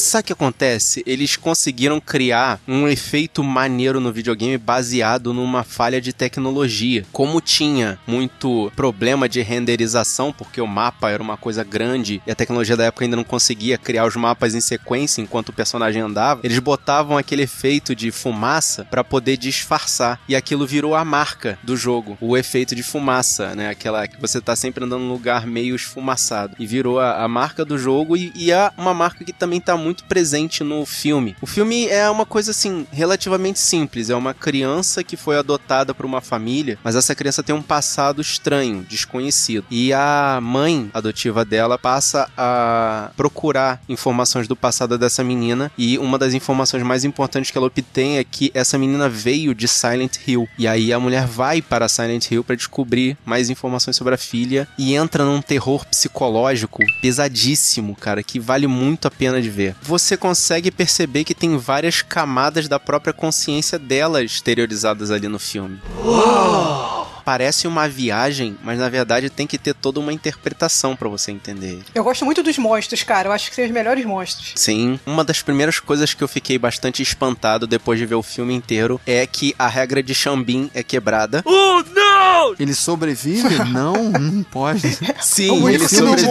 Sabe 0.01 0.23
o 0.23 0.27
que 0.29 0.33
acontece? 0.33 1.03
Eles 1.07 1.37
conseguiram 1.37 2.01
criar 2.01 2.59
um 2.67 2.89
efeito 2.89 3.45
maneiro 3.45 4.01
no 4.01 4.11
videogame 4.11 4.57
baseado 4.57 5.35
numa 5.35 5.63
falha 5.63 6.01
de 6.01 6.11
tecnologia. 6.11 7.05
Como 7.13 7.39
tinha 7.39 7.99
muito 8.07 8.73
problema 8.75 9.29
de 9.29 9.43
renderização, 9.43 10.33
porque 10.33 10.59
o 10.59 10.67
mapa 10.67 11.11
era 11.11 11.23
uma 11.23 11.37
coisa 11.37 11.63
grande 11.63 12.23
e 12.27 12.31
a 12.31 12.35
tecnologia 12.35 12.79
da 12.79 12.85
época 12.85 13.05
ainda 13.05 13.17
não 13.17 13.23
conseguia 13.23 13.77
criar 13.77 14.07
os 14.07 14.17
mapas 14.17 14.55
em 14.55 14.61
sequência 14.61 15.21
enquanto 15.21 15.51
o 15.51 15.53
personagem 15.53 16.01
andava, 16.01 16.41
eles 16.43 16.59
botavam 16.59 17.19
aquele 17.19 17.43
efeito 17.43 17.95
de 17.95 18.11
fumaça 18.11 18.87
para 18.87 19.05
poder 19.05 19.37
disfarçar. 19.37 20.19
E 20.27 20.35
aquilo 20.35 20.67
virou 20.67 20.95
a 20.95 21.05
marca 21.05 21.59
do 21.63 21.77
jogo, 21.77 22.17
o 22.23 22.39
efeito 22.39 22.75
de 22.75 22.83
fumaça, 22.83 23.55
né? 23.55 23.69
Aquela 23.69 24.09
que 24.09 24.19
você 24.19 24.41
tá 24.41 24.57
sempre 24.57 24.83
andando 24.83 25.03
num 25.03 25.13
lugar 25.13 25.47
meio 25.47 25.77
esfumaçado. 25.77 26.57
E 26.59 26.67
virou 26.67 26.99
a, 26.99 27.23
a 27.23 27.29
marca 27.29 27.67
do 27.67 27.77
jogo 27.77 28.17
e, 28.17 28.33
e 28.35 28.51
é 28.51 28.73
uma 28.79 28.95
marca 28.95 29.25
que 29.25 29.33
também 29.33 29.61
tá 29.61 29.77
muito 29.77 29.90
presente 29.95 30.63
no 30.65 30.85
filme. 30.85 31.37
O 31.41 31.47
filme 31.47 31.87
é 31.87 32.09
uma 32.09 32.27
coisa 32.27 32.51
assim, 32.51 32.87
relativamente 32.93 33.59
simples. 33.59 34.11
É 34.11 34.15
uma 34.15 34.35
criança 34.35 35.03
que 35.03 35.17
foi 35.17 35.37
adotada 35.37 35.95
por 35.95 36.07
uma 36.07 36.21
família, 36.21 36.79
mas 36.83 36.97
essa 36.97 37.15
criança 37.15 37.43
tem 37.43 37.55
um 37.55 37.63
passado 37.63 38.21
estranho, 38.21 38.85
desconhecido. 38.89 39.65
E 39.71 39.93
a 39.93 40.39
mãe 40.43 40.91
adotiva 40.93 41.45
dela 41.45 41.79
passa 41.79 42.29
a 42.37 43.11
procurar 43.17 43.81
informações 43.89 44.47
do 44.49 44.57
passado 44.57 44.99
dessa 44.99 45.25
menina. 45.25 45.71
E 45.77 45.99
uma 45.99 46.19
das 46.19 46.35
informações 46.35 46.83
mais 46.83 47.05
importantes 47.05 47.51
que 47.51 47.59
ela 47.59 47.67
obtém 47.67 48.19
é 48.19 48.25
que 48.25 48.51
essa 48.55 48.79
menina 48.79 49.09
veio 49.09 49.55
de 49.55 49.69
Silent 49.69 50.17
Hill. 50.27 50.49
E 50.59 50.67
aí 50.67 50.93
a 50.93 51.01
mulher 51.01 51.27
vai 51.27 51.63
para 51.63 51.89
Silent 51.89 52.31
Hill 52.31 52.45
para 52.45 52.57
descobrir 52.57 53.17
mais 53.25 53.51
informações 53.51 53.97
sobre 53.97 54.15
a 54.15 54.19
filha 54.19 54.69
e 54.79 54.95
entra 54.95 55.25
num 55.25 55.43
terror 55.43 55.85
psicológico 55.87 56.83
pesadíssimo, 57.01 57.95
cara, 57.97 58.23
que 58.23 58.39
vale 58.39 58.67
muito 58.67 59.07
a 59.07 59.11
pena 59.11 59.41
de 59.41 59.51
ver 59.51 59.75
você 59.83 60.17
consegue 60.17 60.71
perceber 60.71 61.25
que 61.25 61.35
tem 61.35 61.57
várias 61.57 62.03
camadas 62.03 62.69
da 62.69 62.79
própria 62.79 63.13
consciência 63.13 63.79
dela 63.79 64.23
exteriorizadas 64.23 65.11
ali 65.11 65.29
no 65.29 65.39
filme. 65.39 65.81
Uou! 66.05 66.90
Parece 67.31 67.69
uma 67.69 67.89
viagem, 67.89 68.57
mas 68.61 68.81
na 68.81 68.89
verdade 68.89 69.31
tem 69.31 69.47
que 69.47 69.57
ter 69.57 69.73
toda 69.73 70.01
uma 70.01 70.13
interpretação 70.13 70.97
para 70.97 71.09
você 71.09 71.31
entender. 71.31 71.81
Eu 71.95 72.03
gosto 72.03 72.25
muito 72.25 72.43
dos 72.43 72.59
monstros, 72.59 73.05
cara. 73.05 73.29
Eu 73.29 73.33
acho 73.33 73.49
que 73.49 73.55
são 73.55 73.65
os 73.65 73.71
melhores 73.71 74.05
monstros. 74.05 74.51
Sim, 74.57 74.99
uma 75.07 75.23
das 75.23 75.41
primeiras 75.41 75.79
coisas 75.79 76.13
que 76.13 76.25
eu 76.25 76.27
fiquei 76.27 76.59
bastante 76.59 77.01
espantado 77.05 77.69
depois 77.69 78.01
de 78.01 78.07
ver 78.07 78.17
o 78.17 78.23
filme 78.23 78.53
inteiro 78.53 79.01
é 79.07 79.25
que 79.29 79.55
a 79.57 79.69
regra 79.69 80.03
de 80.03 80.13
Xambin 80.13 80.73
é 80.75 80.83
quebrada. 80.83 81.41
Oh, 81.47 81.85
não! 81.95 82.57
Ele 82.59 82.75
sobrevive? 82.75 83.57
não, 83.71 84.11
não 84.11 84.43
pode. 84.43 84.99
Sim, 85.21 85.69
ele 85.69 85.89
sobrevive. 85.89 86.29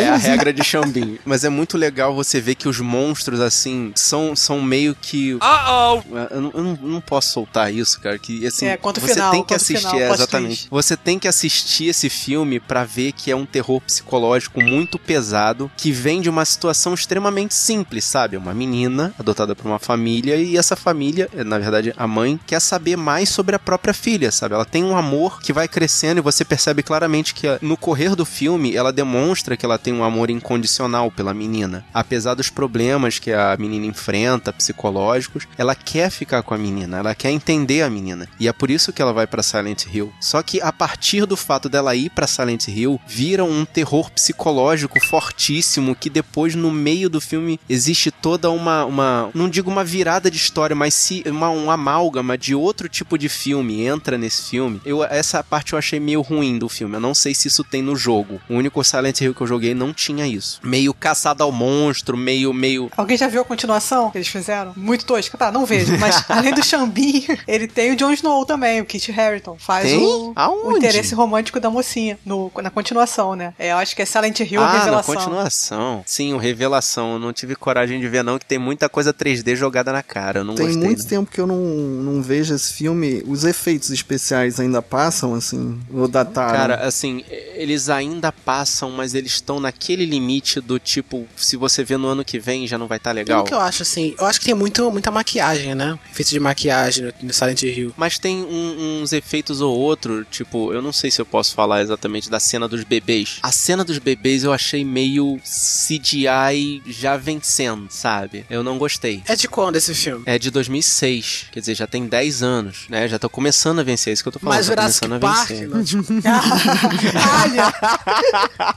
É 0.00 0.08
a 0.08 0.16
regra 0.16 0.52
de 0.52 0.62
Xambin. 0.62 1.18
Mas 1.24 1.44
é 1.44 1.48
muito 1.48 1.76
legal 1.76 2.14
você 2.14 2.40
ver 2.40 2.54
que 2.54 2.68
os 2.68 2.78
monstros, 2.80 3.40
assim, 3.40 3.92
são, 3.94 4.36
são 4.36 4.60
meio 4.60 4.94
que. 4.94 5.34
Uh 5.34 5.38
-oh. 5.40 6.02
eu, 6.30 6.40
não, 6.40 6.50
eu 6.54 6.76
não, 6.82 7.00
posso 7.00 7.32
soltar 7.32 7.72
isso, 7.72 8.00
cara. 8.00 8.18
Que, 8.18 8.46
assim, 8.46 8.66
é, 8.66 8.76
quanto 8.76 9.00
você 9.00 9.14
final, 9.14 9.30
tem 9.32 9.44
que 9.44 9.54
assistir. 9.54 9.88
Final, 9.88 10.00
é, 10.00 10.11
exatamente. 10.14 10.66
Você 10.70 10.96
tem 10.96 11.18
que 11.18 11.28
assistir 11.28 11.86
esse 11.86 12.08
filme 12.08 12.60
para 12.60 12.84
ver 12.84 13.12
que 13.12 13.30
é 13.30 13.36
um 13.36 13.46
terror 13.46 13.80
psicológico 13.80 14.62
muito 14.62 14.98
pesado, 14.98 15.70
que 15.76 15.92
vem 15.92 16.20
de 16.20 16.28
uma 16.28 16.44
situação 16.44 16.94
extremamente 16.94 17.54
simples, 17.54 18.04
sabe? 18.04 18.36
Uma 18.36 18.54
menina 18.54 19.14
adotada 19.18 19.54
por 19.54 19.66
uma 19.66 19.78
família 19.78 20.36
e 20.36 20.56
essa 20.56 20.76
família, 20.76 21.28
na 21.44 21.58
verdade, 21.58 21.94
a 21.96 22.06
mãe, 22.06 22.38
quer 22.46 22.60
saber 22.60 22.96
mais 22.96 23.28
sobre 23.28 23.54
a 23.54 23.58
própria 23.58 23.94
filha, 23.94 24.30
sabe? 24.30 24.54
Ela 24.54 24.64
tem 24.64 24.84
um 24.84 24.96
amor 24.96 25.40
que 25.40 25.52
vai 25.52 25.68
crescendo 25.68 26.18
e 26.18 26.22
você 26.22 26.44
percebe 26.44 26.82
claramente 26.82 27.34
que 27.34 27.46
no 27.60 27.76
correr 27.76 28.16
do 28.16 28.24
filme 28.24 28.74
ela 28.74 28.92
demonstra 28.92 29.56
que 29.56 29.64
ela 29.64 29.78
tem 29.78 29.92
um 29.92 30.04
amor 30.04 30.30
incondicional 30.30 31.10
pela 31.10 31.34
menina. 31.34 31.84
Apesar 31.92 32.34
dos 32.34 32.48
problemas 32.48 33.18
que 33.18 33.32
a 33.32 33.56
menina 33.58 33.86
enfrenta, 33.86 34.52
psicológicos, 34.52 35.46
ela 35.58 35.74
quer 35.74 36.10
ficar 36.10 36.42
com 36.42 36.54
a 36.54 36.58
menina, 36.58 36.98
ela 36.98 37.14
quer 37.14 37.30
entender 37.30 37.82
a 37.82 37.90
menina. 37.90 38.28
E 38.40 38.48
é 38.48 38.52
por 38.52 38.70
isso 38.70 38.92
que 38.92 39.02
ela 39.02 39.12
vai 39.12 39.26
para 39.26 39.42
Silent 39.42 39.86
Hill. 39.86 40.01
Só 40.20 40.42
que 40.42 40.60
a 40.60 40.72
partir 40.72 41.26
do 41.26 41.36
fato 41.36 41.68
dela 41.68 41.94
ir 41.94 42.10
para 42.10 42.26
Silent 42.26 42.68
Hill, 42.68 43.00
vira 43.06 43.44
um 43.44 43.64
terror 43.64 44.10
psicológico 44.10 44.98
fortíssimo 45.04 45.94
que 45.94 46.08
depois 46.08 46.54
no 46.54 46.70
meio 46.70 47.10
do 47.10 47.20
filme 47.20 47.60
existe 47.68 48.10
toda 48.10 48.50
uma, 48.50 48.84
uma 48.84 49.30
não 49.34 49.48
digo 49.48 49.70
uma 49.70 49.84
virada 49.84 50.30
de 50.30 50.36
história, 50.36 50.74
mas 50.74 50.94
se 50.94 51.22
uma 51.26 51.50
um 51.50 51.70
amálgama 51.70 52.38
de 52.38 52.54
outro 52.54 52.88
tipo 52.88 53.18
de 53.18 53.28
filme 53.28 53.84
entra 53.84 54.16
nesse 54.16 54.50
filme. 54.50 54.80
Eu 54.84 55.04
essa 55.04 55.42
parte 55.42 55.72
eu 55.72 55.78
achei 55.78 56.00
meio 56.00 56.20
ruim 56.22 56.58
do 56.58 56.68
filme. 56.68 56.96
Eu 56.96 57.00
não 57.00 57.14
sei 57.14 57.34
se 57.34 57.48
isso 57.48 57.64
tem 57.64 57.82
no 57.82 57.94
jogo. 57.94 58.40
O 58.48 58.54
único 58.54 58.82
Silent 58.82 59.20
Hill 59.20 59.34
que 59.34 59.40
eu 59.40 59.46
joguei 59.46 59.74
não 59.74 59.92
tinha 59.92 60.26
isso. 60.26 60.60
Meio 60.62 60.94
caçado 60.94 61.42
ao 61.42 61.52
monstro, 61.52 62.16
meio, 62.16 62.52
meio. 62.52 62.90
Alguém 62.96 63.16
já 63.16 63.28
viu 63.28 63.42
a 63.42 63.44
continuação 63.44 64.10
que 64.10 64.18
eles 64.18 64.28
fizeram? 64.28 64.72
Muito 64.76 65.04
tosca. 65.04 65.36
Tá, 65.36 65.50
não 65.50 65.66
vejo. 65.66 65.96
Mas 65.98 66.24
além 66.28 66.54
do 66.54 66.64
Xambin, 66.64 67.26
ele 67.46 67.66
tem 67.66 67.92
o 67.92 67.96
Jon 67.96 68.12
Snow 68.12 68.44
também, 68.44 68.80
o 68.80 68.84
Kit 68.84 69.10
Harington. 69.12 69.56
Faz 69.58 69.81
Tem? 69.82 69.98
o, 70.04 70.32
Aonde? 70.36 70.66
o 70.66 70.76
interesse 70.78 71.14
romântico 71.14 71.58
da 71.60 71.70
mocinha 71.70 72.18
no, 72.24 72.50
na 72.62 72.70
continuação, 72.70 73.34
né? 73.36 73.54
É, 73.58 73.72
eu 73.72 73.76
acho 73.76 73.94
que 73.96 74.02
é 74.02 74.04
Silent 74.04 74.40
Hill 74.40 74.60
ah, 74.60 74.72
Revelação. 74.72 75.14
na 75.14 75.20
continuação. 75.20 76.02
Sim, 76.06 76.32
o 76.34 76.38
Revelação. 76.38 77.14
Eu 77.14 77.18
não 77.18 77.32
tive 77.32 77.54
coragem 77.54 78.00
de 78.00 78.08
ver, 78.08 78.22
não, 78.22 78.38
que 78.38 78.44
tem 78.46 78.58
muita 78.58 78.88
coisa 78.88 79.12
3D 79.12 79.56
jogada 79.56 79.92
na 79.92 80.02
cara. 80.02 80.40
Eu 80.40 80.44
não 80.44 80.54
Tem 80.54 80.66
gostei. 80.66 80.84
muito 80.84 81.02
né? 81.02 81.08
tempo 81.08 81.30
que 81.30 81.40
eu 81.40 81.46
não, 81.46 81.56
não 81.56 82.22
vejo 82.22 82.54
esse 82.54 82.72
filme. 82.72 83.22
Os 83.26 83.44
efeitos 83.44 83.90
especiais 83.90 84.58
ainda 84.60 84.80
passam, 84.82 85.34
assim? 85.34 85.80
Ou 85.92 86.06
dataram? 86.08 86.52
Cara, 86.56 86.74
assim, 86.86 87.24
eles 87.54 87.88
ainda 87.88 88.32
passam, 88.32 88.90
mas 88.90 89.14
eles 89.14 89.32
estão 89.32 89.60
naquele 89.60 90.04
limite 90.04 90.60
do 90.60 90.78
tipo, 90.78 91.26
se 91.36 91.56
você 91.56 91.82
vê 91.84 91.96
no 91.96 92.08
ano 92.08 92.24
que 92.24 92.38
vem, 92.38 92.66
já 92.66 92.76
não 92.78 92.86
vai 92.86 92.98
estar 92.98 93.10
Pelo 93.14 93.18
legal. 93.24 93.44
que 93.44 93.54
eu 93.54 93.60
acho, 93.60 93.82
assim, 93.82 94.14
eu 94.18 94.26
acho 94.26 94.38
que 94.40 94.46
tem 94.46 94.54
muito, 94.54 94.90
muita 94.90 95.10
maquiagem, 95.10 95.74
né? 95.74 95.98
Efeitos 96.10 96.30
de 96.30 96.40
maquiagem 96.40 97.04
no, 97.06 97.12
no 97.28 97.32
Silent 97.32 97.62
Hill. 97.62 97.92
Mas 97.96 98.18
tem 98.18 98.38
um- 98.42 99.00
uns 99.02 99.12
efeitos 99.12 99.60
ou 99.60 99.71
outro, 99.72 100.24
tipo, 100.24 100.72
eu 100.72 100.80
não 100.82 100.92
sei 100.92 101.10
se 101.10 101.20
eu 101.20 101.26
posso 101.26 101.54
falar 101.54 101.82
exatamente 101.82 102.30
da 102.30 102.40
cena 102.40 102.68
dos 102.68 102.84
bebês. 102.84 103.38
A 103.42 103.52
cena 103.52 103.84
dos 103.84 103.98
bebês 103.98 104.44
eu 104.44 104.52
achei 104.52 104.84
meio 104.84 105.40
CGI 105.44 106.82
já 106.86 107.16
vencendo, 107.16 107.86
sabe? 107.90 108.44
Eu 108.48 108.62
não 108.62 108.78
gostei. 108.78 109.22
É 109.26 109.36
de 109.36 109.48
quando 109.48 109.76
esse 109.76 109.94
filme? 109.94 110.22
É 110.26 110.38
de 110.38 110.50
2006, 110.50 111.46
quer 111.52 111.60
dizer, 111.60 111.74
já 111.74 111.86
tem 111.86 112.06
10 112.06 112.42
anos, 112.42 112.86
né? 112.88 113.08
Já 113.08 113.18
tô 113.18 113.28
começando 113.28 113.80
a 113.80 113.82
vencer, 113.82 114.10
é 114.10 114.14
isso 114.14 114.22
que 114.22 114.28
eu 114.28 114.32
tô 114.32 114.38
falando. 114.38 114.56
Mas 114.56 114.66
tô 114.66 114.72
Jurassic 114.72 115.06
começando 115.08 115.24
a 115.24 115.34
Park, 115.34 115.48
vencer. 115.48 115.68
não, 115.68 115.84
tipo, 115.84 116.02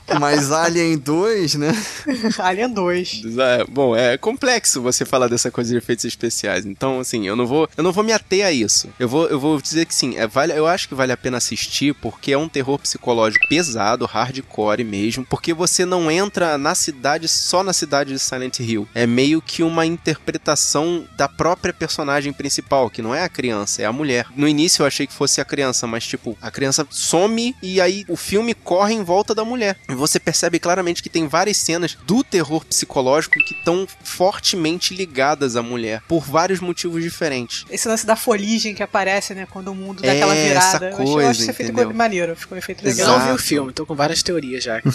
Mas 0.20 0.50
Alien 0.52 0.98
2, 0.98 1.54
né? 1.56 1.72
Alien 2.38 2.72
2. 2.72 3.22
É, 3.38 3.64
bom, 3.68 3.96
é 3.96 4.16
complexo 4.16 4.80
você 4.80 5.04
falar 5.04 5.28
dessa 5.28 5.50
coisa 5.50 5.70
de 5.70 5.76
efeitos 5.76 6.04
especiais. 6.04 6.64
Então, 6.66 7.00
assim, 7.00 7.26
eu 7.26 7.36
não 7.36 7.46
vou, 7.46 7.68
eu 7.76 7.82
não 7.84 7.92
vou 7.92 8.04
me 8.04 8.12
ater 8.12 8.46
a 8.46 8.52
isso. 8.52 8.88
Eu 8.98 9.08
vou, 9.08 9.26
eu 9.26 9.38
vou 9.38 9.60
dizer 9.60 9.86
que 9.86 9.94
sim, 9.94 10.16
é, 10.16 10.26
vale, 10.26 10.52
eu 10.52 10.66
acho 10.66 10.85
que 10.88 10.94
vale 10.94 11.12
a 11.12 11.16
pena 11.16 11.38
assistir 11.38 11.94
porque 11.94 12.32
é 12.32 12.38
um 12.38 12.48
terror 12.48 12.78
psicológico 12.78 13.48
pesado, 13.48 14.06
hardcore 14.06 14.84
mesmo, 14.84 15.24
porque 15.24 15.52
você 15.52 15.84
não 15.84 16.10
entra 16.10 16.56
na 16.58 16.74
cidade 16.74 17.28
só 17.28 17.62
na 17.62 17.72
cidade 17.72 18.12
de 18.12 18.18
Silent 18.18 18.60
Hill. 18.60 18.88
É 18.94 19.06
meio 19.06 19.40
que 19.40 19.62
uma 19.62 19.84
interpretação 19.86 21.06
da 21.16 21.28
própria 21.28 21.72
personagem 21.72 22.32
principal, 22.32 22.90
que 22.90 23.02
não 23.02 23.14
é 23.14 23.22
a 23.22 23.28
criança, 23.28 23.82
é 23.82 23.84
a 23.84 23.92
mulher. 23.92 24.26
No 24.34 24.48
início 24.48 24.82
eu 24.82 24.86
achei 24.86 25.06
que 25.06 25.12
fosse 25.12 25.40
a 25.40 25.44
criança, 25.44 25.86
mas 25.86 26.06
tipo, 26.06 26.36
a 26.40 26.50
criança 26.50 26.86
some 26.90 27.54
e 27.62 27.80
aí 27.80 28.04
o 28.08 28.16
filme 28.16 28.54
corre 28.54 28.94
em 28.94 29.02
volta 29.02 29.34
da 29.34 29.44
mulher. 29.44 29.76
E 29.88 29.94
você 29.94 30.18
percebe 30.18 30.58
claramente 30.58 31.02
que 31.02 31.08
tem 31.08 31.28
várias 31.28 31.56
cenas 31.56 31.96
do 32.06 32.22
terror 32.22 32.64
psicológico 32.64 33.38
que 33.38 33.54
estão 33.54 33.86
fortemente 34.02 34.94
ligadas 34.94 35.56
à 35.56 35.62
mulher, 35.62 36.02
por 36.08 36.24
vários 36.24 36.60
motivos 36.60 37.02
diferentes. 37.02 37.64
Esse 37.70 37.88
lance 37.88 38.06
da 38.06 38.16
foligem 38.16 38.74
que 38.74 38.82
aparece, 38.82 39.34
né? 39.34 39.46
Quando 39.50 39.68
o 39.68 39.74
mundo 39.74 40.02
dá 40.02 40.08
É, 40.08 40.16
aquela 40.16 40.34
essa 40.76 40.84
virada. 40.86 41.02
eu 41.02 41.06
eu 41.06 41.12
coisa, 41.12 41.30
acho 41.30 41.40
esse 41.42 41.50
efeito 41.50 41.68
entendeu? 41.72 41.84
ficou 41.88 41.96
maneiro, 41.98 42.36
ficou 42.36 42.56
um 42.56 42.58
efeito 42.58 42.84
eu 42.84 42.90
legal. 42.90 43.06
não 43.08 43.14
vi 43.18 43.22
Exato. 43.24 43.34
o 43.34 43.38
filme, 43.42 43.72
tô 43.72 43.86
com 43.86 43.94
várias 43.94 44.22
teorias 44.22 44.62
já. 44.64 44.80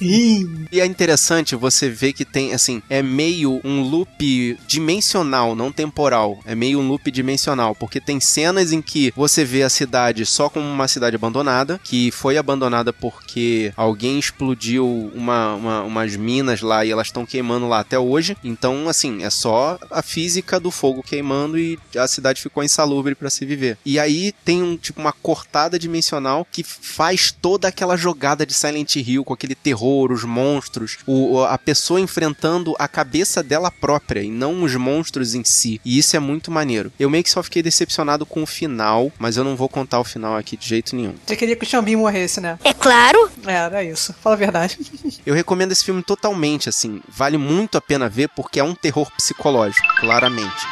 E 0.00 0.80
é 0.80 0.86
interessante 0.86 1.54
você 1.56 1.88
ver 1.88 2.12
que 2.12 2.24
tem, 2.24 2.52
assim, 2.52 2.82
é 2.88 3.02
meio 3.02 3.60
um 3.64 3.80
loop 3.82 4.58
dimensional, 4.66 5.54
não 5.54 5.72
temporal. 5.72 6.38
É 6.44 6.54
meio 6.54 6.78
um 6.80 6.88
loop 6.88 7.10
dimensional, 7.10 7.74
porque 7.74 8.00
tem 8.00 8.20
cenas 8.20 8.72
em 8.72 8.82
que 8.82 9.12
você 9.16 9.44
vê 9.44 9.62
a 9.62 9.68
cidade 9.68 10.26
só 10.26 10.48
como 10.48 10.66
uma 10.66 10.88
cidade 10.88 11.16
abandonada, 11.16 11.80
que 11.82 12.10
foi 12.10 12.36
abandonada 12.36 12.92
porque 12.92 13.72
alguém 13.76 14.18
explodiu 14.18 15.10
uma, 15.14 15.54
uma- 15.54 15.82
umas 15.82 16.16
minas 16.16 16.60
lá 16.60 16.84
e 16.84 16.90
elas 16.90 17.06
estão 17.08 17.24
queimando 17.24 17.68
lá 17.68 17.80
até 17.80 17.98
hoje. 17.98 18.36
Então, 18.44 18.88
assim, 18.88 19.22
é 19.22 19.30
só 19.30 19.78
a 19.90 20.02
física 20.02 20.58
do 20.60 20.70
fogo 20.70 21.02
queimando 21.02 21.58
e 21.58 21.78
a 21.96 22.06
cidade 22.06 22.40
ficou 22.42 22.62
insalubre 22.62 23.14
para 23.14 23.30
se 23.30 23.44
viver. 23.46 23.78
E 23.84 23.98
aí 23.98 24.32
tem 24.44 24.62
um 24.62 24.76
tipo 24.76 25.00
uma 25.00 25.12
cortada 25.22 25.78
dimensional 25.78 26.46
que 26.50 26.62
faz 26.62 27.30
toda 27.30 27.68
aquela 27.68 27.96
jogada 27.96 28.44
de 28.44 28.54
Silent 28.54 28.96
Hill 28.96 29.24
com 29.24 29.32
aquele 29.32 29.54
terror, 29.54 30.12
os 30.12 30.24
monstros, 30.24 30.98
o, 31.06 31.42
a 31.42 31.58
pessoa 31.58 32.00
enfrentando 32.00 32.74
a 32.78 32.86
cabeça 32.86 33.42
dela 33.42 33.70
própria 33.70 34.20
e 34.20 34.30
não 34.30 34.62
os 34.62 34.74
monstros 34.76 35.34
em 35.34 35.44
si. 35.44 35.80
E 35.84 35.98
isso 35.98 36.16
é 36.16 36.18
muito 36.18 36.50
maneiro. 36.50 36.92
Eu 36.98 37.10
meio 37.10 37.24
que 37.24 37.30
só 37.30 37.42
fiquei 37.42 37.62
decepcionado 37.62 38.26
com 38.26 38.42
o 38.42 38.46
final, 38.46 39.10
mas 39.18 39.36
eu 39.36 39.44
não 39.44 39.56
vou 39.56 39.68
contar 39.68 40.00
o 40.00 40.04
final 40.04 40.36
aqui 40.36 40.56
de 40.56 40.68
jeito 40.68 40.94
nenhum. 40.94 41.14
Você 41.26 41.36
queria 41.36 41.56
que 41.56 41.64
o 41.64 41.68
Xambin 41.68 41.96
morresse, 41.96 42.40
né? 42.40 42.58
É 42.62 42.72
claro. 42.72 43.30
É, 43.46 43.54
era 43.54 43.84
isso. 43.84 44.14
Fala 44.22 44.36
a 44.36 44.38
verdade. 44.38 44.78
Eu 45.24 45.34
recomendo 45.34 45.72
esse 45.72 45.84
filme 45.84 46.02
totalmente, 46.02 46.68
assim. 46.68 47.00
Vale 47.08 47.38
muito 47.38 47.78
a 47.78 47.80
pena 47.80 48.08
ver 48.08 48.28
porque 48.30 48.60
é 48.60 48.64
um 48.64 48.74
terror 48.74 49.10
psicológico, 49.16 49.86
claramente. 50.00 50.66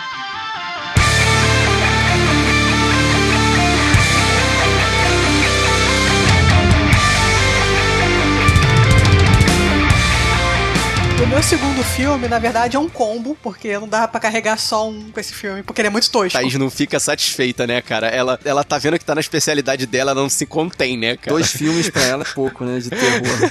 O 11.22 11.26
meu 11.26 11.40
segundo 11.40 11.84
filme, 11.84 12.26
na 12.26 12.40
verdade, 12.40 12.76
é 12.76 12.80
um 12.80 12.88
combo, 12.88 13.36
porque 13.40 13.78
não 13.78 13.86
dava 13.86 14.08
pra 14.08 14.18
carregar 14.18 14.58
só 14.58 14.88
um 14.88 15.08
com 15.12 15.20
esse 15.20 15.32
filme, 15.32 15.62
porque 15.62 15.80
ele 15.80 15.86
é 15.86 15.90
muito 15.90 16.10
tosco. 16.10 16.32
Thaís 16.36 16.54
não 16.56 16.68
fica 16.68 16.98
satisfeita, 16.98 17.64
né, 17.64 17.80
cara? 17.80 18.08
Ela, 18.08 18.40
ela 18.44 18.64
tá 18.64 18.76
vendo 18.76 18.98
que 18.98 19.04
tá 19.04 19.14
na 19.14 19.20
especialidade 19.20 19.86
dela, 19.86 20.10
ela 20.10 20.20
não 20.20 20.28
se 20.28 20.44
contém, 20.44 20.98
né, 20.98 21.16
cara? 21.16 21.30
Dois 21.30 21.52
filmes 21.52 21.88
pra 21.88 22.02
ela 22.02 22.24
é 22.24 22.34
pouco, 22.34 22.64
né? 22.64 22.80
De 22.80 22.90
terror. 22.90 23.50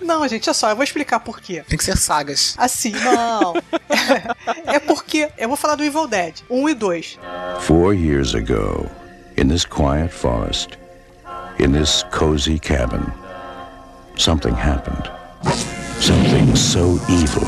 Não, 0.00 0.26
gente, 0.26 0.48
é 0.48 0.52
só, 0.54 0.70
eu 0.70 0.74
vou 0.74 0.82
explicar 0.82 1.20
por 1.20 1.38
quê. 1.38 1.62
Tem 1.68 1.76
que 1.76 1.84
ser 1.84 1.96
sagas. 1.96 2.54
Assim, 2.56 2.92
não. 2.92 3.52
é 4.64 4.78
porque, 4.78 5.28
eu 5.36 5.48
vou 5.48 5.56
falar 5.56 5.74
do 5.74 5.84
Evil 5.84 6.08
Dead, 6.08 6.34
1 6.48 6.68
e 6.70 6.74
2. 6.74 7.18
Four 7.60 7.94
years 7.94 8.34
ago, 8.34 8.90
in 9.36 9.48
this 9.48 9.66
quiet 9.66 10.10
forest, 10.10 10.78
in 11.60 11.72
this 11.72 12.06
cozy 12.10 12.58
cabin, 12.58 13.04
something 14.16 14.54
happened. 14.54 15.10
Something 16.00 16.56
so 16.56 17.00
evil. 17.08 17.42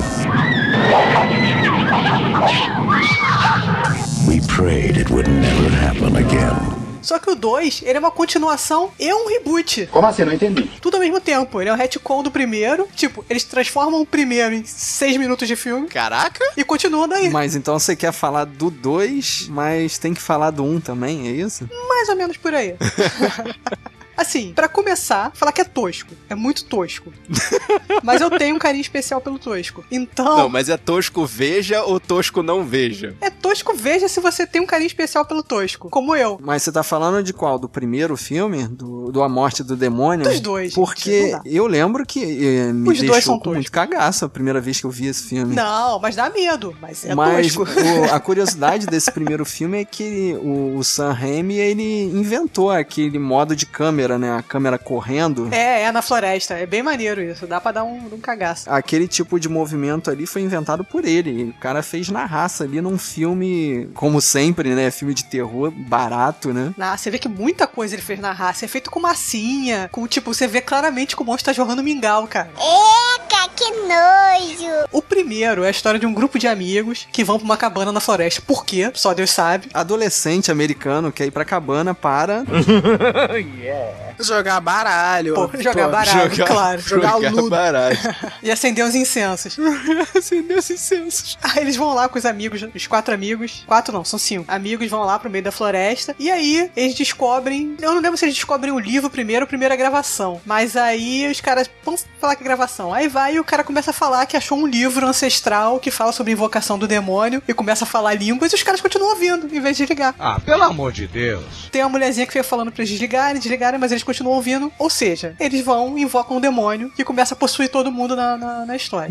We 4.28 4.40
prayed 4.46 4.98
it 4.98 5.08
would 5.10 5.28
never 5.28 5.70
happen 5.70 6.16
again. 6.16 6.80
Só 7.00 7.18
que 7.18 7.30
o 7.30 7.34
2, 7.34 7.82
ele 7.84 7.96
é 7.96 7.98
uma 7.98 8.10
continuação 8.10 8.90
e 8.98 9.12
um 9.14 9.28
reboot. 9.28 9.86
Como 9.86 10.06
assim? 10.06 10.24
Não 10.24 10.32
entendi. 10.32 10.70
Tudo 10.82 10.94
ao 10.94 11.00
mesmo 11.00 11.20
tempo. 11.20 11.60
Ele 11.60 11.70
é 11.70 11.72
um 11.72 11.76
retcon 11.76 12.22
do 12.22 12.30
primeiro. 12.30 12.86
Tipo, 12.94 13.24
eles 13.30 13.44
transformam 13.44 14.02
o 14.02 14.06
primeiro 14.06 14.54
em 14.54 14.64
6 14.64 15.16
minutos 15.16 15.48
de 15.48 15.56
filme. 15.56 15.88
Caraca! 15.88 16.44
E 16.56 16.64
continuam 16.64 17.08
daí. 17.08 17.30
Mas 17.30 17.54
então 17.54 17.78
você 17.78 17.96
quer 17.96 18.12
falar 18.12 18.44
do 18.44 18.70
2, 18.70 19.48
mas 19.48 19.96
tem 19.96 20.12
que 20.12 20.20
falar 20.20 20.50
do 20.50 20.64
1 20.64 20.74
um 20.74 20.80
também, 20.80 21.28
é 21.28 21.30
isso? 21.30 21.68
Mais 21.88 22.08
ou 22.08 22.16
menos 22.16 22.36
por 22.36 22.54
aí. 22.54 22.74
Assim, 24.20 24.52
pra 24.52 24.68
começar, 24.68 25.30
falar 25.34 25.50
que 25.50 25.62
é 25.62 25.64
tosco. 25.64 26.12
É 26.28 26.34
muito 26.34 26.64
tosco. 26.66 27.10
mas 28.04 28.20
eu 28.20 28.30
tenho 28.30 28.54
um 28.56 28.58
carinho 28.58 28.82
especial 28.82 29.18
pelo 29.18 29.38
tosco. 29.38 29.82
Então. 29.90 30.36
Não, 30.36 30.48
mas 30.48 30.68
é 30.68 30.76
tosco 30.76 31.24
veja 31.24 31.82
ou 31.84 31.98
tosco 31.98 32.42
não 32.42 32.62
veja? 32.64 33.16
É 33.20 33.30
tosco, 33.30 33.74
veja 33.74 34.08
se 34.08 34.20
você 34.20 34.46
tem 34.46 34.60
um 34.60 34.66
carinho 34.66 34.88
especial 34.88 35.24
pelo 35.24 35.42
tosco. 35.42 35.88
Como 35.88 36.14
eu. 36.14 36.38
Mas 36.42 36.62
você 36.62 36.70
tá 36.70 36.82
falando 36.82 37.22
de 37.22 37.32
qual? 37.32 37.58
Do 37.58 37.66
primeiro 37.68 38.14
filme? 38.16 38.68
Do, 38.68 39.10
do 39.10 39.22
A 39.22 39.28
Morte 39.28 39.62
do 39.62 39.74
Demônio? 39.74 40.24
Dos 40.28 40.38
dois, 40.40 40.74
Porque 40.74 41.34
eu 41.46 41.66
lembro 41.66 42.04
que 42.04 42.20
eh, 42.22 42.72
me 42.74 42.90
Os 42.90 42.98
dois 42.98 43.10
deixou 43.12 43.34
são 43.34 43.38
com 43.40 43.54
muito 43.54 43.72
cagaço 43.72 44.26
a 44.26 44.28
primeira 44.28 44.60
vez 44.60 44.78
que 44.80 44.84
eu 44.86 44.90
vi 44.90 45.06
esse 45.06 45.22
filme. 45.24 45.54
Não, 45.54 45.98
mas 45.98 46.14
dá 46.14 46.28
medo. 46.28 46.76
Mas 46.80 47.06
é 47.06 47.14
Mas 47.14 47.54
tosco. 47.54 47.62
o- 47.80 48.12
a 48.14 48.20
curiosidade 48.20 48.86
desse 48.86 49.10
primeiro 49.10 49.46
filme 49.46 49.80
é 49.80 49.84
que 49.86 50.36
o, 50.42 50.76
o 50.76 50.84
Sam 50.84 51.12
Raimi, 51.12 51.56
ele 51.56 52.04
inventou 52.04 52.70
aquele 52.70 53.18
modo 53.18 53.56
de 53.56 53.64
câmera, 53.66 54.09
né? 54.18 54.36
A 54.36 54.42
câmera 54.42 54.78
correndo. 54.78 55.48
É, 55.52 55.82
é 55.82 55.92
na 55.92 56.02
floresta. 56.02 56.54
É 56.54 56.66
bem 56.66 56.82
maneiro 56.82 57.22
isso. 57.22 57.46
Dá 57.46 57.60
pra 57.60 57.72
dar 57.72 57.84
um, 57.84 58.08
um 58.12 58.20
cagaço. 58.20 58.70
Aquele 58.70 59.08
tipo 59.08 59.38
de 59.38 59.48
movimento 59.48 60.10
ali 60.10 60.26
foi 60.26 60.42
inventado 60.42 60.84
por 60.84 61.04
ele. 61.04 61.44
O 61.44 61.60
cara 61.60 61.82
fez 61.82 62.08
na 62.08 62.24
raça 62.24 62.64
ali 62.64 62.80
num 62.80 62.98
filme, 62.98 63.88
como 63.94 64.20
sempre, 64.20 64.74
né? 64.74 64.90
Filme 64.90 65.14
de 65.14 65.24
terror 65.24 65.70
barato, 65.70 66.52
né? 66.52 66.74
Ah, 66.78 66.96
você 66.96 67.10
vê 67.10 67.18
que 67.18 67.28
muita 67.28 67.66
coisa 67.66 67.94
ele 67.94 68.02
fez 68.02 68.18
na 68.18 68.32
raça. 68.32 68.64
É 68.64 68.68
feito 68.68 68.90
com 68.90 69.00
massinha. 69.00 69.88
Com, 69.92 70.06
tipo, 70.06 70.32
você 70.32 70.46
vê 70.46 70.60
claramente 70.60 71.16
que 71.16 71.22
o 71.22 71.24
monstro 71.24 71.46
tá 71.46 71.52
jogando 71.52 71.82
mingau, 71.82 72.26
cara. 72.26 72.50
Eca, 72.56 73.48
que 73.54 73.70
nojo! 73.70 74.86
O 74.92 75.02
primeiro 75.02 75.64
é 75.64 75.68
a 75.68 75.70
história 75.70 76.00
de 76.00 76.06
um 76.06 76.14
grupo 76.14 76.38
de 76.38 76.46
amigos 76.46 77.06
que 77.12 77.24
vão 77.24 77.38
pra 77.38 77.44
uma 77.44 77.56
cabana 77.56 77.92
na 77.92 78.00
floresta. 78.00 78.42
Por 78.46 78.64
quê? 78.64 78.90
Só 78.94 79.14
Deus 79.14 79.30
sabe. 79.30 79.68
Adolescente 79.72 80.50
americano 80.50 81.12
quer 81.12 81.26
ir 81.26 81.30
pra 81.30 81.44
cabana 81.44 81.94
para. 81.94 82.44
Jogar 84.18 84.60
baralho. 84.60 85.34
Pô, 85.34 85.50
jogar 85.58 85.88
baralho, 85.88 86.30
jogar- 86.34 86.46
claro. 86.46 86.80
Jogar 86.80 87.12
Jogar 87.20 87.30
ludo. 87.32 87.50
baralho. 87.50 87.98
E 88.42 88.50
acender 88.50 88.84
os 88.84 88.94
incensos. 88.94 89.56
Acender 90.16 90.58
os 90.58 90.70
incensos. 90.70 91.38
Aí 91.42 91.58
eles 91.62 91.76
vão 91.76 91.94
lá 91.94 92.08
com 92.08 92.18
os 92.18 92.24
amigos, 92.26 92.62
os 92.74 92.86
quatro 92.86 93.12
amigos. 93.14 93.64
Quatro 93.66 93.92
não, 93.92 94.04
são 94.04 94.18
cinco. 94.18 94.44
Amigos 94.48 94.88
vão 94.88 95.02
lá 95.02 95.18
pro 95.18 95.30
meio 95.30 95.44
da 95.44 95.52
floresta. 95.52 96.14
E 96.18 96.30
aí 96.30 96.70
eles 96.76 96.94
descobrem. 96.94 97.76
Eu 97.80 97.94
não 97.94 98.00
lembro 98.00 98.16
se 98.16 98.24
eles 98.24 98.34
descobrem 98.34 98.72
o 98.72 98.78
livro 98.78 99.10
primeiro 99.10 99.44
ou 99.44 99.46
primeiro 99.48 99.72
a 99.74 99.76
gravação. 99.76 100.40
Mas 100.44 100.76
aí 100.76 101.30
os 101.30 101.40
caras. 101.40 101.68
Vamos 101.84 102.06
falar 102.20 102.36
que 102.36 102.42
é 102.42 102.44
gravação. 102.44 102.92
Aí 102.92 103.08
vai 103.08 103.34
e 103.34 103.40
o 103.40 103.44
cara 103.44 103.64
começa 103.64 103.90
a 103.90 103.94
falar 103.94 104.26
que 104.26 104.36
achou 104.36 104.58
um 104.58 104.66
livro 104.66 105.06
ancestral 105.06 105.78
que 105.78 105.90
fala 105.90 106.12
sobre 106.12 106.32
a 106.32 106.34
invocação 106.34 106.78
do 106.78 106.86
demônio. 106.88 107.42
E 107.48 107.54
começa 107.54 107.84
a 107.84 107.86
falar 107.86 108.14
línguas 108.14 108.52
e 108.52 108.54
os 108.54 108.62
caras 108.62 108.80
continuam 108.80 109.10
ouvindo, 109.10 109.46
em 109.54 109.60
vez 109.60 109.76
de 109.76 109.82
desligar. 109.84 110.14
Ah, 110.18 110.38
pelo 110.40 110.62
amor 110.62 110.92
de 110.92 111.06
Deus. 111.06 111.44
Tem 111.70 111.82
uma 111.82 111.88
mulherzinha 111.90 112.26
que 112.26 112.32
fica 112.32 112.44
falando 112.44 112.70
pra 112.70 112.82
eles 112.82 112.90
desligarem, 112.90 113.40
desligarem, 113.40 113.79
mas 113.80 113.90
eles 113.90 114.02
continuam 114.04 114.36
ouvindo. 114.36 114.70
Ou 114.78 114.88
seja, 114.90 115.34
eles 115.40 115.64
vão, 115.64 115.96
invocam 115.98 116.36
um 116.36 116.40
demônio 116.40 116.90
que 116.94 117.04
começa 117.04 117.34
a 117.34 117.36
possuir 117.36 117.68
todo 117.70 117.90
mundo 117.90 118.14
na, 118.14 118.36
na, 118.36 118.66
na 118.66 118.76
história. 118.76 119.10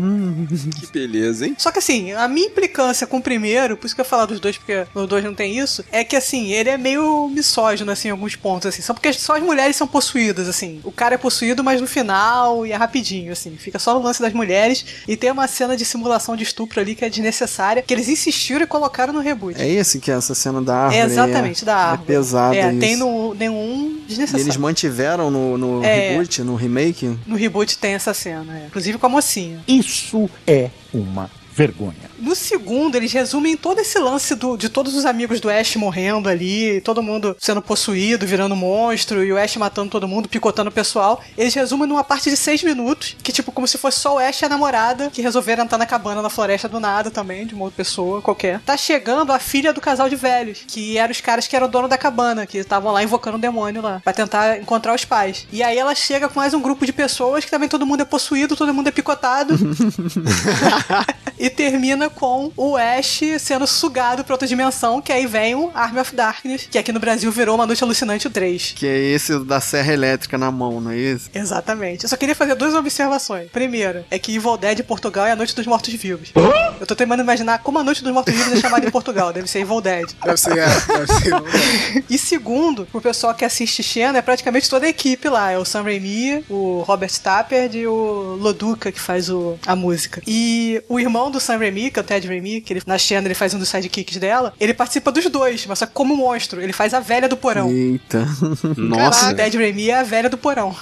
Que 0.78 0.86
beleza, 0.92 1.46
hein? 1.46 1.54
Só 1.58 1.70
que 1.70 1.78
assim, 1.78 2.12
a 2.12 2.26
minha 2.28 2.46
implicância 2.46 3.06
com 3.06 3.18
o 3.18 3.22
primeiro, 3.22 3.76
por 3.76 3.86
isso 3.86 3.94
que 3.94 4.00
eu 4.00 4.04
ia 4.04 4.08
falar 4.08 4.26
dos 4.26 4.40
dois, 4.40 4.56
porque 4.56 4.86
no 4.94 5.06
dois 5.06 5.24
não 5.24 5.34
tem 5.34 5.58
isso, 5.58 5.84
é 5.90 6.04
que 6.04 6.16
assim, 6.16 6.52
ele 6.52 6.70
é 6.70 6.78
meio 6.78 7.28
misógino, 7.28 7.90
assim, 7.90 8.08
em 8.08 8.10
alguns 8.12 8.36
pontos, 8.36 8.66
assim. 8.66 8.82
Só 8.82 8.94
porque 8.94 9.12
só 9.12 9.36
as 9.36 9.42
mulheres 9.42 9.76
são 9.76 9.86
possuídas, 9.86 10.48
assim. 10.48 10.80
O 10.84 10.92
cara 10.92 11.14
é 11.14 11.18
possuído, 11.18 11.62
mas 11.64 11.80
no 11.80 11.86
final 11.86 12.64
e 12.66 12.72
é 12.72 12.76
rapidinho, 12.76 13.32
assim. 13.32 13.56
Fica 13.56 13.78
só 13.78 13.94
no 13.94 14.00
lance 14.02 14.20
das 14.22 14.32
mulheres 14.32 14.84
e 15.08 15.16
tem 15.16 15.30
uma 15.30 15.46
cena 15.48 15.76
de 15.76 15.84
simulação 15.84 16.36
de 16.36 16.42
estupro 16.44 16.80
ali 16.80 16.94
que 16.94 17.04
é 17.04 17.08
desnecessária, 17.10 17.82
que 17.82 17.92
eles 17.92 18.08
insistiram 18.08 18.62
e 18.62 18.66
colocaram 18.66 19.12
no 19.12 19.20
reboot. 19.20 19.60
É 19.60 19.68
esse 19.68 19.98
que 19.98 20.10
é 20.10 20.14
essa 20.14 20.34
cena 20.34 20.60
da 20.62 20.76
árvore. 20.84 21.00
É 21.00 21.04
exatamente, 21.04 21.62
é, 21.62 21.66
da 21.66 21.76
árvore. 21.76 22.12
É 22.12 22.16
pesado 22.16 22.54
É, 22.54 22.70
isso. 22.70 22.80
tem 22.80 22.96
no 22.96 23.34
nenhum 23.34 23.98
E 24.04 24.08
desnecessário. 24.08 24.44
eles 24.44 24.56
mantiveram 24.60 25.30
no, 25.30 25.56
no 25.58 25.82
É. 25.84 26.10
reboot, 26.10 26.42
no 26.42 26.54
remake. 26.54 27.18
No 27.26 27.36
reboot 27.36 27.78
tem 27.78 27.94
essa 27.94 28.12
cena, 28.14 28.58
é. 28.60 28.66
inclusive 28.66 28.98
com 28.98 29.06
a 29.06 29.08
mocinha. 29.08 29.60
Isso 29.66 30.28
é 30.46 30.70
uma 30.92 31.30
vergonha. 31.52 32.09
No 32.20 32.34
segundo, 32.34 32.96
eles 32.96 33.12
resumem 33.12 33.56
todo 33.56 33.80
esse 33.80 33.98
lance 33.98 34.34
do, 34.34 34.56
de 34.56 34.68
todos 34.68 34.94
os 34.94 35.06
amigos 35.06 35.40
do 35.40 35.48
Ash 35.48 35.76
morrendo 35.76 36.28
ali, 36.28 36.80
todo 36.82 37.02
mundo 37.02 37.36
sendo 37.38 37.62
possuído, 37.62 38.26
virando 38.26 38.54
monstro, 38.54 39.24
e 39.24 39.32
o 39.32 39.38
Ash 39.38 39.56
matando 39.56 39.90
todo 39.90 40.06
mundo, 40.06 40.28
picotando 40.28 40.68
o 40.68 40.72
pessoal. 40.72 41.22
Eles 41.36 41.54
resumem 41.54 41.88
numa 41.88 42.04
parte 42.04 42.30
de 42.30 42.36
seis 42.36 42.62
minutos, 42.62 43.16
que 43.22 43.32
tipo, 43.32 43.50
como 43.50 43.66
se 43.66 43.78
fosse 43.78 43.98
só 43.98 44.16
o 44.16 44.18
Ash 44.18 44.42
e 44.42 44.44
a 44.44 44.48
namorada, 44.48 45.10
que 45.10 45.22
resolveram 45.22 45.64
entrar 45.64 45.78
na 45.78 45.86
cabana 45.86 46.20
na 46.20 46.28
floresta 46.28 46.68
do 46.68 46.78
nada 46.78 47.10
também, 47.10 47.46
de 47.46 47.54
uma 47.54 47.64
outra 47.64 47.78
pessoa 47.78 48.20
qualquer. 48.20 48.60
Tá 48.60 48.76
chegando 48.76 49.32
a 49.32 49.38
filha 49.38 49.72
do 49.72 49.80
casal 49.80 50.08
de 50.08 50.16
velhos, 50.16 50.60
que 50.66 50.98
eram 50.98 51.12
os 51.12 51.20
caras 51.20 51.46
que 51.46 51.56
eram 51.56 51.68
dono 51.68 51.88
da 51.88 51.96
cabana, 51.96 52.46
que 52.46 52.58
estavam 52.58 52.92
lá 52.92 53.02
invocando 53.02 53.38
o 53.38 53.40
demônio 53.40 53.80
lá, 53.80 54.00
pra 54.04 54.12
tentar 54.12 54.58
encontrar 54.60 54.94
os 54.94 55.04
pais. 55.04 55.46
E 55.50 55.62
aí 55.62 55.78
ela 55.78 55.94
chega 55.94 56.28
com 56.28 56.38
mais 56.38 56.52
um 56.52 56.60
grupo 56.60 56.84
de 56.84 56.92
pessoas, 56.92 57.44
que 57.44 57.50
também 57.50 57.68
todo 57.68 57.86
mundo 57.86 58.02
é 58.02 58.04
possuído, 58.04 58.56
todo 58.56 58.74
mundo 58.74 58.88
é 58.88 58.92
picotado. 58.92 59.54
E 61.40 61.48
termina 61.48 62.09
com 62.10 62.52
o 62.56 62.76
Ash 62.76 63.20
sendo 63.38 63.66
sugado 63.66 64.24
pra 64.24 64.34
outra 64.34 64.48
dimensão, 64.48 65.00
que 65.00 65.12
aí 65.12 65.26
vem 65.26 65.54
o 65.54 65.70
Army 65.74 66.00
of 66.00 66.14
Darkness, 66.14 66.68
que 66.70 66.78
aqui 66.78 66.92
no 66.92 67.00
Brasil 67.00 67.30
virou 67.30 67.54
Uma 67.54 67.66
Noite 67.66 67.82
Alucinante 67.82 68.26
o 68.26 68.30
3. 68.30 68.74
Que 68.76 68.86
é 68.86 68.98
esse 68.98 69.38
da 69.44 69.60
serra 69.60 69.92
elétrica 69.92 70.36
na 70.36 70.50
mão, 70.50 70.80
não 70.80 70.90
é 70.90 70.98
esse? 70.98 71.30
Exatamente. 71.34 72.04
Eu 72.04 72.08
só 72.08 72.16
queria 72.16 72.34
fazer 72.34 72.54
duas 72.54 72.74
observações. 72.74 73.50
Primeira, 73.50 74.04
é 74.10 74.18
que 74.18 74.34
Evil 74.34 74.56
Dead 74.56 74.80
em 74.80 74.82
Portugal 74.82 75.26
é 75.26 75.32
a 75.32 75.36
Noite 75.36 75.54
dos 75.54 75.66
Mortos-Vivos. 75.66 76.32
Eu 76.80 76.86
tô 76.86 76.94
tentando 76.94 77.22
imaginar 77.22 77.58
como 77.58 77.78
a 77.78 77.84
Noite 77.84 78.02
dos 78.02 78.12
Mortos-Vivos 78.12 78.52
é 78.52 78.60
chamada 78.60 78.86
em 78.86 78.90
Portugal. 78.90 79.32
Deve 79.32 79.48
ser 79.48 79.60
Evil 79.60 79.80
Dead. 79.80 80.10
Deve 80.24 80.36
ser, 80.36 80.58
é, 80.58 80.66
deve 80.66 81.06
ser. 81.06 82.04
E 82.08 82.18
segundo, 82.18 82.86
pro 82.86 83.00
pessoal 83.00 83.34
que 83.34 83.44
assiste 83.44 83.82
Xena, 83.82 84.18
é 84.18 84.22
praticamente 84.22 84.68
toda 84.68 84.86
a 84.86 84.88
equipe 84.88 85.28
lá. 85.28 85.50
É 85.50 85.58
o 85.58 85.64
Sam 85.64 85.82
Raimi, 85.82 86.44
o 86.48 86.82
Robert 86.86 87.12
Tappert 87.22 87.74
e 87.74 87.86
o 87.86 88.36
Loduca, 88.40 88.90
que 88.90 89.00
faz 89.00 89.28
o, 89.28 89.58
a 89.66 89.76
música. 89.76 90.22
E 90.26 90.82
o 90.88 90.98
irmão 90.98 91.30
do 91.30 91.38
Sam 91.38 91.58
Raimi, 91.58 91.90
que 91.90 91.99
é 92.00 92.02
o 92.02 92.06
Ted 92.06 92.26
Raimi, 92.26 92.60
que 92.60 92.72
ele, 92.72 92.82
na 92.86 92.98
Xena 92.98 93.26
ele 93.26 93.34
faz 93.34 93.54
um 93.54 93.58
dos 93.58 93.68
sidekicks 93.68 94.16
dela, 94.16 94.52
ele 94.58 94.74
participa 94.74 95.12
dos 95.12 95.26
dois, 95.26 95.66
mas 95.66 95.78
só 95.78 95.86
que 95.86 95.92
como 95.92 96.16
monstro. 96.16 96.60
Ele 96.60 96.72
faz 96.72 96.94
a 96.94 97.00
velha 97.00 97.28
do 97.28 97.36
porão. 97.36 97.70
Eita. 97.70 98.26
Caraca, 98.60 98.80
Nossa. 98.80 99.30
o 99.30 99.34
Ted 99.34 99.56
Raimi 99.56 99.90
é 99.90 100.00
a 100.00 100.02
velha 100.02 100.28
do 100.28 100.38
porão. 100.38 100.74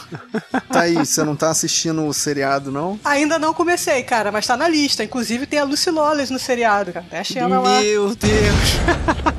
Tá 0.70 0.80
aí, 0.82 0.94
você 0.94 1.22
não 1.24 1.36
tá 1.36 1.50
assistindo 1.50 2.06
o 2.06 2.12
seriado, 2.12 2.70
não? 2.70 2.98
Ainda 3.04 3.38
não 3.38 3.52
comecei, 3.54 4.02
cara, 4.02 4.30
mas 4.30 4.46
tá 4.46 4.56
na 4.56 4.68
lista. 4.68 5.04
Inclusive 5.04 5.46
tem 5.46 5.58
a 5.58 5.64
Lucy 5.64 5.90
Lawless 5.90 6.32
no 6.32 6.38
seriado, 6.38 6.92
cara. 6.92 7.06
É 7.10 7.20
a 7.20 7.24
Xena 7.24 7.60
lá. 7.60 7.80
Meu 7.80 8.14
Deus. 8.14 8.78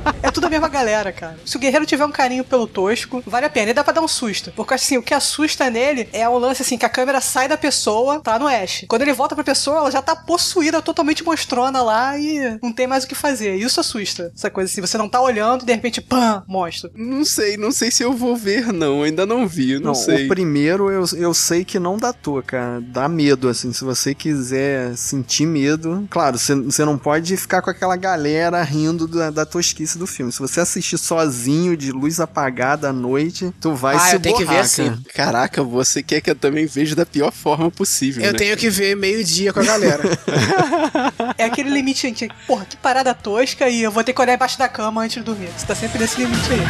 É 0.22 0.30
tudo 0.30 0.46
a 0.46 0.50
mesma 0.50 0.68
galera, 0.68 1.12
cara. 1.12 1.38
Se 1.44 1.56
o 1.56 1.60
guerreiro 1.60 1.86
tiver 1.86 2.04
um 2.04 2.10
carinho 2.10 2.44
pelo 2.44 2.66
tosco, 2.66 3.22
vale 3.26 3.46
a 3.46 3.50
pena. 3.50 3.70
E 3.70 3.74
dá 3.74 3.82
pra 3.82 3.92
dar 3.92 4.00
um 4.02 4.08
susto. 4.08 4.52
Porque 4.54 4.74
assim, 4.74 4.98
o 4.98 5.02
que 5.02 5.14
assusta 5.14 5.70
nele 5.70 6.08
é 6.12 6.28
o 6.28 6.38
lance 6.38 6.62
assim, 6.62 6.76
que 6.76 6.84
a 6.84 6.90
câmera 6.90 7.20
sai 7.20 7.48
da 7.48 7.56
pessoa, 7.56 8.20
tá 8.20 8.38
no 8.38 8.46
Ash. 8.46 8.84
Quando 8.86 9.02
ele 9.02 9.12
volta 9.12 9.34
pra 9.34 9.42
pessoa, 9.42 9.78
ela 9.78 9.90
já 9.90 10.02
tá 10.02 10.14
possuída, 10.14 10.82
totalmente 10.82 11.24
monstrona 11.24 11.69
lá 11.82 12.18
e 12.18 12.58
não 12.62 12.72
tem 12.72 12.86
mais 12.86 13.04
o 13.04 13.06
que 13.06 13.14
fazer. 13.14 13.54
Isso 13.56 13.78
assusta. 13.80 14.32
Essa 14.34 14.50
coisa 14.50 14.70
assim, 14.70 14.80
você 14.80 14.98
não 14.98 15.08
tá 15.08 15.20
olhando 15.20 15.62
e 15.62 15.66
de 15.66 15.72
repente, 15.72 16.00
pam, 16.00 16.42
monstro. 16.48 16.90
Não 16.94 17.24
sei, 17.24 17.56
não 17.56 17.70
sei 17.70 17.90
se 17.90 18.02
eu 18.02 18.12
vou 18.12 18.36
ver, 18.36 18.72
não. 18.72 19.02
Ainda 19.02 19.24
não 19.24 19.46
vi, 19.46 19.74
não, 19.74 19.88
Não, 19.90 19.94
sei. 19.94 20.24
o 20.24 20.28
primeiro 20.28 20.90
eu, 20.90 21.04
eu 21.16 21.32
sei 21.34 21.64
que 21.64 21.78
não 21.78 21.96
dá 21.96 22.12
toa, 22.12 22.42
cara. 22.42 22.80
Dá 22.80 23.08
medo, 23.08 23.48
assim. 23.48 23.72
Se 23.72 23.84
você 23.84 24.14
quiser 24.14 24.96
sentir 24.96 25.46
medo. 25.46 26.06
Claro, 26.10 26.38
você, 26.38 26.84
não 26.84 26.98
pode 26.98 27.36
ficar 27.36 27.62
com 27.62 27.70
aquela 27.70 27.96
galera 27.96 28.60
rindo 28.62 29.06
da, 29.06 29.30
da 29.30 29.46
tosquice 29.46 29.96
do 29.98 30.06
filme. 30.06 30.32
Se 30.32 30.38
você 30.40 30.60
assistir 30.60 30.98
sozinho, 30.98 31.76
de 31.76 31.92
luz 31.92 32.18
apagada 32.20 32.88
à 32.88 32.92
noite, 32.92 33.52
tu 33.60 33.74
vai 33.74 33.96
Ah, 33.96 33.98
se 34.00 34.16
eu 34.16 34.20
tenho 34.20 34.34
que 34.36 34.42
ver 34.44 34.48
borrar, 34.48 34.64
assim. 34.64 34.84
cara. 35.14 35.30
Caraca, 35.30 35.62
você 35.62 36.02
quer 36.02 36.20
que 36.20 36.30
eu 36.30 36.34
também 36.34 36.66
veja 36.66 36.94
da 36.96 37.06
pior 37.06 37.30
forma 37.32 37.70
possível, 37.70 38.24
Eu 38.24 38.32
né? 38.32 38.38
tenho 38.38 38.56
que 38.56 38.68
ver 38.70 38.96
meio-dia 38.96 39.52
com 39.52 39.60
a 39.60 39.64
galera. 39.64 40.02
É 41.38 41.48
aquele 41.60 41.70
limite, 41.70 42.02
gente. 42.02 42.28
Porra, 42.46 42.64
que 42.64 42.76
parada 42.76 43.14
tosca 43.14 43.68
e 43.68 43.82
eu 43.82 43.90
vou 43.90 44.02
ter 44.02 44.12
que 44.12 44.20
olhar 44.20 44.34
embaixo 44.34 44.58
da 44.58 44.68
cama 44.68 45.02
antes 45.02 45.16
de 45.16 45.22
dormir. 45.22 45.48
Você 45.56 45.66
tá 45.66 45.74
sempre 45.74 45.98
nesse 45.98 46.20
limite 46.20 46.52
aí. 46.52 46.60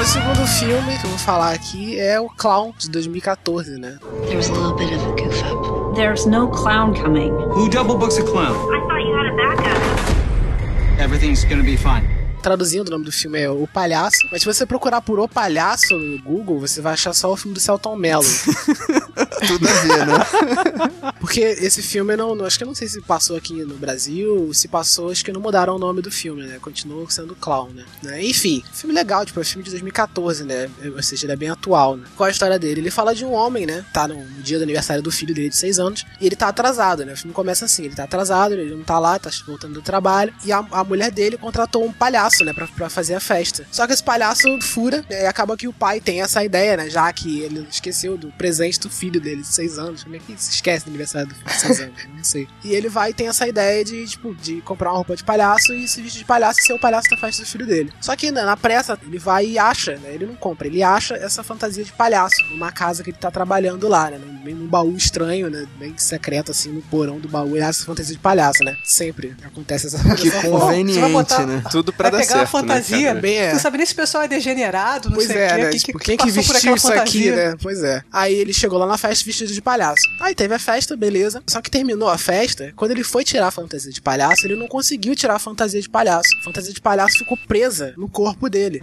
O 0.00 0.04
segundo 0.04 0.46
filme 0.46 0.98
que 0.98 1.04
eu 1.06 1.10
vou 1.10 1.18
falar 1.18 1.52
aqui 1.52 1.98
é 1.98 2.20
o 2.20 2.28
Clown, 2.28 2.72
de 2.78 2.90
2014, 2.90 3.78
né? 3.78 3.98
There 4.24 4.36
was 4.36 4.50
a 4.50 4.52
little 4.52 4.74
bit 4.74 4.92
of 4.94 5.04
a 5.04 5.12
goof 5.12 5.42
up. 5.44 5.94
There's 5.94 6.26
no 6.26 6.48
clown 6.48 6.94
coming. 6.94 7.30
Who 7.30 7.68
double 7.68 7.96
books 7.96 8.18
a 8.18 8.22
clown? 8.22 8.54
I 8.54 8.80
thought 8.86 9.02
you 9.02 9.14
had 9.16 9.26
a 9.26 9.36
backup. 9.36 11.00
Everything's 11.00 11.44
gonna 11.44 11.62
be 11.62 11.76
fine. 11.76 12.19
Traduzindo, 12.42 12.88
o 12.88 12.90
nome 12.90 13.04
do 13.04 13.12
filme 13.12 13.40
é 13.40 13.50
O 13.50 13.66
Palhaço. 13.66 14.18
Mas 14.32 14.42
se 14.42 14.46
você 14.46 14.64
procurar 14.64 15.00
por 15.02 15.18
O 15.20 15.28
Palhaço 15.28 15.94
no 15.96 16.22
Google, 16.22 16.58
você 16.58 16.80
vai 16.80 16.94
achar 16.94 17.12
só 17.12 17.30
o 17.32 17.36
filme 17.36 17.54
do 17.54 17.60
Celton 17.60 17.96
Mello. 17.96 18.24
Tudo 19.46 19.68
a 19.68 19.72
ver, 19.72 20.06
né? 20.06 21.12
Porque 21.20 21.40
esse 21.40 21.82
filme 21.82 22.16
não, 22.16 22.34
não- 22.34 22.44
Acho 22.44 22.58
que 22.58 22.64
eu 22.64 22.68
não 22.68 22.74
sei 22.74 22.88
se 22.88 23.00
passou 23.02 23.36
aqui 23.36 23.52
no 23.64 23.74
Brasil. 23.76 24.52
Se 24.54 24.66
passou, 24.68 25.10
acho 25.10 25.24
que 25.24 25.32
não 25.32 25.40
mudaram 25.40 25.76
o 25.76 25.78
nome 25.78 26.02
do 26.02 26.10
filme, 26.10 26.42
né? 26.42 26.58
Continua 26.60 27.08
sendo 27.10 27.34
Clown, 27.36 27.70
né? 27.70 27.84
Né? 28.02 28.24
Enfim, 28.24 28.62
filme 28.72 28.94
legal, 28.94 29.24
tipo, 29.24 29.38
é 29.38 29.42
um 29.42 29.44
filme 29.44 29.62
de 29.64 29.70
2014, 29.70 30.44
né? 30.44 30.68
Ou 30.96 31.02
seja, 31.02 31.26
ele 31.26 31.32
é 31.32 31.36
bem 31.36 31.48
atual, 31.50 31.96
né? 31.96 32.04
Qual 32.16 32.26
a 32.26 32.30
história 32.30 32.58
dele? 32.58 32.80
Ele 32.80 32.90
fala 32.90 33.14
de 33.14 33.24
um 33.24 33.32
homem, 33.32 33.66
né? 33.66 33.84
Tá 33.92 34.08
no 34.08 34.24
dia 34.42 34.58
do 34.58 34.64
aniversário 34.64 35.02
do 35.02 35.10
filho 35.12 35.34
dele 35.34 35.50
de 35.50 35.56
6 35.56 35.78
anos. 35.78 36.04
E 36.20 36.26
ele 36.26 36.36
tá 36.36 36.48
atrasado, 36.48 37.04
né? 37.04 37.12
O 37.12 37.16
filme 37.16 37.32
começa 37.34 37.64
assim: 37.64 37.84
ele 37.84 37.94
tá 37.94 38.04
atrasado, 38.04 38.54
ele 38.54 38.74
não 38.74 38.82
tá 38.82 38.98
lá, 38.98 39.18
tá 39.18 39.30
voltando 39.46 39.74
do 39.74 39.82
trabalho. 39.82 40.32
E 40.44 40.52
a, 40.52 40.58
a 40.72 40.82
mulher 40.84 41.10
dele 41.10 41.36
contratou 41.36 41.84
um 41.84 41.92
palhaço, 41.92 42.44
né? 42.44 42.52
Pra, 42.52 42.66
pra 42.66 42.88
fazer 42.90 43.14
a 43.14 43.20
festa. 43.20 43.66
Só 43.70 43.86
que 43.86 43.92
esse 43.92 44.02
palhaço 44.02 44.42
fura, 44.62 45.04
né? 45.08 45.22
E 45.24 45.26
acaba 45.26 45.56
que 45.56 45.68
o 45.68 45.72
pai 45.72 46.00
tem 46.00 46.22
essa 46.22 46.42
ideia, 46.42 46.76
né? 46.76 46.90
Já 46.90 47.12
que 47.12 47.40
ele 47.40 47.66
esqueceu 47.70 48.16
do 48.16 48.28
presente 48.32 48.80
do 48.80 48.90
filho 48.90 49.20
dele 49.20 49.29
de 49.36 49.46
6 49.46 49.78
anos. 49.78 50.04
Como 50.04 50.16
é 50.16 50.18
que 50.18 50.34
se 50.36 50.50
esquece 50.52 50.84
do 50.84 50.88
aniversário 50.88 51.28
do 51.28 51.34
filho 51.34 51.46
de 51.48 51.54
6 51.60 51.80
anos? 51.80 51.94
Não 52.16 52.24
sei. 52.24 52.48
E 52.64 52.74
ele 52.74 52.88
vai 52.88 53.10
e 53.10 53.14
tem 53.14 53.28
essa 53.28 53.46
ideia 53.46 53.84
de, 53.84 54.06
tipo, 54.06 54.34
de 54.34 54.60
comprar 54.62 54.90
uma 54.90 54.96
roupa 54.96 55.16
de 55.16 55.24
palhaço 55.24 55.72
e 55.74 55.86
se 55.88 56.00
vestir 56.02 56.18
de 56.20 56.24
palhaço 56.24 56.60
e 56.60 56.62
ser 56.62 56.72
o 56.72 56.78
palhaço 56.78 57.08
da 57.10 57.16
festa 57.16 57.42
do 57.42 57.48
filho 57.48 57.66
dele. 57.66 57.92
Só 58.00 58.14
que 58.16 58.30
né, 58.30 58.42
na 58.42 58.56
pressa, 58.56 58.98
ele 59.06 59.18
vai 59.18 59.46
e 59.46 59.58
acha, 59.58 59.96
né? 59.96 60.12
Ele 60.14 60.26
não 60.26 60.34
compra, 60.36 60.66
ele 60.66 60.82
acha 60.82 61.14
essa 61.14 61.42
fantasia 61.42 61.84
de 61.84 61.92
palhaço 61.92 62.36
numa 62.50 62.70
casa 62.72 63.02
que 63.02 63.10
ele 63.10 63.18
tá 63.18 63.30
trabalhando 63.30 63.88
lá, 63.88 64.10
né? 64.10 64.18
Num, 64.18 64.54
num 64.54 64.66
baú 64.66 64.96
estranho, 64.96 65.48
né? 65.50 65.66
Bem 65.78 65.94
secreto, 65.96 66.50
assim, 66.50 66.70
no 66.70 66.82
porão 66.82 67.18
do 67.18 67.28
baú. 67.28 67.50
Ele 67.56 67.60
acha 67.60 67.78
essa 67.80 67.86
fantasia 67.86 68.14
de 68.14 68.20
palhaço, 68.20 68.62
né? 68.64 68.76
Sempre 68.84 69.34
acontece 69.44 69.86
essa 69.86 69.98
Que 70.16 70.30
forma. 70.30 70.60
conveniente, 70.60 70.98
vai 71.00 71.10
botar- 71.12 71.46
né? 71.46 71.62
Tudo 71.70 71.92
pra 71.92 72.10
Vai 72.10 72.20
dar 72.20 72.26
pegar 72.26 72.38
certo, 72.40 72.56
a 72.56 72.60
fantasia, 72.60 73.14
né? 73.14 73.20
Bem, 73.20 73.36
é. 73.38 73.52
Não 73.52 73.60
sabe 73.60 73.76
nem 73.78 73.86
se 73.86 73.92
o 73.92 73.96
pessoal 73.96 74.24
é 74.24 74.28
degenerado, 74.28 75.08
não 75.08 75.16
Pois 75.16 75.28
sei 75.28 75.36
é, 75.38 75.46
o 75.46 75.50
quê. 75.56 75.62
né? 75.62 75.70
que, 75.70 75.78
Tipo, 75.78 75.98
que 75.98 76.04
quem 76.04 76.16
que 76.16 76.30
vestiu 76.30 76.56
aquela 76.56 76.76
isso 76.76 76.92
aqui, 76.92 77.30
né? 77.30 77.54
Pois 77.62 77.82
é. 77.82 78.02
Aí 78.12 78.34
ele 78.34 78.52
chegou 78.52 78.78
lá 78.78 78.86
na 78.86 78.98
festa 78.98 79.19
vestido 79.24 79.52
de 79.52 79.60
palhaço. 79.60 80.02
Aí 80.20 80.34
teve 80.34 80.54
a 80.54 80.58
festa, 80.58 80.96
beleza. 80.96 81.42
Só 81.46 81.60
que 81.60 81.70
terminou 81.70 82.08
a 82.08 82.18
festa, 82.18 82.72
quando 82.76 82.92
ele 82.92 83.04
foi 83.04 83.24
tirar 83.24 83.48
a 83.48 83.50
fantasia 83.50 83.92
de 83.92 84.00
palhaço, 84.00 84.46
ele 84.46 84.56
não 84.56 84.68
conseguiu 84.68 85.14
tirar 85.14 85.34
a 85.34 85.38
fantasia 85.38 85.80
de 85.80 85.88
palhaço. 85.88 86.28
A 86.40 86.44
fantasia 86.44 86.72
de 86.72 86.80
palhaço 86.80 87.18
ficou 87.18 87.36
presa 87.48 87.94
no 87.96 88.08
corpo 88.08 88.48
dele. 88.48 88.80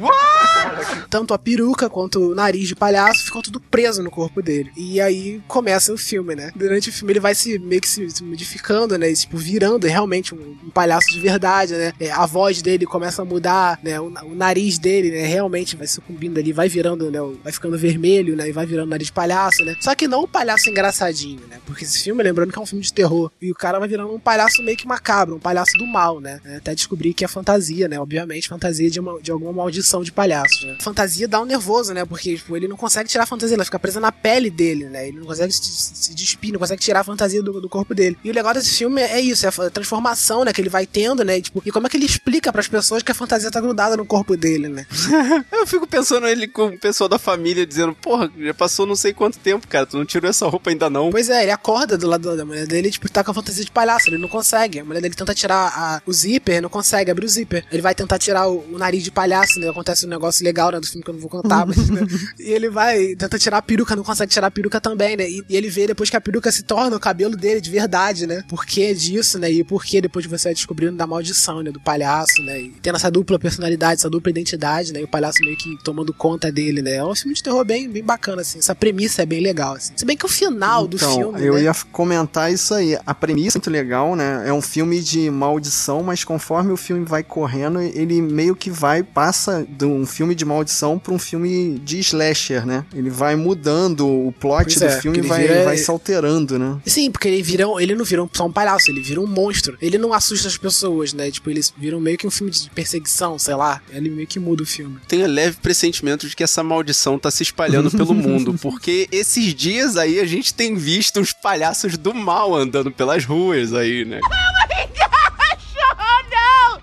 Tanto 1.09 1.33
a 1.33 1.37
peruca 1.37 1.89
quanto 1.89 2.31
o 2.31 2.35
nariz 2.35 2.67
de 2.67 2.75
palhaço 2.75 3.25
ficou 3.25 3.41
tudo 3.41 3.59
preso 3.59 4.03
no 4.03 4.11
corpo 4.11 4.41
dele. 4.41 4.71
E 4.75 4.99
aí 4.99 5.41
começa 5.47 5.93
o 5.93 5.97
filme, 5.97 6.35
né? 6.35 6.51
Durante 6.55 6.89
o 6.89 6.93
filme 6.93 7.13
ele 7.13 7.19
vai 7.19 7.35
se 7.35 7.57
meio 7.59 7.81
que 7.81 7.89
se, 7.89 8.09
se 8.09 8.23
modificando, 8.23 8.97
né? 8.97 9.09
E, 9.09 9.15
tipo, 9.15 9.37
virando 9.37 9.87
realmente 9.87 10.35
um, 10.35 10.57
um 10.63 10.69
palhaço 10.69 11.09
de 11.09 11.19
verdade, 11.19 11.73
né? 11.73 11.93
É, 11.99 12.11
a 12.11 12.25
voz 12.25 12.61
dele 12.61 12.85
começa 12.85 13.21
a 13.21 13.25
mudar, 13.25 13.79
né? 13.83 13.99
O, 13.99 14.07
o, 14.07 14.35
nariz 14.35 14.77
dele, 14.77 15.11
né? 15.11 15.25
Realmente 15.25 15.75
vai 15.75 15.87
sucumbindo 15.87 16.37
ali, 16.37 16.51
vai 16.51 16.67
virando, 16.67 17.09
né? 17.09 17.19
Vai 17.43 17.53
ficando 17.53 17.77
vermelho, 17.77 18.35
né? 18.35 18.49
E 18.49 18.51
vai 18.51 18.65
virando 18.65 18.89
nariz 18.89 19.07
de 19.07 19.13
palhaço, 19.13 19.63
né? 19.63 19.75
Só 19.79 19.95
que 19.95 20.07
não 20.07 20.26
o 20.27 20.29
palhaço 20.29 20.69
engraçadinho, 20.69 21.41
né? 21.49 21.59
Porque 21.65 21.83
esse 21.83 22.03
filme, 22.03 22.21
lembrando 22.21 22.51
que 22.51 22.59
é 22.59 22.61
um 22.61 22.65
filme 22.65 22.83
de 22.83 22.93
terror, 22.93 23.31
e 23.41 23.51
o 23.51 23.55
cara 23.55 23.79
vai 23.79 23.87
virando 23.87 24.13
um 24.13 24.19
palhaço 24.19 24.61
meio 24.61 24.77
que 24.77 24.85
macabro, 24.85 25.35
um 25.35 25.39
palhaço 25.39 25.71
do 25.77 25.87
mal, 25.87 26.19
né? 26.19 26.39
Até 26.57 26.75
descobrir 26.75 27.13
que 27.13 27.25
é 27.25 27.27
fantasia, 27.27 27.87
né? 27.87 27.99
Obviamente, 27.99 28.47
fantasia 28.47 28.89
de, 28.89 28.99
uma, 28.99 29.19
de 29.21 29.31
alguma 29.31 29.53
maldição 29.53 30.03
de 30.03 30.11
palhaço, 30.11 30.65
né? 30.65 30.77
Fantasia 30.81 31.27
dá 31.27 31.41
um 31.41 31.45
nervoso, 31.45 31.93
né? 31.93 32.05
Porque 32.05 32.35
tipo, 32.35 32.55
ele 32.55 32.67
não 32.67 32.77
consegue 32.77 33.09
tirar 33.09 33.23
a 33.23 33.27
fantasia, 33.27 33.55
ela 33.55 33.65
fica 33.65 33.79
presa 33.79 33.99
na 33.99 34.11
pele 34.11 34.49
dele, 34.49 34.85
né? 34.85 35.07
Ele 35.07 35.19
não 35.19 35.25
consegue 35.25 35.51
se, 35.51 35.95
se 35.95 36.13
despir, 36.13 36.51
não 36.51 36.59
consegue 36.59 36.81
tirar 36.81 36.99
a 36.99 37.03
fantasia 37.03 37.41
do, 37.41 37.61
do 37.61 37.69
corpo 37.69 37.95
dele. 37.95 38.17
E 38.23 38.29
o 38.29 38.33
legal 38.33 38.53
desse 38.53 38.77
filme 38.77 39.01
é 39.01 39.19
isso, 39.19 39.45
é 39.45 39.49
a 39.49 39.69
transformação, 39.69 40.43
né? 40.43 40.51
Que 40.51 40.61
ele 40.61 40.69
vai 40.69 40.85
tendo, 40.85 41.23
né? 41.23 41.37
E, 41.37 41.41
tipo, 41.41 41.61
e 41.65 41.71
como 41.71 41.87
é 41.87 41.89
que 41.89 41.97
ele 41.97 42.05
explica 42.05 42.51
para 42.51 42.61
as 42.61 42.67
pessoas 42.67 43.01
que 43.01 43.11
a 43.11 43.15
fantasia 43.15 43.49
tá 43.49 43.61
grudada 43.61 43.95
no 43.95 44.05
corpo 44.05 44.35
dele, 44.35 44.67
né? 44.67 44.85
Eu 45.51 45.65
fico 45.65 45.87
pensando 45.87 46.27
ele 46.27 46.47
com 46.47 46.67
o 46.67 46.79
pessoal 46.79 47.07
da 47.07 47.17
família 47.17 47.65
dizendo, 47.65 47.93
porra, 47.95 48.31
já 48.37 48.53
passou 48.53 48.85
não 48.85 48.95
sei 48.95 49.13
quanto 49.13 49.39
tempo, 49.39 49.67
cara, 49.67 49.85
tu 49.85 49.97
não 49.97 50.05
tirou 50.19 50.29
essa 50.29 50.47
roupa 50.47 50.69
ainda 50.69 50.89
não. 50.89 51.09
Pois 51.09 51.29
é, 51.29 51.43
ele 51.43 51.51
acorda 51.51 51.97
do 51.97 52.07
lado 52.07 52.35
da 52.35 52.45
mulher 52.45 52.67
dele, 52.67 52.89
tipo, 52.91 53.09
tá 53.09 53.23
com 53.23 53.31
a 53.31 53.33
fantasia 53.33 53.63
de 53.63 53.71
palhaço, 53.71 54.09
ele 54.09 54.17
não 54.17 54.27
consegue. 54.27 54.79
A 54.79 54.85
mulher 54.85 55.01
dele 55.01 55.15
tenta 55.15 55.33
tirar 55.33 55.67
a, 55.67 56.01
o 56.05 56.13
zíper, 56.13 56.61
não 56.61 56.69
consegue 56.69 57.11
abrir 57.11 57.25
o 57.25 57.29
zíper. 57.29 57.65
Ele 57.71 57.81
vai 57.81 57.95
tentar 57.95 58.17
tirar 58.19 58.47
o, 58.47 58.65
o 58.71 58.77
nariz 58.77 59.03
de 59.03 59.11
palhaço, 59.11 59.59
né? 59.59 59.69
Acontece 59.69 60.05
um 60.05 60.09
negócio 60.09 60.43
legal, 60.43 60.71
né, 60.71 60.79
do 60.79 60.87
filme 60.87 61.03
que 61.03 61.09
eu 61.09 61.13
não 61.13 61.21
vou 61.21 61.29
contar, 61.29 61.65
mas, 61.65 61.89
né? 61.89 62.01
E 62.39 62.51
ele 62.51 62.69
vai, 62.69 63.15
tenta 63.15 63.37
tirar 63.37 63.57
a 63.57 63.61
peruca, 63.61 63.95
não 63.95 64.03
consegue 64.03 64.31
tirar 64.31 64.47
a 64.47 64.51
peruca 64.51 64.79
também, 64.79 65.15
né? 65.17 65.29
E, 65.29 65.43
e, 65.49 65.55
ele 65.55 65.69
vê 65.69 65.87
depois 65.87 66.09
que 66.09 66.15
a 66.15 66.21
peruca 66.21 66.51
se 66.51 66.63
torna 66.63 66.95
o 66.95 66.99
cabelo 66.99 67.35
dele 67.35 67.61
de 67.61 67.69
verdade, 67.69 68.27
né? 68.27 68.43
Por 68.47 68.65
que 68.65 68.93
disso, 68.93 69.39
né? 69.39 69.51
E 69.51 69.63
por 69.63 69.83
que 69.83 70.01
depois 70.01 70.25
você 70.25 70.49
vai 70.49 70.53
descobrindo 70.53 70.95
da 70.95 71.07
maldição, 71.07 71.61
né? 71.61 71.71
Do 71.71 71.79
palhaço, 71.79 72.41
né? 72.41 72.61
E 72.61 72.69
tendo 72.81 72.95
essa 72.95 73.11
dupla 73.11 73.39
personalidade, 73.39 73.99
essa 73.99 74.09
dupla 74.09 74.29
identidade, 74.29 74.93
né? 74.93 75.01
E 75.01 75.03
o 75.03 75.07
palhaço 75.07 75.39
meio 75.41 75.57
que 75.57 75.77
tomando 75.83 76.13
conta 76.13 76.51
dele, 76.51 76.81
né? 76.81 76.95
É 76.95 77.05
um 77.05 77.15
filme 77.15 77.35
de 77.35 77.43
terror 77.43 77.63
bem, 77.65 77.89
bem 77.89 78.03
bacana, 78.03 78.41
assim. 78.41 78.59
Essa 78.59 78.75
premissa 78.75 79.23
é 79.23 79.25
bem 79.25 79.41
legal, 79.41 79.75
assim. 79.75 79.93
Se 79.95 80.05
bem 80.07 80.17
que 80.17 80.25
o 80.25 80.29
final 80.29 80.85
então, 80.85 80.87
do 80.87 81.15
filme. 81.15 81.45
Eu 81.45 81.53
né? 81.55 81.63
ia 81.63 81.73
comentar 81.91 82.51
isso 82.51 82.73
aí. 82.73 82.97
A 83.05 83.13
premissa 83.13 83.57
é 83.57 83.59
muito 83.59 83.69
legal, 83.69 84.15
né? 84.15 84.43
É 84.45 84.53
um 84.53 84.61
filme 84.61 85.01
de 85.01 85.29
maldição, 85.29 86.01
mas 86.01 86.23
conforme 86.23 86.71
o 86.71 86.77
filme 86.77 87.05
vai 87.05 87.23
correndo, 87.23 87.81
ele 87.81 88.21
meio 88.21 88.55
que 88.55 88.69
vai, 88.69 89.03
passa 89.03 89.67
de 89.67 89.85
um 89.85 90.05
filme 90.05 90.33
de 90.33 90.45
maldição 90.45 90.97
para 90.97 91.13
um 91.13 91.19
filme 91.19 91.79
de 91.83 91.99
slasher, 91.99 92.65
né? 92.65 92.85
Ele 92.93 93.09
vai 93.09 93.35
mudando 93.35 94.07
o 94.07 94.31
plot 94.39 94.63
Pois 94.63 94.75
do 94.79 94.85
é, 94.85 95.01
filme 95.01 95.19
e 95.19 95.21
vai, 95.21 95.41
vira- 95.41 95.63
vai 95.65 95.77
se 95.77 95.91
alterando, 95.91 96.57
né? 96.57 96.77
Sim, 96.85 97.11
porque 97.11 97.27
ele 97.27 97.41
vira, 97.43 97.65
ele 97.79 97.95
não 97.95 98.05
vira 98.05 98.23
um, 98.23 98.29
só 98.31 98.45
um 98.45 98.51
palhaço, 98.51 98.89
ele 98.89 99.01
vira 99.01 99.19
um 99.19 99.27
monstro. 99.27 99.77
Ele 99.81 99.97
não 99.97 100.13
assusta 100.13 100.47
as 100.47 100.57
pessoas, 100.57 101.13
né? 101.13 101.29
Tipo, 101.29 101.49
eles 101.49 101.73
viram 101.77 101.99
meio 101.99 102.17
que 102.17 102.25
um 102.25 102.31
filme 102.31 102.51
de 102.51 102.69
perseguição, 102.69 103.37
sei 103.37 103.55
lá. 103.55 103.81
Ele 103.91 104.09
meio 104.09 104.27
que 104.27 104.39
muda 104.39 104.63
o 104.63 104.65
filme. 104.65 104.97
Tenho 105.07 105.27
leve 105.27 105.57
pressentimento 105.61 106.27
de 106.27 106.35
que 106.35 106.43
essa 106.43 106.63
maldição 106.63 107.19
tá 107.19 107.29
se 107.29 107.43
espalhando 107.43 107.91
pelo 107.91 108.13
mundo, 108.15 108.55
porque 108.61 109.07
esses 109.11 109.53
dias 109.53 109.96
aí 109.97 110.19
a 110.19 110.25
gente 110.25 110.53
tem 110.53 110.75
visto 110.75 111.19
uns 111.19 111.33
palhaços 111.33 111.97
do 111.97 112.13
mal 112.13 112.55
andando 112.55 112.91
pelas 112.91 113.25
ruas 113.25 113.73
aí, 113.73 114.05
né? 114.05 114.19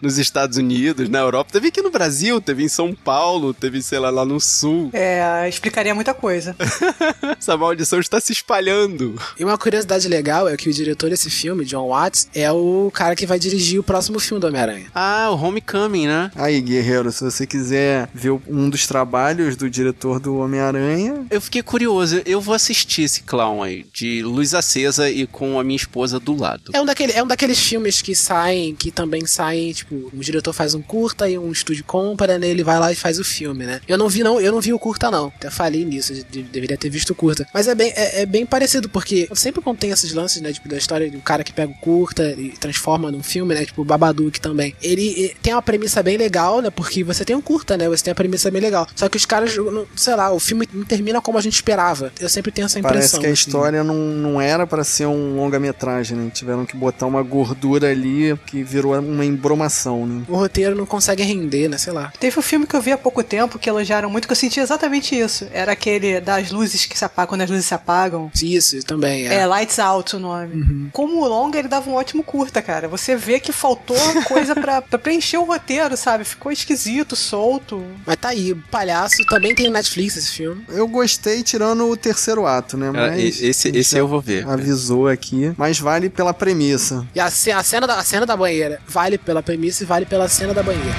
Nos 0.04 0.18
Estados 0.18 0.58
Unidos, 0.58 1.08
na 1.08 1.20
Europa, 1.20 1.50
teve 1.50 1.68
aqui 1.68 1.80
no 1.80 1.90
Brasil, 1.90 2.38
teve 2.38 2.62
em 2.62 2.68
São 2.68 2.94
Paulo, 2.94 3.54
teve, 3.54 3.82
sei 3.82 3.98
lá, 3.98 4.10
lá 4.10 4.22
no 4.22 4.38
sul. 4.38 4.90
É, 4.92 5.48
explicaria 5.48 5.94
muita 5.94 6.12
coisa. 6.12 6.54
Essa 7.40 7.56
maldição 7.56 7.98
está 7.98 8.20
se 8.20 8.30
espalhando. 8.30 9.18
E 9.38 9.44
uma 9.44 9.56
curiosidade 9.56 10.06
legal 10.06 10.46
é 10.46 10.58
que 10.58 10.68
o 10.68 10.72
diretor 10.74 11.08
desse 11.08 11.30
filme, 11.30 11.64
John 11.64 11.88
Watts, 11.88 12.28
é 12.34 12.52
o 12.52 12.90
cara 12.92 13.16
que 13.16 13.24
vai 13.24 13.38
dirigir 13.38 13.80
o 13.80 13.82
próximo 13.82 14.20
filme 14.20 14.42
do 14.42 14.46
Homem-Aranha. 14.46 14.88
Ah, 14.94 15.30
o 15.30 15.42
Homecoming, 15.42 16.06
né? 16.06 16.30
Aí, 16.34 16.60
guerreiro, 16.60 17.10
se 17.10 17.24
você 17.24 17.46
quiser 17.46 18.10
ver 18.12 18.38
um 18.46 18.68
dos 18.68 18.86
trabalhos 18.86 19.56
do 19.56 19.70
diretor 19.70 20.20
do 20.20 20.36
Homem-Aranha, 20.36 21.24
Eu 21.30 21.40
fiquei 21.40 21.62
curioso, 21.62 22.20
eu 22.26 22.42
vou 22.42 22.54
assistir 22.54 23.04
esse 23.04 23.22
clown 23.22 23.62
aí, 23.62 23.86
de 23.90 24.22
luz 24.22 24.52
acesa 24.52 25.08
e 25.08 25.26
com 25.26 25.58
a 25.58 25.64
minha 25.64 25.76
esposa 25.76 26.20
do 26.20 26.36
lado. 26.36 26.72
É 26.74 26.80
um, 26.80 26.84
daquele, 26.84 27.12
é 27.12 27.22
um 27.22 27.26
daqueles 27.26 27.58
filmes 27.58 28.02
que 28.02 28.14
saem, 28.14 28.74
que 28.74 28.90
também 28.90 29.26
saem, 29.26 29.72
tipo, 29.72 29.93
o 30.12 30.20
diretor 30.20 30.52
faz 30.52 30.74
um 30.74 30.82
curta 30.82 31.28
e 31.28 31.38
um 31.38 31.50
estúdio 31.52 31.84
compra, 31.84 32.38
né? 32.38 32.46
Ele 32.48 32.62
vai 32.64 32.78
lá 32.78 32.92
e 32.92 32.94
faz 32.96 33.18
o 33.18 33.24
filme, 33.24 33.64
né? 33.64 33.80
Eu 33.88 33.96
não 33.98 34.08
vi, 34.08 34.22
não, 34.22 34.40
eu 34.40 34.52
não 34.52 34.60
vi 34.60 34.72
o 34.72 34.78
curta, 34.78 35.10
não. 35.10 35.26
Até 35.36 35.50
falei 35.50 35.84
nisso, 35.84 36.12
de- 36.14 36.24
de- 36.24 36.42
deveria 36.42 36.76
ter 36.76 36.88
visto 36.88 37.10
o 37.10 37.14
curta. 37.14 37.46
Mas 37.52 37.68
é 37.68 37.74
bem, 37.74 37.92
é, 37.96 38.22
é 38.22 38.26
bem 38.26 38.44
parecido, 38.46 38.88
porque 38.88 39.28
sempre 39.34 39.60
quando 39.62 39.78
tem 39.78 39.90
esses 39.90 40.12
lances, 40.12 40.40
né? 40.40 40.52
Tipo, 40.52 40.68
da 40.68 40.76
história 40.76 41.10
do 41.10 41.18
cara 41.20 41.42
que 41.44 41.52
pega 41.52 41.70
o 41.72 41.74
curta 41.76 42.32
e 42.38 42.50
transforma 42.50 43.10
num 43.10 43.22
filme, 43.22 43.54
né? 43.54 43.64
Tipo, 43.64 43.82
o 43.82 43.84
Babadook 43.84 44.40
também. 44.40 44.74
Ele 44.82 45.34
tem 45.42 45.52
uma 45.52 45.62
premissa 45.62 46.02
bem 46.02 46.16
legal, 46.16 46.60
né? 46.60 46.70
Porque 46.70 47.02
você 47.04 47.24
tem 47.24 47.34
um 47.36 47.40
curta, 47.40 47.76
né? 47.76 47.88
Você 47.88 48.04
tem 48.04 48.12
a 48.12 48.14
premissa 48.14 48.50
bem 48.50 48.60
legal. 48.60 48.86
Só 48.94 49.08
que 49.08 49.16
os 49.16 49.24
caras, 49.26 49.56
não- 49.56 49.86
sei 49.96 50.14
lá, 50.14 50.32
o 50.32 50.38
filme 50.40 50.68
não 50.72 50.84
termina 50.84 51.20
como 51.20 51.38
a 51.38 51.40
gente 51.40 51.54
esperava. 51.54 52.12
Eu 52.20 52.28
sempre 52.28 52.50
tenho 52.52 52.66
essa 52.66 52.78
impressão. 52.78 52.94
parece 53.00 53.18
que 53.20 53.26
a 53.26 53.30
assim. 53.30 53.48
história 53.48 53.84
não, 53.84 53.94
não 53.96 54.40
era 54.40 54.66
pra 54.66 54.82
ser 54.84 55.06
um 55.06 55.36
longa-metragem, 55.36 56.16
né? 56.16 56.30
Tiveram 56.32 56.64
que 56.66 56.76
botar 56.76 57.06
uma 57.06 57.22
gordura 57.22 57.90
ali 57.90 58.36
que 58.46 58.62
virou 58.62 58.98
uma 58.98 59.24
embromação, 59.24 59.73
né? 60.06 60.24
O 60.28 60.36
roteiro 60.36 60.74
não 60.76 60.86
consegue 60.86 61.22
render, 61.22 61.68
né? 61.68 61.78
Sei 61.78 61.92
lá. 61.92 62.12
Teve 62.18 62.38
um 62.38 62.42
filme 62.42 62.66
que 62.66 62.74
eu 62.76 62.80
vi 62.80 62.92
há 62.92 62.98
pouco 62.98 63.22
tempo 63.22 63.58
que 63.58 63.68
elogiaram 63.68 64.08
muito, 64.10 64.26
que 64.26 64.32
eu 64.32 64.36
senti 64.36 64.60
exatamente 64.60 65.18
isso. 65.18 65.46
Era 65.52 65.72
aquele 65.72 66.20
das 66.20 66.50
luzes 66.50 66.86
que 66.86 66.96
se 66.98 67.04
apagam, 67.04 67.28
quando 67.30 67.40
as 67.42 67.50
luzes 67.50 67.66
se 67.66 67.74
apagam. 67.74 68.30
Isso, 68.42 68.82
também 68.84 69.26
É, 69.26 69.46
Lights 69.46 69.78
Out 69.78 70.16
o 70.16 70.18
nome. 70.18 70.88
Como 70.92 71.26
longa, 71.26 71.58
ele 71.58 71.68
dava 71.68 71.88
um 71.90 71.94
ótimo 71.94 72.22
curta, 72.22 72.60
cara. 72.62 72.88
Você 72.88 73.16
vê 73.16 73.40
que 73.40 73.52
faltou 73.52 73.96
coisa 74.28 74.54
pra, 74.54 74.80
pra 74.82 74.98
preencher 74.98 75.38
o 75.38 75.44
roteiro, 75.44 75.96
sabe? 75.96 76.24
Ficou 76.24 76.52
esquisito, 76.52 77.16
solto. 77.16 77.82
Mas 78.06 78.16
tá 78.16 78.28
aí, 78.28 78.54
Palhaço 78.70 79.24
também 79.28 79.54
tem 79.54 79.66
no 79.66 79.72
Netflix 79.72 80.16
esse 80.16 80.30
filme. 80.30 80.64
Eu 80.68 80.86
gostei 80.88 81.42
tirando 81.42 81.88
o 81.88 81.96
terceiro 81.96 82.46
ato, 82.46 82.76
né? 82.76 82.88
Ah, 82.88 82.92
Mas 82.92 83.40
e- 83.40 83.46
esse- 83.46 83.68
esse 83.76 83.96
eu 83.96 84.06
vou 84.08 84.20
ver. 84.20 84.46
Avisou 84.48 85.08
aqui, 85.08 85.52
mas 85.56 85.78
vale 85.78 86.08
pela 86.08 86.32
premissa. 86.34 87.06
E 87.14 87.20
a, 87.20 87.26
a 87.26 87.30
cena 87.62 87.86
da, 87.86 87.98
a 87.98 88.04
cena 88.04 88.26
da 88.26 88.36
banheira 88.36 88.80
vale 88.86 89.16
pela 89.18 89.42
premissa 89.42 89.63
e 89.68 89.84
vale 89.84 90.06
pela 90.06 90.28
cena 90.28 90.52
da 90.52 90.62
banheira. 90.62 90.94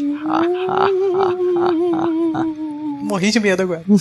Morri 3.02 3.32
de 3.32 3.40
medo 3.40 3.64
agora. 3.64 3.84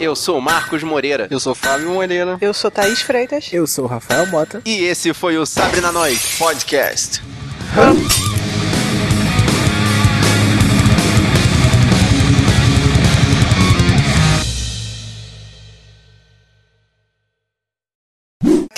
Eu 0.00 0.16
sou 0.16 0.38
o 0.38 0.42
Marcos 0.42 0.82
Moreira. 0.82 1.28
Eu 1.30 1.38
sou 1.38 1.54
Fábio 1.54 1.90
Moreira. 1.90 2.36
Eu 2.40 2.52
sou 2.52 2.72
Thaís 2.72 3.00
Freitas. 3.02 3.50
Eu 3.52 3.68
sou 3.68 3.84
o 3.84 3.88
Rafael 3.88 4.26
Mota. 4.26 4.60
E 4.64 4.82
esse 4.82 5.14
foi 5.14 5.38
o 5.38 5.46
Sabre 5.46 5.80
na 5.80 5.92
Nós 5.92 6.38
Podcast. 6.38 7.22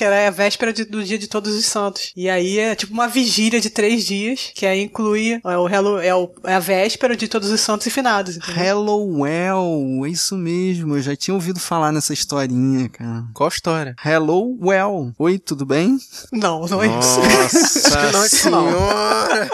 Que 0.04 0.08
era 0.08 0.28
a 0.28 0.30
véspera 0.30 0.70
de- 0.70 0.84
do 0.84 1.02
dia 1.02 1.18
de 1.18 1.26
Todos 1.26 1.54
os 1.54 1.64
Santos. 1.64 2.12
E 2.14 2.28
aí 2.28 2.58
é 2.58 2.74
tipo 2.74 2.92
uma 2.92 3.08
vigília 3.08 3.58
de 3.58 3.70
três 3.70 4.04
dias, 4.04 4.50
que 4.54 4.66
aí 4.66 4.82
inclui 4.82 5.40
é, 5.42 5.56
o, 5.56 5.66
Hello, 5.66 5.98
é, 5.98 6.14
o- 6.14 6.30
é 6.44 6.52
a 6.54 6.58
véspera 6.58 7.16
de 7.16 7.26
Todos 7.26 7.48
os 7.50 7.58
Santos 7.62 7.86
e 7.86 7.90
Finados. 7.90 8.36
entendeu? 8.36 8.54
Hallowell, 8.62 10.04
é 10.04 10.10
isso 10.10 10.36
mesmo. 10.36 10.94
Eu 10.96 11.00
já 11.00 11.16
tinha 11.16 11.34
ouvido 11.34 11.58
falar 11.58 11.90
nessa 11.90 12.12
historinha, 12.12 12.86
cara. 12.90 13.24
Qual 13.32 13.48
história? 13.48 13.94
Hallowell. 13.98 15.12
Oi, 15.18 15.38
tudo 15.38 15.64
bem? 15.64 15.98
Não, 16.30 16.66
não 16.66 16.82
é 16.82 16.86
isso. 16.86 17.20
Nossa 17.20 17.88
Acho 17.88 18.06
que 18.06 18.12
não 18.12 18.22
é 18.22 18.26
isso, 18.26 18.36
senhora! 18.36 19.50